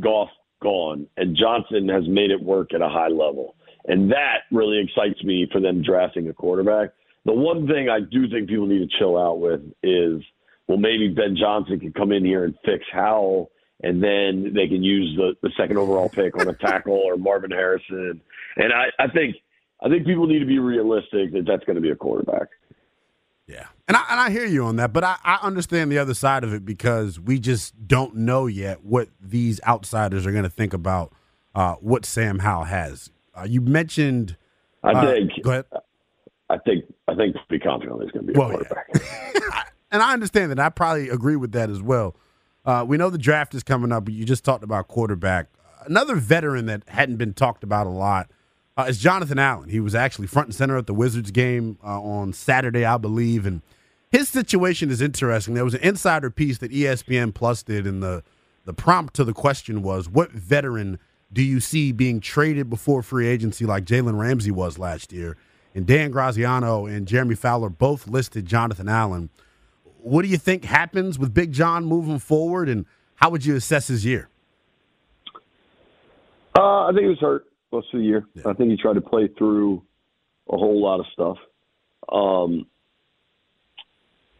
Goff 0.02 0.28
gone, 0.62 1.06
and 1.16 1.36
Johnson 1.36 1.88
has 1.88 2.04
made 2.08 2.30
it 2.30 2.42
work 2.42 2.74
at 2.74 2.82
a 2.82 2.88
high 2.88 3.08
level. 3.08 3.56
And 3.86 4.10
that 4.10 4.40
really 4.50 4.80
excites 4.82 5.22
me 5.22 5.48
for 5.52 5.60
them 5.60 5.82
drafting 5.82 6.28
a 6.28 6.32
quarterback. 6.32 6.90
The 7.24 7.32
one 7.32 7.66
thing 7.66 7.88
I 7.88 8.00
do 8.00 8.28
think 8.28 8.48
people 8.48 8.66
need 8.66 8.88
to 8.88 8.98
chill 8.98 9.16
out 9.16 9.40
with 9.40 9.60
is 9.82 10.22
well, 10.68 10.78
maybe 10.78 11.08
Ben 11.08 11.36
Johnson 11.38 11.78
can 11.78 11.92
come 11.92 12.12
in 12.12 12.24
here 12.24 12.44
and 12.44 12.54
fix 12.64 12.84
Howell 12.92 13.50
and 13.82 14.02
then 14.02 14.52
they 14.54 14.66
can 14.66 14.82
use 14.82 15.16
the, 15.16 15.36
the 15.42 15.50
second 15.56 15.78
overall 15.78 16.08
pick 16.08 16.36
on 16.38 16.48
a 16.48 16.54
tackle 16.54 16.94
or 16.94 17.16
Marvin 17.16 17.50
Harrison. 17.50 18.20
And 18.56 18.72
I, 18.72 18.86
I 18.98 19.08
think 19.08 19.36
I 19.82 19.88
think 19.88 20.06
people 20.06 20.26
need 20.26 20.38
to 20.38 20.46
be 20.46 20.58
realistic 20.58 21.32
that 21.32 21.44
that's 21.46 21.64
going 21.64 21.76
to 21.76 21.82
be 21.82 21.90
a 21.90 21.96
quarterback. 21.96 22.48
Yeah, 23.46 23.66
and 23.86 23.96
I 23.96 24.04
and 24.10 24.20
I 24.20 24.30
hear 24.30 24.46
you 24.46 24.64
on 24.64 24.76
that, 24.76 24.92
but 24.92 25.04
I, 25.04 25.16
I 25.22 25.38
understand 25.42 25.92
the 25.92 25.98
other 25.98 26.14
side 26.14 26.42
of 26.42 26.52
it 26.52 26.64
because 26.64 27.20
we 27.20 27.38
just 27.38 27.86
don't 27.86 28.16
know 28.16 28.46
yet 28.46 28.84
what 28.84 29.08
these 29.20 29.60
outsiders 29.64 30.26
are 30.26 30.32
going 30.32 30.44
to 30.44 30.50
think 30.50 30.74
about 30.74 31.12
uh, 31.54 31.74
what 31.74 32.04
Sam 32.04 32.40
Howell 32.40 32.64
has. 32.64 33.10
Uh, 33.34 33.46
you 33.48 33.60
mentioned. 33.60 34.36
I 34.82 34.92
uh, 34.92 35.12
think. 35.12 35.30
Go 35.42 35.50
ahead. 35.50 35.66
I 36.50 36.58
think. 36.58 36.86
I 37.06 37.14
think. 37.14 37.36
Be 37.48 37.60
confident 37.60 38.02
he's 38.02 38.10
going 38.10 38.26
to 38.26 38.32
be 38.32 38.36
a 38.36 38.40
well, 38.40 38.50
quarterback. 38.50 38.88
Yeah. 39.34 39.62
and 39.92 40.02
I 40.02 40.12
understand 40.12 40.50
that. 40.50 40.58
I 40.58 40.68
probably 40.70 41.08
agree 41.08 41.36
with 41.36 41.52
that 41.52 41.70
as 41.70 41.80
well. 41.80 42.16
Uh, 42.66 42.84
we 42.86 42.96
know 42.96 43.08
the 43.08 43.16
draft 43.16 43.54
is 43.54 43.62
coming 43.62 43.92
up, 43.92 44.04
but 44.04 44.12
you 44.12 44.24
just 44.24 44.44
talked 44.44 44.64
about 44.64 44.88
quarterback. 44.88 45.46
Another 45.86 46.16
veteran 46.16 46.66
that 46.66 46.82
hadn't 46.88 47.16
been 47.16 47.32
talked 47.32 47.62
about 47.62 47.86
a 47.86 47.90
lot 47.90 48.28
uh, 48.76 48.86
is 48.88 48.98
Jonathan 48.98 49.38
Allen. 49.38 49.68
He 49.68 49.78
was 49.78 49.94
actually 49.94 50.26
front 50.26 50.48
and 50.48 50.54
center 50.54 50.76
at 50.76 50.86
the 50.86 50.94
Wizards 50.94 51.30
game 51.30 51.78
uh, 51.84 52.00
on 52.00 52.32
Saturday, 52.32 52.84
I 52.84 52.98
believe, 52.98 53.46
and 53.46 53.62
his 54.10 54.28
situation 54.28 54.90
is 54.90 55.00
interesting. 55.00 55.54
There 55.54 55.64
was 55.64 55.74
an 55.74 55.80
insider 55.80 56.30
piece 56.30 56.58
that 56.58 56.72
ESPN 56.72 57.32
Plus 57.32 57.62
did, 57.62 57.86
and 57.86 58.02
the 58.02 58.22
the 58.64 58.72
prompt 58.72 59.14
to 59.14 59.24
the 59.24 59.32
question 59.32 59.82
was, 59.82 60.08
"What 60.08 60.32
veteran 60.32 60.98
do 61.32 61.42
you 61.42 61.60
see 61.60 61.92
being 61.92 62.20
traded 62.20 62.68
before 62.68 63.02
free 63.02 63.28
agency 63.28 63.64
like 63.64 63.84
Jalen 63.84 64.18
Ramsey 64.18 64.50
was 64.50 64.78
last 64.78 65.12
year? 65.12 65.36
And 65.74 65.86
Dan 65.86 66.10
Graziano 66.10 66.86
and 66.86 67.06
Jeremy 67.06 67.34
Fowler 67.34 67.68
both 67.68 68.08
listed 68.08 68.46
Jonathan 68.46 68.88
Allen. 68.88 69.28
What 70.06 70.22
do 70.22 70.28
you 70.28 70.36
think 70.36 70.64
happens 70.64 71.18
with 71.18 71.34
Big 71.34 71.50
John 71.50 71.84
moving 71.84 72.20
forward, 72.20 72.68
and 72.68 72.86
how 73.16 73.28
would 73.30 73.44
you 73.44 73.56
assess 73.56 73.88
his 73.88 74.04
year? 74.04 74.28
Uh, 76.56 76.84
I 76.84 76.90
think 76.92 77.02
he 77.02 77.08
was 77.08 77.18
hurt 77.18 77.46
most 77.72 77.92
of 77.92 77.98
the 77.98 78.06
year. 78.06 78.24
Yeah. 78.34 78.42
I 78.46 78.52
think 78.52 78.70
he 78.70 78.76
tried 78.76 78.94
to 78.94 79.00
play 79.00 79.26
through 79.36 79.82
a 80.48 80.56
whole 80.56 80.80
lot 80.80 81.00
of 81.00 81.06
stuff. 81.12 81.38
Um, 82.08 82.66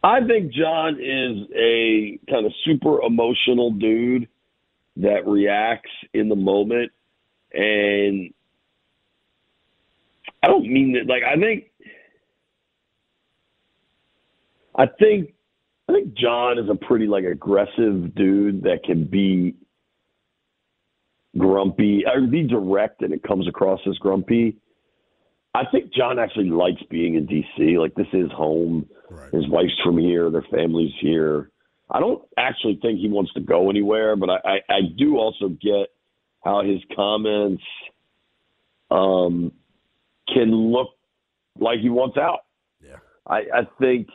I 0.01 0.25
think 0.25 0.53
John 0.53 1.01
is 1.01 1.49
a 1.53 2.17
kind 2.31 2.45
of 2.45 2.53
super 2.63 3.01
emotional 3.01 3.71
dude 3.71 4.29
that 4.95 5.27
reacts 5.27 5.91
in 6.13 6.29
the 6.29 6.37
moment, 6.37 6.93
and 7.51 8.33
I 10.41 10.47
don't 10.47 10.65
mean 10.65 10.93
that. 10.93 11.07
Like 11.07 11.23
I 11.23 11.35
think, 11.35 11.65
I 14.73 14.85
think, 14.85 15.33
I 15.89 15.93
think 15.93 16.13
John 16.15 16.59
is 16.59 16.69
a 16.69 16.75
pretty 16.75 17.07
like 17.07 17.23
aggressive 17.23 18.13
dude 18.15 18.63
that 18.63 18.83
can 18.83 19.05
be 19.05 19.55
grumpy 21.37 22.03
or 22.05 22.21
be 22.21 22.47
direct 22.47 23.01
and 23.01 23.13
it 23.13 23.23
comes 23.23 23.47
across 23.47 23.79
as 23.87 23.97
grumpy. 23.97 24.57
I 25.53 25.63
think 25.71 25.93
John 25.93 26.19
actually 26.19 26.49
likes 26.49 26.81
being 26.89 27.15
in 27.15 27.27
DC. 27.27 27.79
Like 27.79 27.95
this 27.95 28.07
is 28.13 28.31
home. 28.31 28.87
Right. 29.09 29.33
His 29.33 29.47
wife's 29.47 29.79
from 29.83 29.97
here, 29.97 30.29
their 30.29 30.45
family's 30.51 30.93
here. 30.99 31.51
I 31.89 31.99
don't 31.99 32.21
actually 32.37 32.77
think 32.81 32.99
he 32.99 33.07
wants 33.07 33.31
to 33.33 33.39
go 33.39 33.69
anywhere, 33.69 34.15
but 34.17 34.29
I, 34.29 34.35
I, 34.43 34.57
I 34.69 34.79
do 34.97 35.17
also 35.17 35.47
get 35.47 35.87
how 36.43 36.61
his 36.63 36.81
comments 36.93 37.63
um, 38.91 39.53
can 40.27 40.51
look 40.51 40.89
like 41.59 41.79
he 41.79 41.89
wants 41.89 42.17
out. 42.17 42.39
Yeah. 42.81 42.97
I, 43.25 43.37
I 43.53 43.67
think 43.79 44.07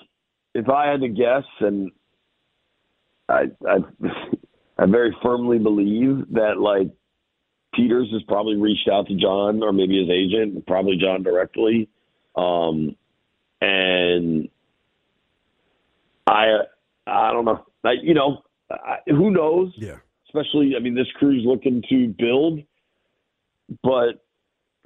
if 0.55 0.68
I 0.68 0.90
had 0.90 1.00
to 1.00 1.09
guess, 1.09 1.44
and 1.61 1.90
I, 3.28 3.50
I, 3.66 3.78
I 4.78 4.86
very 4.86 5.16
firmly 5.22 5.59
believe 5.59 6.26
that 6.32 6.59
like 6.59 6.88
Peters 7.74 8.09
has 8.12 8.22
probably 8.24 8.57
reached 8.57 8.88
out 8.90 9.07
to 9.09 9.14
John 9.14 9.62
or 9.62 9.72
maybe 9.72 10.00
his 10.00 10.11
agent, 10.11 10.66
probably 10.66 10.96
John 10.96 11.22
directly, 11.22 11.88
um, 12.36 12.96
and 13.61 14.48
I, 16.26 16.59
I 17.07 17.32
don't 17.32 17.44
know, 17.44 17.64
I, 17.84 17.92
you 18.03 18.14
know, 18.14 18.42
I, 18.70 18.98
who 19.07 19.30
knows? 19.30 19.72
Yeah. 19.76 19.96
Especially, 20.26 20.74
I 20.76 20.80
mean, 20.80 20.94
this 20.94 21.09
crew's 21.18 21.44
looking 21.44 21.82
to 21.90 22.09
build, 22.09 22.61
but 23.82 24.24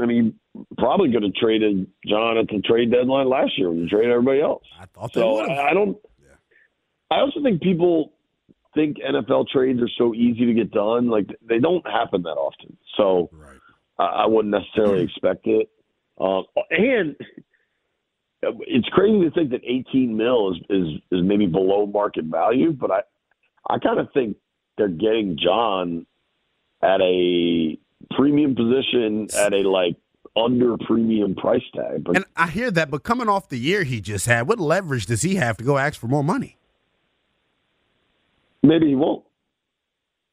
I 0.00 0.06
mean, 0.06 0.34
probably 0.78 1.10
could 1.12 1.22
have 1.22 1.34
traded 1.34 1.86
John 2.06 2.38
at 2.38 2.48
the 2.48 2.60
trade 2.60 2.90
deadline 2.90 3.28
last 3.28 3.58
year 3.58 3.68
when 3.70 3.80
you 3.80 3.88
traded 3.88 4.10
everybody 4.10 4.40
else. 4.40 4.64
I 4.80 4.86
thought 4.86 5.12
they 5.12 5.20
So 5.20 5.34
would 5.34 5.48
have. 5.50 5.58
I 5.58 5.74
don't. 5.74 5.96
I 7.10 7.20
also 7.20 7.40
think 7.42 7.62
people 7.62 8.12
think 8.74 8.96
NFL 8.98 9.48
trades 9.48 9.80
are 9.80 9.88
so 9.96 10.14
easy 10.14 10.44
to 10.46 10.52
get 10.54 10.70
done. 10.70 11.08
Like 11.08 11.26
they 11.48 11.58
don't 11.58 11.86
happen 11.86 12.22
that 12.22 12.30
often. 12.30 12.76
So 12.96 13.30
Right. 13.32 13.56
I, 13.98 14.04
I 14.24 14.26
wouldn't 14.26 14.52
necessarily 14.52 15.04
expect 15.10 15.46
it. 15.46 15.70
Um, 16.20 16.44
and 16.70 17.16
it's 18.42 18.88
crazy 18.88 19.24
to 19.24 19.30
think 19.30 19.50
that 19.50 19.60
18 19.64 20.16
mil 20.16 20.52
is, 20.52 20.58
is 20.68 20.88
is 21.10 21.20
maybe 21.22 21.46
below 21.46 21.86
market 21.86 22.24
value, 22.24 22.72
but 22.72 22.90
I 22.90 23.00
I 23.68 23.78
kind 23.78 23.98
of 23.98 24.08
think 24.12 24.36
they're 24.76 24.88
getting 24.88 25.38
John 25.42 26.06
at 26.82 27.00
a 27.00 27.78
premium 28.14 28.54
position 28.54 29.28
at 29.36 29.52
a 29.52 29.68
like 29.68 29.96
under 30.36 30.76
premium 30.86 31.34
price 31.34 31.62
tag. 31.74 32.04
But 32.04 32.16
And 32.16 32.24
I 32.36 32.48
hear 32.48 32.70
that, 32.70 32.90
but 32.90 33.02
coming 33.02 33.28
off 33.28 33.48
the 33.48 33.58
year 33.58 33.84
he 33.84 34.00
just 34.00 34.26
had, 34.26 34.46
what 34.46 34.60
leverage 34.60 35.06
does 35.06 35.22
he 35.22 35.36
have 35.36 35.56
to 35.56 35.64
go 35.64 35.78
ask 35.78 35.98
for 35.98 36.08
more 36.08 36.24
money? 36.24 36.56
maybe 38.66 38.88
he 38.88 38.94
won't. 38.94 39.24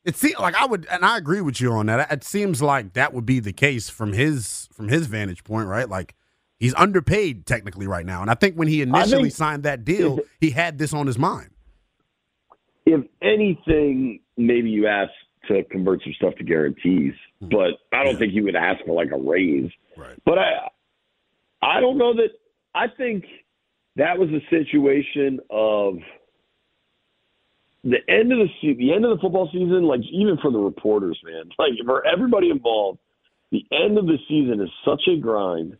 It 0.05 0.17
seems 0.17 0.37
like 0.37 0.55
I 0.55 0.65
would, 0.65 0.85
and 0.91 1.05
I 1.05 1.17
agree 1.17 1.39
with 1.39 1.61
you 1.61 1.71
on 1.71 1.85
that. 1.85 2.11
It 2.11 2.23
seems 2.25 2.61
like 2.61 2.93
that 2.93 3.13
would 3.13 3.25
be 3.25 3.39
the 3.39 3.53
case 3.53 3.89
from 3.89 4.11
his 4.11 4.67
from 4.73 4.89
his 4.89 5.07
vantage 5.07 5.45
point, 5.45 5.67
right? 5.67 5.87
Like 5.87 6.15
he's 6.59 6.75
underpaid 6.75 7.45
technically 7.45 7.87
right 7.87 8.05
now, 8.05 8.21
and 8.21 8.29
I 8.29 8.33
think 8.33 8.55
when 8.55 8.67
he 8.67 8.81
initially 8.81 9.29
signed 9.29 9.63
that 9.63 9.85
deal, 9.85 10.19
he 10.41 10.49
had 10.49 10.77
this 10.77 10.93
on 10.93 11.07
his 11.07 11.17
mind. 11.17 11.51
if 12.85 13.05
anything, 13.21 14.19
maybe 14.35 14.69
you 14.69 14.87
ask 14.87 15.11
to 15.47 15.63
convert 15.65 16.03
some 16.03 16.13
stuff 16.13 16.35
to 16.35 16.43
guarantees, 16.43 17.13
hmm. 17.39 17.47
but 17.49 17.79
I 17.93 18.03
don't 18.03 18.17
think 18.17 18.33
you 18.33 18.43
would 18.43 18.57
ask 18.57 18.83
for 18.85 18.93
like 18.93 19.11
a 19.11 19.17
raise. 19.17 19.71
But 20.25 20.39
I, 20.39 20.69
I 21.61 21.79
don't 21.81 21.97
know 21.97 22.13
that. 22.13 22.29
I 22.75 22.87
think 22.87 23.25
that 23.95 24.17
was 24.17 24.29
a 24.29 24.41
situation 24.49 25.39
of 25.49 25.95
the 27.83 27.97
end 28.07 28.31
of 28.31 28.39
the 28.39 28.47
se- 28.61 28.77
the 28.77 28.93
end 28.93 29.05
of 29.05 29.15
the 29.15 29.21
football 29.21 29.49
season. 29.51 29.83
Like 29.83 30.01
even 30.11 30.37
for 30.41 30.51
the 30.51 30.59
reporters, 30.59 31.19
man, 31.23 31.49
like 31.59 31.71
for 31.85 32.05
everybody 32.05 32.49
involved, 32.49 32.99
the 33.51 33.65
end 33.71 33.97
of 33.97 34.05
the 34.05 34.17
season 34.27 34.61
is 34.61 34.69
such 34.85 35.03
a 35.07 35.17
grind 35.17 35.77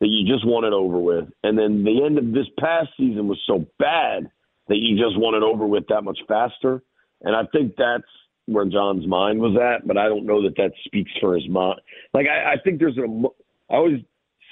that 0.00 0.08
you 0.08 0.26
just 0.26 0.46
want 0.46 0.64
it 0.64 0.72
over 0.72 0.98
with, 0.98 1.28
and 1.44 1.58
then 1.58 1.84
the 1.84 2.02
end 2.04 2.16
of 2.16 2.32
this 2.32 2.46
past 2.58 2.88
season 2.96 3.28
was 3.28 3.38
so 3.46 3.66
bad 3.78 4.30
that 4.68 4.76
you 4.76 4.96
just 4.96 5.18
want 5.18 5.36
it 5.36 5.42
over 5.42 5.66
with 5.66 5.86
that 5.88 6.02
much 6.02 6.18
faster. 6.26 6.82
And 7.22 7.36
I 7.36 7.42
think 7.52 7.74
that's 7.76 8.04
where 8.46 8.64
John's 8.64 9.06
mind 9.06 9.40
was 9.40 9.56
at, 9.60 9.86
but 9.86 9.98
I 9.98 10.08
don't 10.08 10.24
know 10.24 10.42
that 10.42 10.56
that 10.56 10.72
speaks 10.84 11.10
for 11.20 11.34
his 11.34 11.46
mind. 11.48 11.80
Like 12.14 12.26
I, 12.26 12.54
I 12.54 12.56
think 12.62 12.78
there's 12.78 12.96
an. 12.96 13.26
Emo- 13.70 13.74
I 13.74 13.76
always 13.76 14.00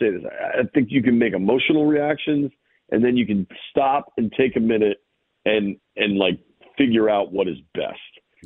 say 0.00 0.10
this. 0.10 0.22
I 0.24 0.60
I 0.60 0.62
think 0.74 0.88
you 0.90 1.02
can 1.02 1.18
make 1.18 1.34
emotional 1.34 1.86
reactions, 1.86 2.50
and 2.90 3.04
then 3.04 3.16
you 3.16 3.26
can 3.26 3.46
stop 3.70 4.12
and 4.16 4.32
take 4.32 4.56
a 4.56 4.60
minute 4.60 4.98
and 5.44 5.76
and 5.96 6.16
like 6.18 6.38
figure 6.76 7.08
out 7.08 7.32
what 7.32 7.48
is 7.48 7.56
best. 7.74 7.98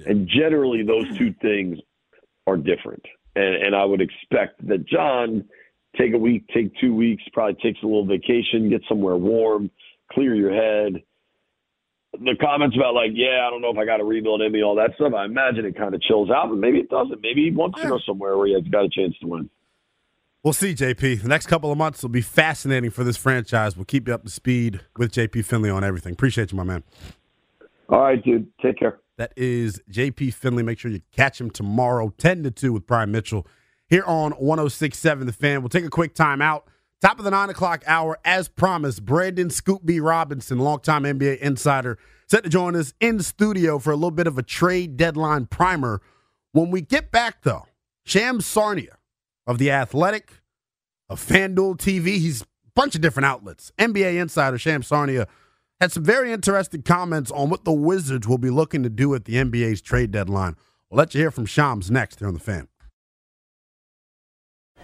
And 0.07 0.27
generally, 0.27 0.83
those 0.83 1.07
two 1.19 1.35
things 1.43 1.79
are 2.47 2.57
different. 2.57 3.05
And 3.37 3.55
and 3.55 3.77
I 3.77 3.85
would 3.85 4.01
expect 4.01 4.67
that 4.69 4.87
John 4.87 5.45
take 5.99 6.15
a 6.15 6.19
week, 6.19 6.47
take 6.55 6.73
two 6.81 6.95
weeks, 6.95 7.23
probably 7.33 7.61
takes 7.63 7.83
a 7.83 7.87
little 7.87 8.07
vacation, 8.07 8.71
get 8.71 8.83
somewhere 8.89 9.17
warm, 9.17 9.71
clear 10.11 10.35
your 10.35 10.53
head. 10.53 11.03
The 12.13 12.37
comments 12.41 12.77
about 12.77 12.95
like, 12.95 13.13
yeah, 13.15 13.47
I 13.47 13.51
don't 13.51 13.63
know 13.63 13.71
if 13.71 13.79
I 13.79 13.87
got 13.87 13.99
to 13.99 14.05
rebuild 14.05 14.43
Emmy, 14.43 14.63
all 14.63 14.75
that 14.77 14.95
stuff. 14.97 15.15
I 15.15 15.25
imagine 15.25 15.65
it 15.65 15.77
kind 15.77 15.95
of 15.95 16.03
chills 16.03 16.31
out, 16.31 16.49
but 16.51 16.59
maybe 16.59 16.79
it 16.79 16.91
doesn't. 16.91 17.21
Maybe 17.23 17.45
he 17.45 17.51
wants 17.51 17.81
to 17.81 17.89
go 17.89 17.99
somewhere 18.07 18.37
where 18.37 18.47
he 18.47 18.55
has 18.55 18.65
got 18.65 18.85
a 18.85 18.89
chance 18.91 19.15
to 19.21 19.27
win. 19.27 19.51
We'll 20.45 20.53
see, 20.53 20.75
JP. 20.75 21.23
The 21.23 21.29
next 21.29 21.47
couple 21.47 21.71
of 21.71 21.79
months 21.79 22.03
will 22.03 22.09
be 22.09 22.21
fascinating 22.21 22.91
for 22.91 23.05
this 23.05 23.17
franchise. 23.17 23.77
We'll 23.77 23.85
keep 23.85 24.09
you 24.09 24.15
up 24.15 24.25
to 24.25 24.31
speed 24.31 24.81
with 24.97 25.13
JP 25.13 25.45
Finlay 25.45 25.71
on 25.71 25.85
everything. 25.85 26.15
Appreciate 26.15 26.51
you, 26.51 26.57
my 26.57 26.65
man. 26.65 26.83
All 27.89 28.01
right, 28.01 28.21
dude. 28.21 28.49
Take 28.61 28.79
care. 28.79 28.99
That 29.19 29.33
is 29.37 29.81
JP 29.89 30.35
Finlay. 30.35 30.65
Make 30.65 30.81
sure 30.81 30.91
you 30.91 31.01
catch 31.13 31.41
him 31.41 31.49
tomorrow, 31.49 32.13
10 32.19 32.43
to 32.43 32.51
2 32.51 32.73
with 32.73 32.89
Brian 32.89 33.13
Mitchell 33.13 33.47
here 33.89 34.03
on 34.05 34.33
1067 34.33 35.29
The 35.29 35.33
Fan. 35.33 35.63
We'll 35.63 35.69
take 35.69 35.85
a 35.85 35.91
quick 35.91 36.13
time 36.13 36.43
out. 36.43 36.67
Top 37.01 37.19
of 37.19 37.25
the 37.25 37.31
9 37.31 37.51
o'clock 37.51 37.85
hour, 37.87 38.19
as 38.25 38.49
promised, 38.49 39.05
Brandon 39.05 39.49
Scoop 39.49 39.83
B. 39.85 40.01
Robinson, 40.01 40.59
longtime 40.59 41.05
NBA 41.05 41.39
insider, 41.39 41.99
set 42.27 42.43
to 42.43 42.51
join 42.51 42.75
us 42.75 42.95
in 42.99 43.17
the 43.17 43.23
studio 43.23 43.79
for 43.79 43.93
a 43.93 43.97
little 43.97 44.11
bit 44.11 44.27
of 44.27 44.39
a 44.39 44.43
trade 44.43 44.97
deadline 44.97 45.47
primer. 45.47 46.01
When 46.51 46.71
we 46.71 46.81
get 46.81 47.13
back, 47.13 47.43
though, 47.43 47.67
Sham 48.05 48.41
Charania 48.41 48.97
of 49.47 49.59
The 49.59 49.71
Athletic, 49.71 50.43
of 51.09 51.21
FanDuel 51.21 51.77
TV, 51.77 52.19
he's 52.19 52.43
a 52.43 52.47
bunch 52.75 52.95
of 52.95 53.01
different 53.01 53.27
outlets. 53.27 53.73
NBA 53.79 54.21
insider 54.21 54.59
Sham 54.59 54.83
Charania 54.83 55.27
had 55.81 55.93
some 55.93 56.05
very 56.05 56.33
interesting 56.33 56.83
comments 56.83 57.31
on 57.31 57.51
what 57.51 57.65
the 57.65 57.73
Wizards 57.73 58.27
will 58.29 58.39
be 58.39 58.51
looking 58.51 58.83
to 58.83 58.89
do 58.89 59.15
at 59.15 59.25
the 59.25 59.35
NBA's 59.35 59.83
trade 59.83 60.11
deadline. 60.11 60.57
We'll 60.91 60.99
let 60.99 61.15
you 61.15 61.21
hear 61.21 61.31
from 61.31 61.47
Shams 61.47 61.91
next 61.91 62.21
here 62.21 62.29
on 62.29 62.35
the 62.35 62.41
fan. 62.41 62.69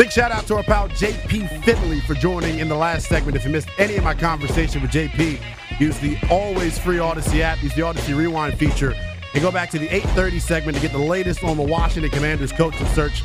Big 0.00 0.10
shout 0.10 0.32
out 0.32 0.46
to 0.46 0.56
our 0.56 0.62
pal 0.62 0.88
JP 0.88 1.62
Finlay 1.62 2.00
for 2.00 2.14
joining 2.14 2.58
in 2.58 2.70
the 2.70 2.74
last 2.74 3.06
segment. 3.06 3.36
If 3.36 3.44
you 3.44 3.50
missed 3.50 3.68
any 3.76 3.96
of 3.96 4.02
my 4.02 4.14
conversation 4.14 4.80
with 4.80 4.90
JP, 4.92 5.38
use 5.78 5.98
the 5.98 6.16
always 6.30 6.78
free 6.78 6.96
Audacy 6.96 7.40
app, 7.40 7.62
use 7.62 7.74
the 7.74 7.82
Audacy 7.82 8.16
Rewind 8.16 8.58
feature, 8.58 8.94
and 9.34 9.42
go 9.42 9.52
back 9.52 9.68
to 9.72 9.78
the 9.78 9.88
8:30 9.88 10.40
segment 10.40 10.78
to 10.78 10.80
get 10.80 10.92
the 10.92 10.98
latest 10.98 11.44
on 11.44 11.58
the 11.58 11.62
Washington 11.62 12.10
Commanders 12.10 12.50
coaching 12.50 12.86
search. 12.94 13.22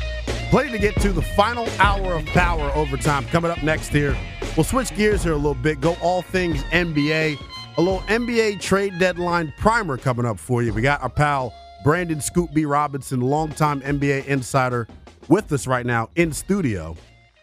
Plenty 0.50 0.72
to 0.72 0.78
get 0.78 1.00
to 1.00 1.12
the 1.12 1.22
final 1.22 1.66
hour 1.78 2.12
of 2.12 2.26
power 2.26 2.70
overtime 2.74 3.24
coming 3.28 3.50
up 3.50 3.62
next 3.62 3.88
here. 3.88 4.14
We'll 4.54 4.64
switch 4.64 4.94
gears 4.94 5.22
here 5.22 5.32
a 5.32 5.36
little 5.36 5.54
bit, 5.54 5.80
go 5.80 5.96
all 6.02 6.20
things 6.20 6.62
NBA. 6.72 7.38
A 7.78 7.80
little 7.80 8.00
NBA 8.00 8.60
trade 8.60 8.98
deadline 8.98 9.50
primer 9.56 9.96
coming 9.96 10.26
up 10.26 10.38
for 10.38 10.62
you. 10.62 10.74
We 10.74 10.82
got 10.82 11.02
our 11.02 11.08
pal 11.08 11.54
Brandon 11.82 12.20
Scoop 12.20 12.52
B. 12.52 12.66
Robinson, 12.66 13.22
longtime 13.22 13.80
NBA 13.80 14.26
insider 14.26 14.86
with 15.28 15.52
us 15.52 15.66
right 15.66 15.86
now 15.86 16.10
in 16.16 16.32
studio. 16.32 16.96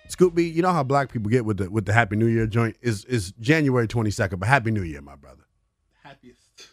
Scoop 0.08 0.36
B, 0.36 0.48
you 0.48 0.62
know 0.62 0.72
how 0.72 0.84
black 0.84 1.12
people 1.12 1.30
get 1.30 1.46
with 1.46 1.58
the 1.58 1.70
with 1.70 1.86
the 1.86 1.94
Happy 1.94 2.16
New 2.16 2.28
Year 2.28 2.46
joint 2.46 2.76
is 2.82 3.06
is 3.06 3.32
January 3.40 3.88
twenty 3.88 4.12
second, 4.12 4.40
but 4.40 4.48
Happy 4.48 4.72
New 4.72 4.84
Year, 4.84 5.02
my 5.02 5.16
brother. 5.16 5.44
Happiest 6.04 6.68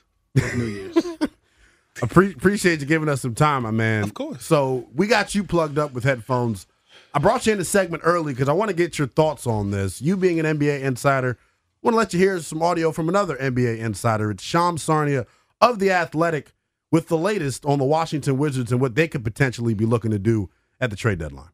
New 0.56 0.64
Year's. 0.64 0.96
Appre- 1.96 2.34
appreciate 2.34 2.80
you 2.80 2.86
giving 2.86 3.08
us 3.08 3.20
some 3.20 3.34
time, 3.34 3.64
my 3.64 3.70
man. 3.70 4.04
Of 4.04 4.14
course. 4.14 4.44
So 4.44 4.88
we 4.94 5.06
got 5.06 5.34
you 5.34 5.44
plugged 5.44 5.78
up 5.78 5.92
with 5.92 6.04
headphones. 6.04 6.66
I 7.12 7.18
brought 7.18 7.46
you 7.46 7.52
in 7.52 7.58
the 7.58 7.64
segment 7.64 8.02
early 8.06 8.32
because 8.32 8.48
I 8.48 8.52
want 8.52 8.70
to 8.70 8.74
get 8.74 8.98
your 8.98 9.08
thoughts 9.08 9.46
on 9.46 9.70
this. 9.70 10.00
You 10.00 10.16
being 10.16 10.40
an 10.40 10.58
NBA 10.58 10.82
insider, 10.82 11.36
I 11.38 11.76
want 11.82 11.94
to 11.94 11.98
let 11.98 12.14
you 12.14 12.18
hear 12.18 12.38
some 12.40 12.62
audio 12.62 12.90
from 12.92 13.08
another 13.08 13.36
NBA 13.36 13.78
insider. 13.78 14.30
It's 14.30 14.42
Shams 14.42 14.86
Charania 14.86 15.26
of 15.60 15.78
The 15.78 15.90
Athletic 15.90 16.52
with 16.90 17.08
the 17.08 17.18
latest 17.18 17.64
on 17.66 17.78
the 17.78 17.84
Washington 17.84 18.38
Wizards 18.38 18.72
and 18.72 18.80
what 18.80 18.94
they 18.94 19.08
could 19.08 19.24
potentially 19.24 19.74
be 19.74 19.84
looking 19.84 20.10
to 20.10 20.18
do 20.18 20.48
at 20.80 20.90
the 20.90 20.96
trade 20.96 21.18
deadline. 21.18 21.48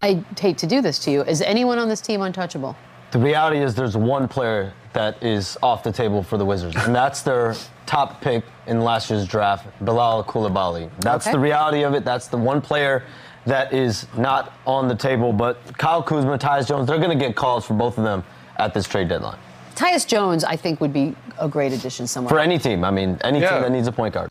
I 0.00 0.24
hate 0.38 0.58
to 0.58 0.66
do 0.66 0.80
this 0.80 0.98
to 1.00 1.10
you. 1.10 1.22
Is 1.22 1.42
anyone 1.42 1.78
on 1.78 1.88
this 1.88 2.00
team 2.00 2.22
untouchable? 2.22 2.76
The 3.12 3.18
reality 3.18 3.58
is 3.58 3.74
there's 3.74 3.96
one 3.96 4.26
player 4.26 4.72
that 4.94 5.22
is 5.22 5.56
off 5.62 5.82
the 5.82 5.92
table 5.92 6.22
for 6.22 6.38
the 6.38 6.44
Wizards, 6.44 6.76
and 6.76 6.94
that's 6.94 7.22
their 7.22 7.54
top 7.86 8.20
pick 8.22 8.42
in 8.66 8.80
last 8.80 9.10
year's 9.10 9.26
draft, 9.26 9.66
Bilal 9.84 10.24
Koulibaly. 10.24 10.90
That's 11.00 11.26
Okay. 11.26 11.32
the 11.32 11.38
reality 11.38 11.82
of 11.84 11.94
it. 11.94 12.04
That's 12.04 12.28
the 12.28 12.38
one 12.38 12.60
player 12.60 13.04
that 13.44 13.72
is 13.72 14.06
not 14.16 14.54
on 14.66 14.88
the 14.88 14.94
table. 14.94 15.32
But 15.32 15.58
Kyle 15.76 16.02
Kuzma, 16.02 16.38
Tyus 16.38 16.66
Jones, 16.66 16.86
they're 16.88 16.98
going 16.98 17.16
to 17.16 17.24
get 17.24 17.36
calls 17.36 17.66
for 17.66 17.74
both 17.74 17.98
of 17.98 18.04
them 18.04 18.24
at 18.56 18.72
this 18.72 18.86
trade 18.88 19.08
deadline. 19.08 19.38
Tyus 19.74 20.06
Jones, 20.06 20.42
I 20.44 20.56
think, 20.56 20.80
would 20.80 20.92
be 20.92 21.14
a 21.38 21.48
great 21.48 21.72
addition 21.72 22.06
somewhere. 22.06 22.30
For 22.30 22.38
any 22.38 22.58
team. 22.58 22.82
I 22.84 22.90
mean, 22.90 23.18
any 23.22 23.40
Yeah. 23.40 23.50
team 23.54 23.62
that 23.62 23.72
needs 23.72 23.88
a 23.88 23.92
point 23.92 24.14
guard. 24.14 24.28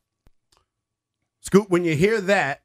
Scoop, 1.41 1.69
when 1.69 1.83
you 1.83 1.95
hear 1.95 2.19
that, 2.21 2.61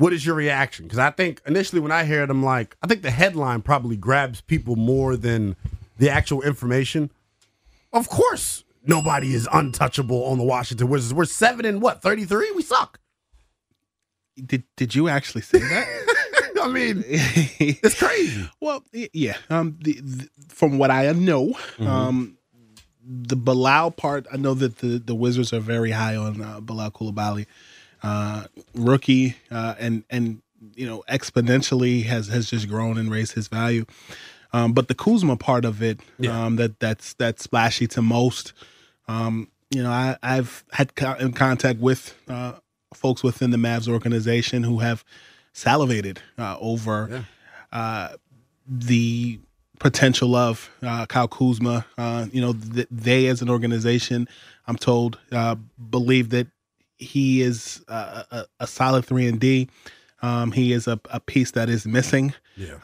what 0.00 0.12
is 0.12 0.24
your 0.24 0.34
reaction? 0.34 0.86
Because 0.86 0.98
I 0.98 1.10
think 1.10 1.42
initially 1.46 1.80
when 1.80 1.92
I 1.92 2.04
hear 2.04 2.22
it, 2.22 2.30
I'm 2.30 2.42
like, 2.42 2.76
I 2.82 2.86
think 2.86 3.02
the 3.02 3.10
headline 3.10 3.60
probably 3.62 3.96
grabs 3.96 4.40
people 4.40 4.74
more 4.76 5.14
than 5.16 5.56
the 5.98 6.08
actual 6.08 6.40
information. 6.42 7.10
Of 7.92 8.08
course, 8.08 8.64
nobody 8.86 9.34
is 9.34 9.46
untouchable 9.52 10.24
on 10.24 10.38
the 10.38 10.44
Washington 10.44 10.88
Wizards. 10.88 11.12
We're 11.12 11.26
seven 11.26 11.64
and 11.66 11.82
what, 11.82 12.00
33? 12.02 12.52
We 12.52 12.62
suck. 12.62 12.98
Did 14.44 14.64
Did 14.76 14.94
you 14.94 15.08
actually 15.08 15.42
say 15.42 15.58
that? 15.58 15.86
I 16.62 16.68
mean, 16.68 17.04
it's 17.06 17.98
crazy. 17.98 18.48
Well, 18.60 18.84
yeah. 19.12 19.36
Um, 19.48 19.78
the, 19.82 20.00
the, 20.00 20.28
from 20.48 20.78
what 20.78 20.90
I 20.90 21.10
know, 21.12 21.48
Mm-hmm. 21.76 21.86
um, 21.86 22.36
the 23.02 23.34
Bilal 23.36 23.90
part, 23.90 24.26
I 24.32 24.36
know 24.36 24.54
that 24.54 24.78
the, 24.78 24.98
the 24.98 25.14
Wizards 25.14 25.52
are 25.52 25.60
very 25.60 25.90
high 25.90 26.16
on 26.16 26.40
uh, 26.42 26.60
Bilal 26.60 26.90
Koulibaly, 26.92 27.46
uh, 28.02 28.44
rookie, 28.74 29.36
uh, 29.50 29.74
and 29.78 30.04
and 30.10 30.42
you 30.74 30.86
know 30.86 31.02
exponentially 31.08 32.04
has 32.04 32.28
has 32.28 32.48
just 32.50 32.68
grown 32.68 32.98
and 32.98 33.10
raised 33.10 33.32
his 33.32 33.48
value. 33.48 33.84
Um, 34.52 34.72
but 34.72 34.88
the 34.88 34.94
Kuzma 34.94 35.36
part 35.36 35.64
of 35.64 35.82
it, 35.82 36.00
um, 36.46 36.56
that 36.56 36.80
that's 36.80 37.14
that's 37.14 37.42
splashy 37.44 37.86
to 37.88 38.02
most. 38.02 38.52
Um, 39.08 39.48
you 39.70 39.82
know, 39.82 39.90
I, 39.90 40.16
I've 40.22 40.64
had 40.72 40.96
co- 40.96 41.14
in 41.14 41.32
contact 41.32 41.78
with 41.78 42.16
uh, 42.28 42.54
folks 42.92 43.22
within 43.22 43.50
the 43.50 43.56
Mavs 43.56 43.88
organization 43.88 44.64
who 44.64 44.80
have 44.80 45.04
salivated 45.52 46.20
uh, 46.38 46.56
over 46.60 47.24
uh, 47.72 48.08
the 48.66 49.38
potential 49.78 50.34
of 50.34 50.70
uh, 50.82 51.06
Kyle 51.06 51.28
Kuzma. 51.28 51.86
Uh, 51.96 52.26
you 52.32 52.40
know, 52.40 52.52
th- 52.52 52.88
they 52.90 53.26
as 53.28 53.42
an 53.42 53.48
organization, 53.50 54.28
I'm 54.66 54.76
told, 54.76 55.18
uh, 55.32 55.54
believe 55.90 56.30
that 56.30 56.48
he 57.00 57.42
is 57.42 57.82
uh, 57.88 58.22
a, 58.30 58.44
a 58.60 58.66
solid 58.66 59.04
three 59.04 59.26
and 59.26 59.40
D. 59.40 59.68
Um, 60.22 60.52
he 60.52 60.72
is 60.72 60.86
a, 60.86 61.00
a 61.10 61.18
piece 61.18 61.52
that 61.52 61.70
is 61.70 61.86
missing 61.86 62.34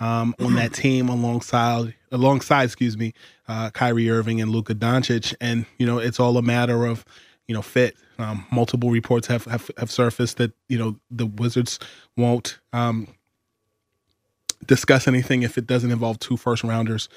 um, 0.00 0.34
on 0.40 0.54
that 0.54 0.72
team 0.72 1.08
alongside 1.10 1.94
alongside, 2.10 2.64
excuse 2.64 2.96
me, 2.96 3.12
uh, 3.46 3.68
Kyrie 3.70 4.08
Irving 4.08 4.40
and 4.40 4.50
Luka 4.50 4.74
Doncic, 4.74 5.34
and 5.40 5.66
you 5.78 5.86
know 5.86 5.98
it's 5.98 6.18
all 6.18 6.36
a 6.38 6.42
matter 6.42 6.86
of 6.86 7.04
you 7.46 7.54
know 7.54 7.62
fit. 7.62 7.94
Um, 8.18 8.46
multiple 8.50 8.90
reports 8.90 9.26
have, 9.26 9.44
have 9.44 9.70
have 9.76 9.90
surfaced 9.90 10.38
that 10.38 10.52
you 10.68 10.78
know 10.78 10.96
the 11.10 11.26
Wizards 11.26 11.78
won't 12.16 12.58
um, 12.72 13.08
discuss 14.64 15.06
anything 15.06 15.42
if 15.42 15.58
it 15.58 15.66
doesn't 15.66 15.90
involve 15.90 16.18
two 16.18 16.38
first 16.38 16.64
rounders. 16.64 17.10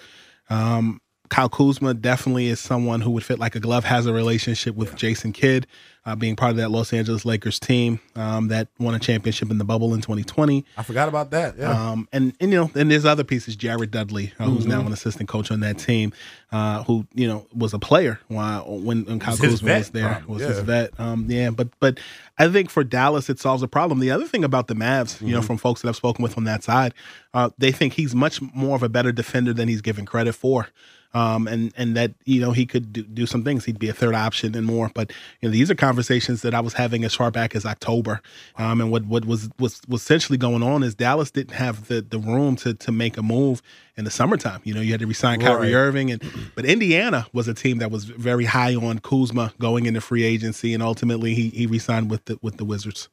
Um, 0.50 1.00
Kyle 1.30 1.50
Kuzma 1.50 1.94
definitely 1.94 2.48
is 2.48 2.60
someone 2.60 3.02
who 3.02 3.12
would 3.12 3.24
fit 3.24 3.40
like 3.40 3.56
a 3.56 3.60
glove. 3.60 3.86
Has 3.86 4.06
a 4.06 4.14
relationship 4.14 4.76
with 4.76 4.96
Jason 4.96 5.32
Kidd, 5.32 5.68
uh, 6.06 6.16
being 6.16 6.36
part 6.36 6.50
of 6.52 6.58
that 6.58 6.72
Los 6.72 6.92
Angeles 6.92 7.24
Lakers 7.24 7.60
team 7.60 8.00
um, 8.16 8.48
that 8.48 8.68
won 8.80 8.96
a 8.96 9.00
championship 9.00 9.52
in 9.52 9.60
the 9.60 9.64
bubble 9.64 9.94
in 9.94 10.02
2020. 10.02 10.66
I 10.76 10.82
forgot 10.84 11.08
about 11.08 11.30
that. 11.32 11.56
Yeah. 11.58 11.70
Um, 11.92 12.08
and, 12.12 12.34
and 12.40 12.52
you 12.52 12.58
know, 12.58 12.72
and 12.74 12.90
there's 12.90 13.06
other 13.06 13.24
pieces. 13.24 13.56
Jared 13.56 13.92
Dudley, 13.92 14.34
uh, 14.40 14.46
who's 14.46 14.66
now 14.66 14.82
Mhm. 14.82 14.88
an 14.88 14.94
assistant 14.94 15.30
coach 15.30 15.52
on 15.52 15.60
that 15.60 15.78
team, 15.78 16.14
uh, 16.52 16.84
who 16.86 17.06
you 17.14 17.28
know 17.28 17.46
was 17.54 17.74
a 17.76 17.80
player 17.80 18.20
while 18.28 18.64
when, 18.68 19.06
when 19.06 19.20
Kyle 19.20 19.34
Was 19.34 19.40
Kuzma 19.42 19.68
vet, 19.68 19.78
was 19.80 19.90
there. 19.92 20.24
Was 20.28 20.42
his 20.42 20.60
vet. 20.62 21.00
Um, 21.00 21.28
yeah, 21.30 21.52
but 21.52 21.68
but 21.80 22.00
I 22.40 22.48
think 22.48 22.72
for 22.72 22.84
Dallas 22.84 23.30
it 23.30 23.38
solves 23.40 23.62
a 23.62 23.68
problem. 23.68 24.00
The 24.00 24.10
other 24.10 24.26
thing 24.26 24.44
about 24.44 24.66
the 24.68 24.74
Mavs, 24.76 25.22
you 25.22 25.34
know, 25.34 25.42
Mhm. 25.42 25.46
from 25.46 25.58
folks 25.58 25.82
that 25.84 25.90
I've 25.90 25.96
spoken 25.96 26.24
with 26.24 26.38
on 26.40 26.46
that 26.46 26.64
side, 26.64 26.96
uh, 27.36 27.52
they 27.60 27.72
think 27.72 27.94
he's 27.94 28.16
much 28.16 28.42
more 28.42 28.76
of 28.76 28.82
a 28.82 28.90
better 28.90 29.12
defender 29.12 29.54
than 29.54 29.68
he's 29.68 29.82
given 29.82 30.06
credit 30.08 30.34
for. 30.34 30.70
Um, 31.14 31.48
and 31.48 31.74
and 31.76 31.98
that 31.98 32.12
you 32.26 32.40
know 32.40 32.52
he 32.52 32.66
could 32.66 32.94
do, 32.94 33.02
do 33.04 33.26
some 33.26 33.44
things. 33.44 33.66
He'd 33.66 33.80
be 33.80 33.90
a 33.90 33.94
third 33.94 34.14
option 34.14 34.56
and 34.56 34.66
more. 34.66 34.92
But 34.94 35.12
you 35.42 35.50
know 35.50 35.52
these 35.52 35.72
are 35.72 35.76
conversations 35.76 36.44
that 36.44 36.54
I 36.54 36.60
was 36.60 36.74
having 36.74 37.04
as 37.04 37.16
far 37.16 37.32
back 37.32 37.56
as 37.56 37.66
October. 37.66 38.22
Um, 38.58 38.80
and 38.82 38.92
what 38.92 39.06
what 39.06 39.26
was 39.26 39.50
was 39.58 39.82
was 39.88 40.02
essentially 40.02 40.38
going 40.38 40.62
on 40.62 40.84
is 40.84 40.94
Dallas 40.94 41.32
didn't 41.32 41.56
have 41.56 41.88
the 41.88 42.02
the 42.02 42.20
room 42.20 42.56
to 42.58 42.74
to 42.76 42.92
make 42.92 43.18
a 43.18 43.24
move 43.24 43.62
in 43.98 44.06
the 44.06 44.12
summertime. 44.12 44.62
You 44.64 44.76
know 44.76 44.82
you 44.82 44.92
had 44.92 45.00
to 45.00 45.08
resign 45.08 45.42
Kyrie 45.42 45.74
Irving, 45.74 46.12
and 46.12 46.24
but 46.56 46.66
Indiana 46.66 47.26
was 47.34 47.48
a 47.48 47.54
team 47.54 47.80
that 47.80 47.90
was 47.90 48.04
very 48.04 48.46
high 48.46 48.76
on 48.76 49.00
Kuzma 49.00 49.54
going 49.60 49.88
into 49.88 50.02
free 50.02 50.24
agency, 50.24 50.74
and 50.74 50.84
ultimately 50.84 51.34
he 51.34 51.50
he 51.50 51.66
resigned 51.66 52.12
with 52.12 52.26
the 52.26 52.38
with 52.42 52.58
the 52.58 52.66
Wizards. 52.66 53.10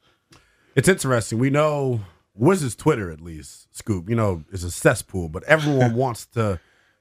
It's 0.74 0.88
interesting. 0.88 1.38
We 1.38 1.48
know 1.48 2.02
Wizards 2.34 2.76
Twitter 2.76 3.10
at 3.10 3.20
least, 3.20 3.74
Scoop, 3.74 4.08
you 4.08 4.14
know, 4.14 4.44
is 4.52 4.62
a 4.62 4.70
cesspool, 4.70 5.28
but 5.28 5.42
everyone 5.44 5.94
wants 6.04 6.26
to 6.26 6.60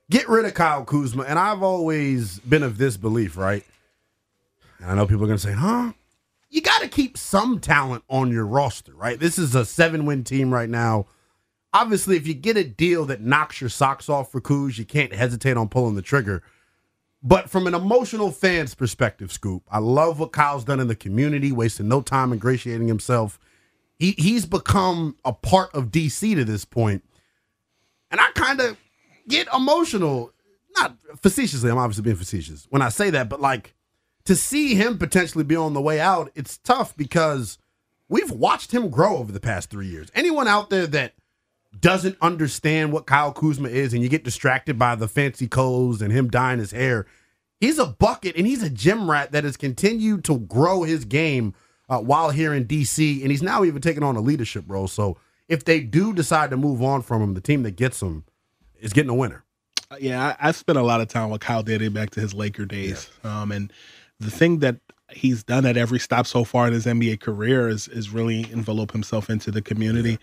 get 0.10 0.28
rid 0.30 0.46
of 0.46 0.54
Kyle 0.54 0.86
Kuzma. 0.86 1.24
And 1.24 1.40
I've 1.40 1.64
always 1.64 2.40
been 2.40 2.64
of 2.64 2.78
this 2.78 2.98
belief, 2.98 3.38
right? 3.38 3.64
And 4.80 4.92
I 4.92 4.96
know 4.96 5.08
people 5.08 5.24
are 5.24 5.28
gonna 5.28 5.38
say, 5.38 5.54
huh? 5.54 5.94
You 6.50 6.62
gotta 6.62 6.88
keep 6.88 7.18
some 7.18 7.60
talent 7.60 8.04
on 8.10 8.32
your 8.32 8.46
roster, 8.46 8.94
right? 8.94 9.20
This 9.20 9.38
is 9.38 9.56
a 9.56 9.66
seven-win 9.66 10.24
team 10.24 10.54
right 10.54 10.70
now. 10.70 11.08
Obviously, 11.74 12.16
if 12.16 12.26
you 12.26 12.34
get 12.34 12.56
a 12.56 12.64
deal 12.64 13.06
that 13.06 13.22
knocks 13.22 13.60
your 13.60 13.70
socks 13.70 14.08
off 14.08 14.32
for 14.32 14.40
Kuz, 14.40 14.78
you 14.78 14.86
can't 14.86 15.14
hesitate 15.14 15.58
on 15.58 15.68
pulling 15.68 15.96
the 15.96 16.02
trigger. 16.02 16.42
But 17.22 17.50
from 17.50 17.66
an 17.66 17.74
emotional 17.74 18.32
fan's 18.32 18.76
perspective, 18.76 19.32
Scoop, 19.32 19.64
I 19.72 19.80
love 19.80 20.20
what 20.20 20.32
Kyle's 20.32 20.64
done 20.64 20.80
in 20.80 20.88
the 20.88 20.96
community, 20.96 21.52
wasting 21.52 21.88
no 21.88 22.02
time 22.02 22.32
ingratiating 22.32 22.88
himself. 22.88 23.40
He 23.98 24.12
he's 24.12 24.46
become 24.46 25.16
a 25.26 25.34
part 25.34 25.74
of 25.74 25.90
DC 25.90 26.36
to 26.36 26.46
this 26.46 26.66
point. 26.66 27.04
And 28.12 28.22
I 28.22 28.30
kind 28.36 28.62
of 28.62 28.78
get 29.28 29.48
emotional. 29.54 30.32
Not 30.78 30.98
facetiously, 31.22 31.72
I'm 31.72 31.78
obviously 31.78 32.04
being 32.04 32.16
facetious 32.16 32.68
when 32.70 32.82
I 32.82 32.90
say 32.90 33.10
that, 33.12 33.30
but 33.30 33.40
like 33.40 33.76
to 34.26 34.36
see 34.36 34.76
him 34.76 34.98
potentially 34.98 35.44
be 35.44 35.56
on 35.56 35.74
the 35.74 35.82
way 35.82 36.00
out, 36.00 36.32
it's 36.36 36.58
tough 36.58 36.98
because 36.98 37.58
we've 38.10 38.32
watched 38.32 38.72
him 38.72 38.90
grow 38.90 39.18
over 39.18 39.32
the 39.32 39.40
past 39.40 39.70
three 39.70 39.88
years. 39.88 40.10
Anyone 40.14 40.48
out 40.48 40.70
there 40.70 40.88
that 40.88 41.14
doesn't 41.80 42.18
understand 42.22 42.92
what 42.92 43.06
Kyle 43.06 43.32
Kuzma 43.32 43.70
is 43.70 43.94
and 43.94 44.02
you 44.02 44.10
get 44.10 44.24
distracted 44.24 44.80
by 44.80 44.96
the 44.96 45.08
fancy 45.08 45.48
clothes 45.48 46.02
and 46.02 46.12
him 46.12 46.30
dyeing 46.30 46.60
his 46.60 46.72
hair, 46.72 47.06
he's 47.60 47.80
a 47.80 47.86
bucket 47.86 48.36
and 48.36 48.48
he's 48.48 48.64
a 48.64 48.70
gym 48.70 49.10
rat 49.10 49.32
that 49.32 49.44
has 49.44 49.58
continued 49.58 50.24
to 50.26 50.40
grow 50.40 50.84
his 50.84 51.06
game 51.06 51.54
uh, 51.90 52.00
while 52.00 52.32
here 52.32 52.54
in 52.54 52.66
DC. 52.66 53.22
And 53.22 53.32
he's 53.32 53.44
now 53.44 53.64
even 53.64 53.82
taking 53.82 54.04
on 54.04 54.16
a 54.16 54.22
leadership 54.22 54.66
role. 54.68 54.88
So 54.88 55.18
if 55.48 55.66
they 55.66 55.82
do 55.82 56.14
decide 56.14 56.50
to 56.50 56.58
move 56.58 56.82
on 56.82 57.02
from 57.02 57.22
him, 57.22 57.34
the 57.34 57.42
team 57.42 57.64
that 57.64 57.76
gets 57.76 58.02
him 58.02 58.24
is 58.80 58.94
getting 58.94 59.10
a 59.10 59.16
winner. 59.16 59.44
Uh, 59.92 59.98
yeah, 60.00 60.36
I, 60.40 60.50
I 60.50 60.52
spent 60.52 60.78
a 60.78 60.84
lot 60.84 61.02
of 61.02 61.08
time 61.08 61.30
with 61.30 61.42
Kyle 61.42 61.64
dating 61.64 61.94
back 61.94 62.10
to 62.12 62.20
his 62.20 62.34
Laker 62.34 62.66
days. 62.66 63.10
Yeah. 63.24 63.42
Um, 63.42 63.52
and 63.52 63.72
the 64.20 64.32
thing 64.32 64.60
that 64.60 64.78
he's 65.12 65.44
done 65.44 65.66
at 65.66 65.78
every 65.78 66.00
stop 66.00 66.26
so 66.26 66.44
far 66.44 66.68
in 66.68 66.74
his 66.74 66.86
NBA 66.86 67.20
career 67.20 67.70
is 67.70 67.88
is 67.88 68.10
really 68.10 68.52
envelop 68.52 68.92
himself 68.92 69.30
into 69.30 69.52
the 69.52 69.62
community. 69.62 70.18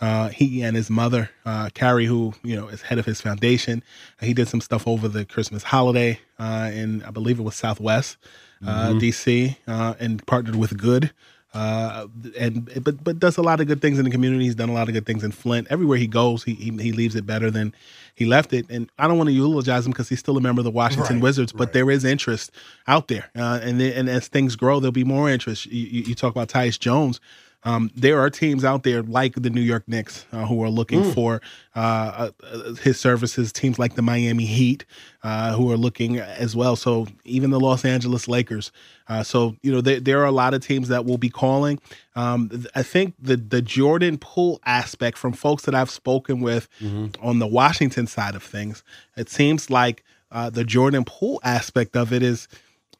Uh, 0.00 0.28
he 0.28 0.62
and 0.62 0.76
his 0.76 0.90
mother, 0.90 1.30
uh, 1.46 1.70
Carrie, 1.72 2.04
who 2.04 2.34
you 2.42 2.56
know 2.56 2.68
is 2.68 2.82
head 2.82 2.98
of 2.98 3.06
his 3.06 3.20
foundation, 3.20 3.82
he 4.20 4.34
did 4.34 4.48
some 4.48 4.60
stuff 4.60 4.86
over 4.86 5.08
the 5.08 5.24
Christmas 5.24 5.62
holiday 5.62 6.18
uh, 6.38 6.70
in 6.72 7.02
I 7.04 7.10
believe 7.10 7.38
it 7.38 7.42
was 7.42 7.54
Southwest 7.54 8.18
uh, 8.64 8.88
mm-hmm. 8.88 8.98
DC, 8.98 9.56
uh, 9.66 9.94
and 9.98 10.24
partnered 10.26 10.56
with 10.56 10.76
Good. 10.76 11.12
Uh, 11.56 12.06
and 12.38 12.70
but 12.84 13.02
but 13.02 13.18
does 13.18 13.38
a 13.38 13.42
lot 13.42 13.62
of 13.62 13.66
good 13.66 13.80
things 13.80 13.98
in 13.98 14.04
the 14.04 14.10
community. 14.10 14.44
He's 14.44 14.54
done 14.54 14.68
a 14.68 14.74
lot 14.74 14.88
of 14.88 14.94
good 14.94 15.06
things 15.06 15.24
in 15.24 15.32
Flint. 15.32 15.66
Everywhere 15.70 15.96
he 15.96 16.06
goes, 16.06 16.44
he 16.44 16.52
he, 16.52 16.70
he 16.70 16.92
leaves 16.92 17.16
it 17.16 17.24
better 17.24 17.50
than 17.50 17.74
he 18.14 18.26
left 18.26 18.52
it. 18.52 18.66
And 18.68 18.90
I 18.98 19.08
don't 19.08 19.16
want 19.16 19.28
to 19.28 19.32
eulogize 19.32 19.86
him 19.86 19.92
because 19.92 20.10
he's 20.10 20.18
still 20.18 20.36
a 20.36 20.40
member 20.42 20.60
of 20.60 20.64
the 20.64 20.70
Washington 20.70 21.16
right, 21.16 21.22
Wizards, 21.22 21.52
but 21.52 21.68
right. 21.68 21.72
there 21.72 21.90
is 21.90 22.04
interest 22.04 22.50
out 22.86 23.08
there. 23.08 23.30
Uh, 23.34 23.58
and 23.62 23.80
and 23.80 24.10
as 24.10 24.28
things 24.28 24.54
grow, 24.54 24.80
there'll 24.80 24.92
be 24.92 25.02
more 25.02 25.30
interest. 25.30 25.64
You, 25.64 25.86
you, 25.86 26.02
you 26.08 26.14
talk 26.14 26.30
about 26.30 26.48
Tyus 26.48 26.78
Jones. 26.78 27.20
Um, 27.66 27.90
there 27.96 28.20
are 28.20 28.30
teams 28.30 28.64
out 28.64 28.84
there 28.84 29.02
like 29.02 29.34
the 29.34 29.50
New 29.50 29.60
York 29.60 29.88
Knicks 29.88 30.24
uh, 30.30 30.46
who 30.46 30.62
are 30.62 30.70
looking 30.70 31.02
mm. 31.02 31.12
for 31.14 31.42
uh, 31.74 32.30
uh, 32.40 32.74
his 32.74 33.00
services. 33.00 33.52
Teams 33.52 33.76
like 33.76 33.96
the 33.96 34.02
Miami 34.02 34.46
Heat 34.46 34.84
uh, 35.24 35.56
who 35.56 35.72
are 35.72 35.76
looking 35.76 36.20
as 36.20 36.54
well. 36.54 36.76
So 36.76 37.08
even 37.24 37.50
the 37.50 37.58
Los 37.58 37.84
Angeles 37.84 38.28
Lakers. 38.28 38.70
Uh, 39.08 39.24
so 39.24 39.56
you 39.62 39.72
know 39.72 39.80
there, 39.80 39.98
there 39.98 40.20
are 40.20 40.26
a 40.26 40.32
lot 40.32 40.54
of 40.54 40.64
teams 40.64 40.86
that 40.88 41.04
will 41.04 41.18
be 41.18 41.28
calling. 41.28 41.80
Um, 42.14 42.66
I 42.76 42.84
think 42.84 43.14
the 43.18 43.36
the 43.36 43.60
Jordan 43.60 44.16
Poole 44.18 44.60
aspect 44.64 45.18
from 45.18 45.32
folks 45.32 45.64
that 45.64 45.74
I've 45.74 45.90
spoken 45.90 46.40
with 46.40 46.68
mm-hmm. 46.80 47.20
on 47.20 47.40
the 47.40 47.48
Washington 47.48 48.06
side 48.06 48.36
of 48.36 48.44
things, 48.44 48.84
it 49.16 49.28
seems 49.28 49.70
like 49.70 50.04
uh, 50.30 50.50
the 50.50 50.64
Jordan 50.64 51.04
Poole 51.04 51.40
aspect 51.42 51.96
of 51.96 52.12
it 52.12 52.22
is, 52.22 52.46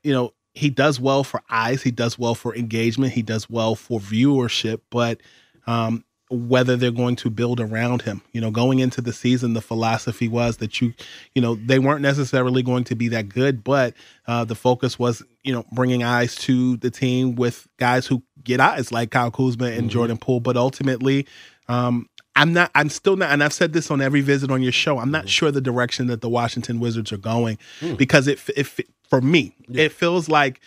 you 0.03 0.13
know, 0.13 0.33
he 0.57 0.71
does 0.71 0.99
well 0.99 1.23
for 1.23 1.43
eyes, 1.51 1.83
he 1.83 1.91
does 1.91 2.19
well 2.19 2.35
for 2.35 2.57
engagement, 2.57 3.13
he 3.13 3.23
does 3.23 3.49
well 3.51 3.75
for 3.75 4.01
viewership, 4.01 4.81
but 4.91 5.21
um, 5.67 6.03
whether 6.31 6.77
they're 6.77 6.91
going 6.91 7.17
to 7.17 7.29
build 7.29 7.61
around 7.61 8.03
him. 8.03 8.23
You 8.33 8.41
know, 8.41 8.51
going 8.51 8.79
into 8.79 9.03
the 9.03 9.13
season, 9.13 9.53
the 9.53 9.61
philosophy 9.61 10.29
was 10.29 10.57
that 10.57 10.81
you, 10.81 10.95
you 11.35 11.43
know, 11.43 11.57
they 11.57 11.79
weren't 11.79 12.01
necessarily 12.01 12.63
going 12.63 12.85
to 12.85 12.97
be 12.97 13.09
that 13.09 13.29
good, 13.29 13.63
but 13.63 13.93
uh, 14.27 14.45
the 14.45 14.55
focus 14.55 14.99
was, 14.99 15.23
you 15.43 15.53
know, 15.53 15.65
bringing 15.73 16.03
eyes 16.03 16.35
to 16.37 16.79
the 16.79 16.91
team 16.91 17.35
with 17.35 17.69
guys 17.77 18.07
who 18.07 18.23
get 18.43 18.59
eyes 18.59 18.91
like 18.91 19.11
Kyle 19.11 19.31
Kuzma 19.31 19.67
and 19.67 19.83
mm-hmm. 19.83 19.89
Jordan 19.89 20.17
Poole. 20.17 20.41
But 20.41 20.57
ultimately, 20.57 21.27
um, 21.69 22.09
I'm 22.35 22.53
not. 22.53 22.71
I'm 22.75 22.91
still 22.91 23.17
not, 23.17 23.31
and 23.31 23.43
I've 23.43 23.53
said 23.53 23.73
this 23.73 23.91
on 23.91 24.01
every 24.01 24.21
visit 24.21 24.51
on 24.51 24.63
your 24.63 24.73
show. 24.73 24.99
I'm 24.99 25.11
not 25.11 25.23
mm-hmm. 25.23 25.29
sure 25.29 25.51
the 25.51 25.61
direction 25.61 26.07
that 26.09 26.21
the 26.21 26.29
Washington 26.29 26.81
Wizards 26.81 27.13
are 27.13 27.19
going 27.19 27.59
mm. 27.81 27.97
because 27.97 28.27
it, 28.27 28.41
if 28.57 28.79
for 29.09 29.21
me, 29.21 29.55
yeah. 29.69 29.85
it 29.85 29.93
feels 29.93 30.29
like 30.29 30.61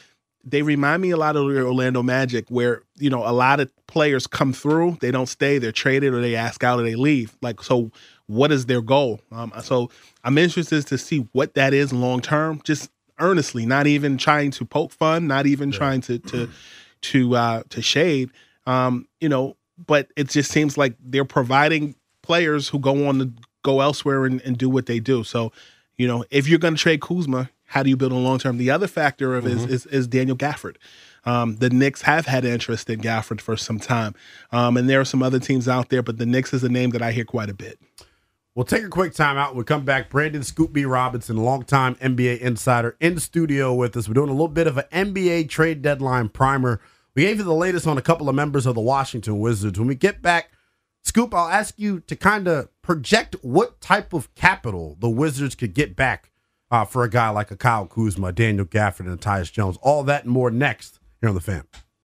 they 0.44 0.62
remind 0.62 1.02
me 1.02 1.12
a 1.12 1.18
lot 1.18 1.36
of 1.36 1.48
the 1.48 1.62
Orlando 1.62 2.02
Magic, 2.02 2.50
where 2.50 2.84
you 2.98 3.10
know 3.10 3.28
a 3.28 3.32
lot 3.32 3.60
of 3.60 3.72
players 3.88 4.28
come 4.28 4.54
through, 4.54 4.98
they 5.02 5.12
don't 5.12 5.28
stay, 5.28 5.58
they're 5.58 5.72
traded, 5.72 6.14
or 6.14 6.22
they 6.22 6.36
ask 6.36 6.64
out, 6.64 6.80
or 6.80 6.84
they 6.84 6.96
leave. 6.96 7.36
Like, 7.42 7.62
so 7.62 7.92
what 8.28 8.52
is 8.52 8.66
their 8.68 8.82
goal? 8.82 9.22
Um, 9.32 9.52
so 9.62 9.90
I'm 10.24 10.38
interested 10.38 10.86
to 10.88 10.98
see 10.98 11.28
what 11.32 11.56
that 11.56 11.74
is 11.74 11.92
long 11.92 12.22
term. 12.22 12.62
Just 12.64 12.90
earnestly, 13.20 13.66
not 13.66 13.88
even 13.88 14.18
trying 14.18 14.52
to 14.52 14.66
poke 14.66 14.92
fun, 14.92 15.28
not 15.28 15.46
even 15.46 15.72
yeah. 15.72 15.78
trying 15.78 16.02
to 16.02 16.20
to 16.20 16.50
to 17.02 17.36
uh, 17.36 17.64
to 17.70 17.82
shade. 17.82 18.30
Um, 18.66 19.08
you 19.20 19.30
know, 19.30 19.58
but 19.86 20.08
it 20.16 20.30
just 20.30 20.52
seems 20.52 20.78
like 20.78 20.96
they're 21.00 21.26
providing 21.26 21.96
players 22.22 22.70
who 22.70 22.80
go 22.80 23.08
on 23.08 23.20
to 23.20 23.32
go 23.64 23.82
elsewhere 23.82 24.26
and, 24.26 24.42
and 24.42 24.58
do 24.58 24.70
what 24.70 24.86
they 24.86 25.00
do. 25.00 25.24
So, 25.24 25.52
you 25.98 26.08
know, 26.08 26.24
if 26.30 26.48
you're 26.48 26.60
going 26.60 26.76
to 26.76 26.82
trade 26.82 27.02
Kuzma, 27.02 27.50
how 27.70 27.84
do 27.84 27.90
you 27.90 27.98
build 27.98 28.12
a 28.12 28.16
long 28.16 28.40
term? 28.40 28.58
The 28.58 28.72
other 28.72 28.88
factor 28.88 29.36
of 29.36 29.46
mm-hmm. 29.46 29.58
is, 29.58 29.86
is, 29.86 29.86
is 29.88 30.08
Daniel 30.08 30.36
Gafford. 30.36 30.76
Um, 31.26 31.58
the 31.58 31.70
Knicks 31.70 32.02
have 32.02 32.26
had 32.26 32.44
interest 32.44 32.90
in 32.90 33.00
Gafford 33.00 33.42
for 33.42 33.56
some 33.56 33.80
time, 33.80 34.16
um, 34.52 34.76
and 34.76 34.90
there 34.90 35.00
are 35.00 35.06
some 35.06 35.22
other 35.22 35.40
teams 35.40 35.68
out 35.68 35.90
there, 35.90 36.02
but 36.02 36.18
the 36.18 36.26
Knicks 36.26 36.54
is 36.54 36.64
a 36.64 36.70
name 36.70 36.90
that 36.92 37.02
I 37.02 37.12
hear 37.12 37.26
quite 37.26 37.50
a 37.50 37.54
bit. 37.54 37.80
We'll 38.56 38.66
take 38.66 38.84
a 38.84 38.90
quick 38.90 39.14
timeout. 39.14 39.54
We'll 39.54 39.66
come 39.66 39.86
back. 39.86 40.10
Brandon 40.10 40.44
Scoop 40.44 40.74
B. 40.74 40.84
Robinson, 40.84 41.38
longtime 41.38 41.96
NBA 41.96 42.40
insider, 42.40 42.98
in 43.00 43.16
the 43.16 43.22
studio 43.22 43.74
with 43.74 43.96
us. 43.96 44.08
We're 44.08 44.16
doing 44.16 44.30
a 44.30 44.34
little 44.34 44.48
bit 44.48 44.66
of 44.66 44.78
an 44.78 44.86
NBA 44.92 45.50
trade 45.50 45.82
deadline 45.82 46.30
primer. 46.30 46.82
We 47.16 47.24
gave 47.24 47.38
you 47.38 47.44
the 47.44 47.54
latest 47.54 47.86
on 47.86 47.98
a 47.98 48.02
couple 48.02 48.28
of 48.28 48.36
members 48.36 48.66
of 48.66 48.76
the 48.76 48.82
Washington 48.82 49.40
Wizards. 49.40 49.78
When 49.78 49.88
we 49.88 49.96
get 49.96 50.22
back, 50.22 50.52
Scoop, 51.04 51.34
I'll 51.34 51.50
ask 51.50 51.76
you 51.78 52.00
to 52.02 52.16
kind 52.16 52.48
of 52.48 52.70
project 52.82 53.36
what 53.42 53.80
type 53.80 54.14
of 54.14 54.34
capital 54.34 54.98
the 55.00 55.10
Wizards 55.10 55.54
could 55.54 55.74
get 55.74 55.96
back 55.96 56.32
uh, 56.72 56.86
for 56.86 57.04
a 57.04 57.10
guy 57.10 57.30
like 57.30 57.52
a 57.52 57.58
Kyle 57.58 57.86
Kuzma, 57.86 58.32
Daniel 58.32 58.66
Gafford, 58.66 59.08
and 59.08 59.20
Tyus 59.20 59.52
Jones. 59.52 59.78
All 59.82 60.04
that 60.04 60.24
and 60.24 60.32
more 60.32 60.52
next 60.52 61.00
here 61.20 61.30
on 61.30 61.36
The 61.36 61.42
Fan. 61.42 61.64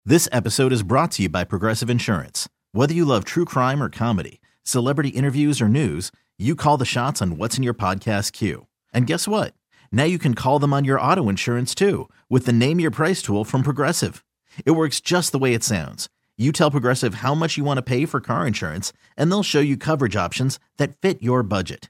This 0.05 0.29
episode 0.31 0.71
is 0.71 0.83
brought 0.83 1.11
to 1.11 1.23
you 1.23 1.29
by 1.29 1.43
Progressive 1.43 1.89
Insurance. 1.89 2.47
Whether 2.71 2.93
you 2.93 3.05
love 3.05 3.25
true 3.25 3.45
crime 3.45 3.83
or 3.83 3.89
comedy, 3.89 4.39
celebrity 4.63 5.09
interviews 5.09 5.61
or 5.61 5.67
news, 5.67 6.11
you 6.37 6.55
call 6.55 6.77
the 6.77 6.85
shots 6.85 7.21
on 7.21 7.37
what's 7.37 7.57
in 7.57 7.63
your 7.63 7.73
podcast 7.73 8.31
queue. 8.31 8.67
And 8.93 9.07
guess 9.07 9.27
what? 9.27 9.53
Now 9.91 10.05
you 10.05 10.19
can 10.19 10.33
call 10.33 10.59
them 10.59 10.73
on 10.73 10.85
your 10.85 10.99
auto 10.99 11.29
insurance 11.29 11.73
too 11.75 12.09
with 12.29 12.45
the 12.45 12.53
Name 12.53 12.79
Your 12.79 12.91
Price 12.91 13.21
tool 13.21 13.43
from 13.43 13.63
Progressive. 13.63 14.23
It 14.65 14.71
works 14.71 15.01
just 15.01 15.31
the 15.31 15.39
way 15.39 15.53
it 15.53 15.63
sounds. 15.63 16.09
You 16.37 16.51
tell 16.51 16.71
Progressive 16.71 17.15
how 17.15 17.33
much 17.33 17.57
you 17.57 17.63
want 17.63 17.77
to 17.77 17.81
pay 17.81 18.05
for 18.05 18.21
car 18.21 18.45
insurance, 18.45 18.93
and 19.17 19.31
they'll 19.31 19.43
show 19.43 19.59
you 19.59 19.75
coverage 19.75 20.15
options 20.15 20.59
that 20.77 20.95
fit 21.01 21.21
your 21.21 21.41
budget. 21.41 21.89